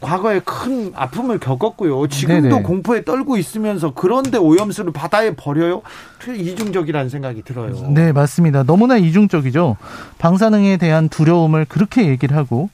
과거에 0.00 0.40
큰 0.40 0.92
아픔을 0.94 1.38
겪었고요. 1.38 2.08
지금도 2.08 2.48
네네. 2.48 2.62
공포에 2.62 3.04
떨고 3.04 3.36
있으면서 3.36 3.92
그런데 3.94 4.38
오염수를 4.38 4.92
바다에 4.92 5.34
버려요? 5.36 5.82
이중적이라는 6.26 7.10
생각이 7.10 7.42
들어요. 7.42 7.74
네, 7.90 8.12
맞습니다. 8.12 8.62
너무나 8.62 8.96
이중적이죠. 8.96 9.76
방사능에 10.18 10.78
대한 10.78 11.10
두려움을 11.10 11.66
그렇게 11.66 12.06
얘기를 12.06 12.34
하고 12.36 12.70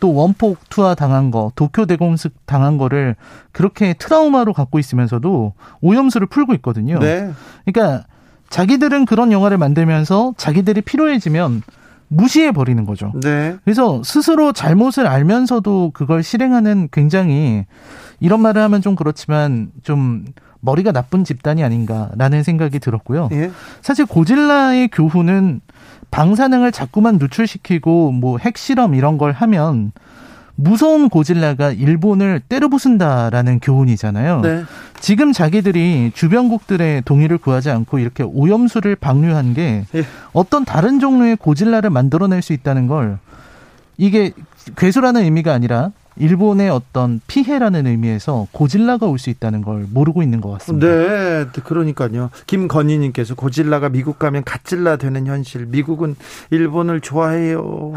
또 0.00 0.14
원폭 0.14 0.58
투하 0.70 0.94
당한 0.94 1.30
거, 1.30 1.52
도쿄 1.54 1.86
대공습 1.86 2.32
당한 2.46 2.78
거를 2.78 3.16
그렇게 3.52 3.94
트라우마로 3.94 4.52
갖고 4.52 4.78
있으면서도 4.78 5.52
오염수를 5.82 6.26
풀고 6.26 6.54
있거든요. 6.54 6.98
네. 6.98 7.30
그러니까 7.64 8.06
자기들은 8.48 9.06
그런 9.06 9.30
영화를 9.30 9.58
만들면서 9.58 10.34
자기들이 10.36 10.80
필요해지면 10.80 11.62
무시해 12.08 12.50
버리는 12.50 12.84
거죠. 12.84 13.12
네. 13.22 13.56
그래서 13.64 14.02
스스로 14.02 14.52
잘못을 14.52 15.06
알면서도 15.06 15.92
그걸 15.94 16.24
실행하는 16.24 16.88
굉장히 16.90 17.66
이런 18.18 18.40
말을 18.40 18.60
하면 18.62 18.82
좀 18.82 18.96
그렇지만 18.96 19.70
좀 19.84 20.24
머리가 20.60 20.92
나쁜 20.92 21.24
집단이 21.24 21.62
아닌가라는 21.62 22.42
생각이 22.42 22.80
들었고요. 22.80 23.28
예. 23.32 23.50
사실 23.80 24.06
고질라의 24.06 24.88
교훈은 24.88 25.60
방사능을 26.10 26.72
자꾸만 26.72 27.18
노출시키고 27.18 28.12
뭐 28.12 28.38
핵실험 28.38 28.94
이런 28.94 29.18
걸 29.18 29.32
하면 29.32 29.92
무서운 30.56 31.08
고질라가 31.08 31.72
일본을 31.72 32.40
때려부순다라는 32.48 33.60
교훈이잖아요. 33.60 34.40
네. 34.42 34.64
지금 35.00 35.32
자기들이 35.32 36.12
주변국들의 36.14 37.02
동의를 37.06 37.38
구하지 37.38 37.70
않고 37.70 37.98
이렇게 37.98 38.22
오염수를 38.22 38.96
방류한 38.96 39.54
게 39.54 39.86
예. 39.94 40.04
어떤 40.32 40.64
다른 40.64 41.00
종류의 41.00 41.36
고질라를 41.36 41.88
만들어낼 41.88 42.42
수 42.42 42.52
있다는 42.52 42.86
걸 42.86 43.18
이게 43.96 44.32
괴수라는 44.76 45.22
의미가 45.22 45.52
아니라 45.52 45.90
일본의 46.20 46.68
어떤 46.70 47.20
피해라는 47.26 47.86
의미에서 47.86 48.46
고질라가 48.52 49.06
올 49.06 49.20
수 49.20 49.28
있다는 49.30 49.60
걸 49.62 49.86
모르고 49.90 50.22
있는 50.22 50.40
것 50.40 50.50
같습니다. 50.52 50.86
네, 50.86 51.44
그러니까요. 51.62 52.30
김건희님께서 52.46 53.34
고질라가 53.34 53.90
미국 53.90 54.18
가면 54.18 54.44
갓질라 54.44 54.96
되는 54.96 55.26
현실. 55.26 55.66
미국은 55.66 56.16
일본을 56.50 57.00
좋아해요. 57.00 57.92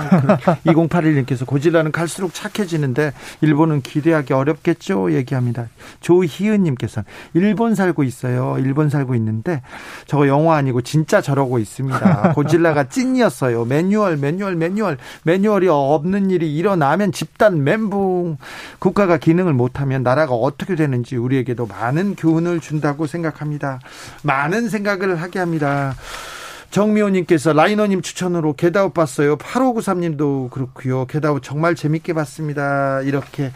2081님께서 0.66 1.46
고질라는 1.48 1.92
갈수록 1.94 2.34
착해지는데 2.34 3.14
일본은 3.42 3.82
기대하기 3.82 4.34
어렵겠죠. 4.34 5.14
얘기합니다. 5.14 5.68
조희은님께서 6.02 7.04
일본 7.34 7.76
살고 7.76 8.04
있어요. 8.04 8.58
일본 8.60 8.90
살고 8.90 9.16
있는데 9.16 9.62
저거 10.06 10.28
영화 10.28 10.58
아니고 10.58 10.82
진짜 10.82 11.22
저러고 11.22 11.60
있습니다. 11.60 12.34
고질라가 12.36 12.90
찐이었어요. 12.90 13.66
매뉴얼, 13.66 14.18
매뉴얼, 14.18 14.56
매뉴얼, 14.56 14.98
매뉴얼이 15.24 15.68
없는 15.70 16.32
일이 16.32 16.54
일어나면 16.56 17.12
집단 17.14 17.64
멘붕. 17.64 18.12
국가가 18.80 19.18
기능을 19.18 19.53
못하면 19.53 20.03
나라가 20.03 20.34
어떻게 20.34 20.76
되는지 20.76 21.16
우리에게도 21.18 21.66
많은 21.68 22.16
교훈을 22.16 22.59
준다고 22.59 23.07
생각합니다. 23.07 23.80
많은 24.24 24.70
생각을 24.70 25.22
하게 25.22 25.39
합니다. 25.39 25.95
정미호님께서 26.72 27.53
라이너님 27.53 28.01
추천으로 28.01 28.53
겟아웃 28.53 28.95
봤어요. 28.95 29.38
8593님도 29.38 30.49
그렇고요. 30.49 31.05
겟아웃 31.05 31.43
정말 31.43 31.76
재밌게 31.76 32.14
봤습니다. 32.14 33.01
이렇게 33.01 33.51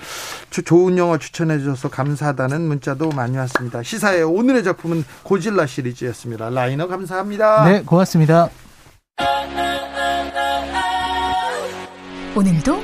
주- 0.52 0.62
좋은 0.62 1.00
영화 1.00 1.18
추천해 1.18 1.58
주셔서 1.58 1.90
감사하다는 1.90 2.62
문자도 2.62 3.10
많이 3.10 3.36
왔습니다. 3.38 3.82
시사의 3.82 4.22
오늘의 4.22 4.64
작품은 4.64 5.04
고질라 5.24 5.66
시리즈였습니다. 5.66 6.52
라이너 6.52 6.86
감사합니다. 6.88 7.66
네, 7.66 7.82
고맙습니다. 7.82 8.50
오늘도 12.36 12.84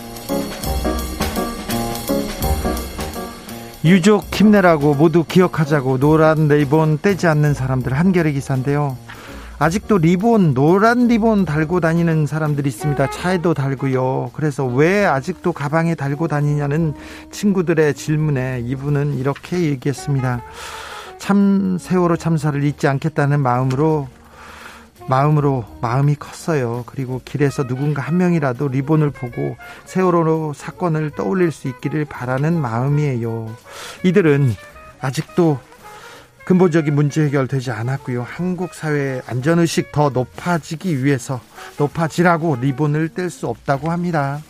유족 3.83 4.25
힘내라고 4.31 4.93
모두 4.93 5.23
기억하자고 5.23 5.97
노란 5.97 6.47
리본 6.47 6.99
떼지 7.01 7.25
않는 7.25 7.55
사람들 7.55 7.93
한겨레 7.93 8.31
기사인데요. 8.33 8.95
아직도 9.57 9.97
리본 9.97 10.53
노란 10.53 11.07
리본 11.07 11.45
달고 11.45 11.79
다니는 11.79 12.27
사람들이 12.27 12.69
있습니다. 12.69 13.09
차에도 13.09 13.55
달고요. 13.55 14.29
그래서 14.33 14.65
왜 14.65 15.05
아직도 15.05 15.53
가방에 15.53 15.95
달고 15.95 16.27
다니냐는 16.27 16.93
친구들의 17.31 17.95
질문에 17.95 18.61
이분은 18.65 19.17
이렇게 19.17 19.61
얘기했습니다. 19.61 20.41
참 21.17 21.77
세월호 21.79 22.17
참사를 22.17 22.63
잊지 22.63 22.87
않겠다는 22.87 23.39
마음으로 23.39 24.07
마음으로 25.07 25.65
마음이 25.81 26.15
컸어요. 26.15 26.83
그리고 26.85 27.21
길에서 27.25 27.67
누군가 27.67 28.01
한 28.01 28.17
명이라도 28.17 28.67
리본을 28.67 29.11
보고 29.11 29.57
세월호 29.85 30.53
사건을 30.55 31.11
떠올릴 31.11 31.51
수 31.51 31.67
있기를 31.67 32.05
바라는 32.05 32.59
마음이에요. 32.59 33.55
이들은 34.03 34.55
아직도 35.01 35.59
근본적인 36.45 36.93
문제 36.93 37.23
해결되지 37.25 37.71
않았고요. 37.71 38.23
한국 38.23 38.73
사회의 38.73 39.21
안전의식 39.27 39.91
더 39.91 40.09
높아지기 40.09 41.03
위해서 41.03 41.39
높아지라고 41.77 42.57
리본을 42.57 43.09
뗄 43.09 43.29
수 43.29 43.47
없다고 43.47 43.91
합니다. 43.91 44.41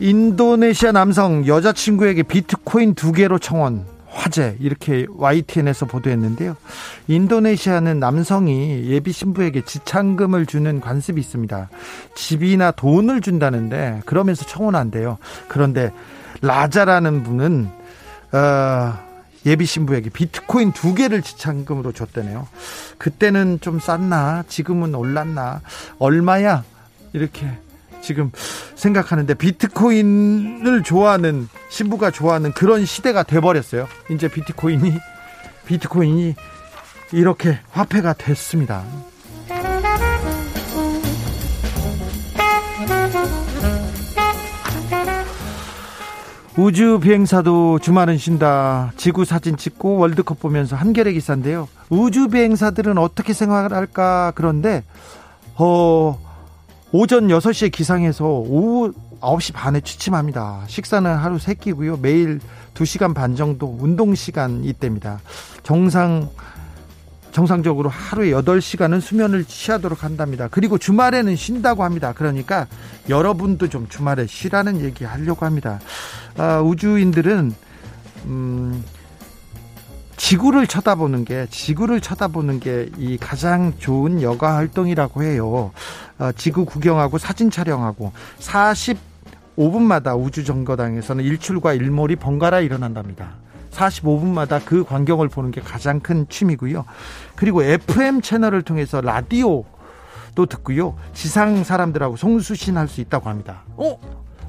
인도네시아 0.00 0.92
남성 0.92 1.46
여자친구에게 1.46 2.24
비트코인 2.24 2.94
두 2.94 3.12
개로 3.12 3.38
청원 3.38 3.93
화제 4.14 4.56
이렇게 4.60 5.06
YTN에서 5.10 5.86
보도했는데요. 5.86 6.56
인도네시아는 7.08 7.98
남성이 7.98 8.86
예비 8.86 9.12
신부에게 9.12 9.64
지참금을 9.64 10.46
주는 10.46 10.80
관습이 10.80 11.20
있습니다. 11.20 11.68
집이나 12.14 12.70
돈을 12.70 13.20
준다는데 13.20 14.02
그러면서 14.06 14.46
청혼한대요. 14.46 15.18
그런데 15.48 15.92
라자라는 16.40 17.24
분은 17.24 17.68
어, 18.32 18.94
예비 19.46 19.66
신부에게 19.66 20.10
비트코인 20.10 20.72
두 20.72 20.94
개를 20.94 21.20
지참금으로 21.22 21.92
줬다네요. 21.92 22.48
그때는 22.98 23.58
좀 23.60 23.78
쌌나? 23.78 24.44
지금은 24.48 24.94
올랐나? 24.94 25.60
얼마야? 25.98 26.64
이렇게 27.12 27.46
지금 28.04 28.30
생각하는데 28.74 29.34
비트코인을 29.34 30.82
좋아하는 30.84 31.48
신부가 31.70 32.10
좋아하는 32.10 32.52
그런 32.52 32.84
시대가 32.84 33.22
돼버렸어요. 33.22 33.88
이제 34.10 34.28
비트코인이 34.28 34.92
비트코인이 35.66 36.34
이렇게 37.12 37.58
화폐가 37.70 38.12
됐습니다. 38.12 38.84
우주 46.56 47.00
비행사도 47.00 47.80
주말은 47.80 48.16
쉰다. 48.16 48.92
지구 48.96 49.24
사진 49.24 49.56
찍고 49.56 49.96
월드컵 49.96 50.38
보면서 50.38 50.76
한겨레 50.76 51.12
기사인데요. 51.12 51.68
우주 51.88 52.28
비행사들은 52.28 52.96
어떻게 52.96 53.32
생활할까? 53.32 54.32
그런데 54.36 54.84
어 55.56 56.33
오전 56.96 57.26
6시에 57.26 57.72
기상해서 57.72 58.24
오후 58.24 58.92
9시 59.20 59.52
반에 59.52 59.80
취침합니다. 59.80 60.62
식사는 60.68 61.12
하루 61.12 61.40
세 61.40 61.52
끼고요. 61.54 61.96
매일 61.96 62.38
2시간 62.74 63.12
반 63.12 63.34
정도 63.34 63.76
운동 63.80 64.14
시간 64.14 64.62
이때입니다. 64.62 65.18
정상 65.64 66.30
정상적으로 67.32 67.88
하루에 67.88 68.30
8시간은 68.30 69.00
수면을 69.00 69.44
취하도록 69.44 70.04
한답니다. 70.04 70.46
그리고 70.46 70.78
주말에는 70.78 71.34
쉰다고 71.34 71.82
합니다. 71.82 72.12
그러니까 72.14 72.68
여러분도 73.08 73.68
좀 73.68 73.88
주말에 73.88 74.28
쉬라는 74.28 74.80
얘기 74.82 75.04
하려고 75.04 75.44
합니다. 75.44 75.80
아, 76.36 76.60
우주인들은 76.60 77.52
음, 78.26 78.84
지구를 80.16 80.68
쳐다보는 80.68 81.24
게 81.24 81.48
지구를 81.50 82.00
쳐다보는 82.00 82.60
게 82.60 82.88
이 82.98 83.18
가장 83.18 83.72
좋은 83.78 84.22
여가 84.22 84.54
활동이라고 84.54 85.22
해요. 85.24 85.72
어, 86.18 86.30
지구 86.32 86.64
구경하고 86.64 87.18
사진 87.18 87.50
촬영하고 87.50 88.12
45분마다 89.56 90.18
우주 90.20 90.44
정거장에서는 90.44 91.24
일출과 91.24 91.74
일몰이 91.74 92.16
번갈아 92.16 92.60
일어난답니다. 92.60 93.34
45분마다 93.72 94.64
그 94.64 94.84
광경을 94.84 95.28
보는 95.28 95.50
게 95.50 95.60
가장 95.60 95.98
큰 96.00 96.26
취미고요. 96.28 96.84
그리고 97.34 97.62
FM 97.62 98.20
채널을 98.22 98.62
통해서 98.62 99.00
라디오 99.00 99.64
또 100.36 100.46
듣고요. 100.46 100.96
지상 101.12 101.64
사람들하고 101.64 102.16
송수신 102.16 102.76
할 102.76 102.88
수 102.88 103.00
있다고 103.00 103.28
합니다. 103.28 103.62
어? 103.76 103.98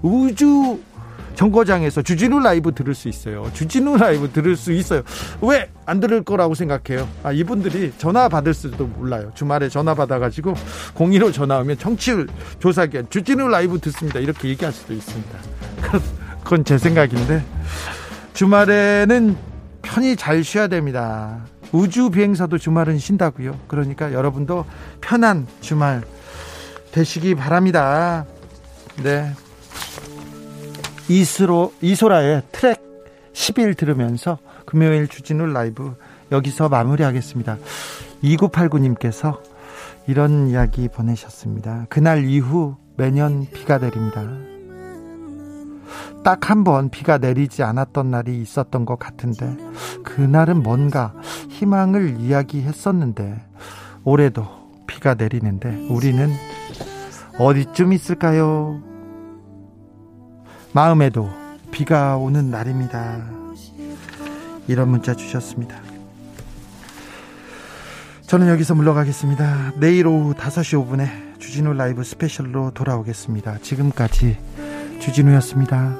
우주 0.03 0.79
정거장에서 1.35 2.01
주진우 2.01 2.39
라이브 2.39 2.73
들을 2.73 2.95
수 2.95 3.09
있어요. 3.09 3.49
주진우 3.53 3.97
라이브 3.97 4.31
들을 4.31 4.55
수 4.55 4.71
있어요. 4.71 5.03
왜 5.41 5.69
안 5.85 5.99
들을 5.99 6.23
거라고 6.23 6.55
생각해요? 6.55 7.07
아, 7.23 7.31
이분들이 7.31 7.93
전화 7.97 8.27
받을 8.27 8.53
수도 8.53 8.87
몰라요. 8.87 9.31
주말에 9.35 9.69
전화 9.69 9.93
받아가지고 9.93 10.53
02로 10.95 11.31
전화 11.31 11.59
오면 11.59 11.77
청취율 11.77 12.27
조사기 12.59 13.03
주진우 13.09 13.47
라이브 13.47 13.79
듣습니다. 13.79 14.19
이렇게 14.19 14.49
얘기할 14.49 14.73
수도 14.73 14.93
있습니다. 14.93 15.39
그건 16.43 16.65
제 16.65 16.77
생각인데 16.77 17.43
주말에는 18.33 19.37
편히 19.83 20.15
잘 20.15 20.43
쉬어야 20.43 20.67
됩니다. 20.67 21.45
우주 21.71 22.09
비행사도 22.09 22.57
주말은 22.57 22.97
쉰다고요. 22.97 23.59
그러니까 23.67 24.11
여러분도 24.13 24.65
편한 25.01 25.45
주말 25.61 26.01
되시기 26.91 27.35
바랍니다. 27.35 28.25
네. 29.03 29.31
이스로 31.09 31.73
이소라의 31.81 32.43
트랙 32.51 32.81
10일 33.33 33.77
들으면서 33.77 34.39
금요일 34.65 35.07
주진우 35.07 35.45
라이브 35.47 35.95
여기서 36.31 36.69
마무리하겠습니다. 36.69 37.57
2989님께서 38.23 39.39
이런 40.07 40.47
이야기 40.47 40.87
보내셨습니다. 40.87 41.85
그날 41.89 42.25
이후 42.25 42.75
매년 42.97 43.45
비가 43.51 43.77
내립니다. 43.77 44.23
딱 46.23 46.49
한 46.49 46.63
번 46.63 46.89
비가 46.89 47.19
내리지 47.19 47.61
않았던 47.61 48.09
날이 48.09 48.41
있었던 48.41 48.85
것 48.85 48.97
같은데 48.97 49.55
그날은 50.03 50.63
뭔가 50.63 51.13
희망을 51.49 52.19
이야기했었는데 52.19 53.43
올해도 54.03 54.47
비가 54.87 55.13
내리는데 55.13 55.87
우리는 55.89 56.29
어디쯤 57.37 57.93
있을까요? 57.93 58.81
마음에도 60.75 61.29
비가 61.71 62.17
오는 62.17 62.51
날입니다. 62.51 63.25
이런 64.67 64.89
문자 64.89 65.15
주셨습니다. 65.15 65.77
저는 68.23 68.49
여기서 68.49 68.75
물러가겠습니다. 68.75 69.75
내일 69.79 70.05
오후 70.05 70.33
5시 70.33 70.85
5분에 70.85 71.39
주진우 71.39 71.71
라이브 71.75 72.03
스페셜로 72.03 72.71
돌아오겠습니다. 72.71 73.59
지금까지 73.59 74.37
주진우였습니다. 74.99 75.95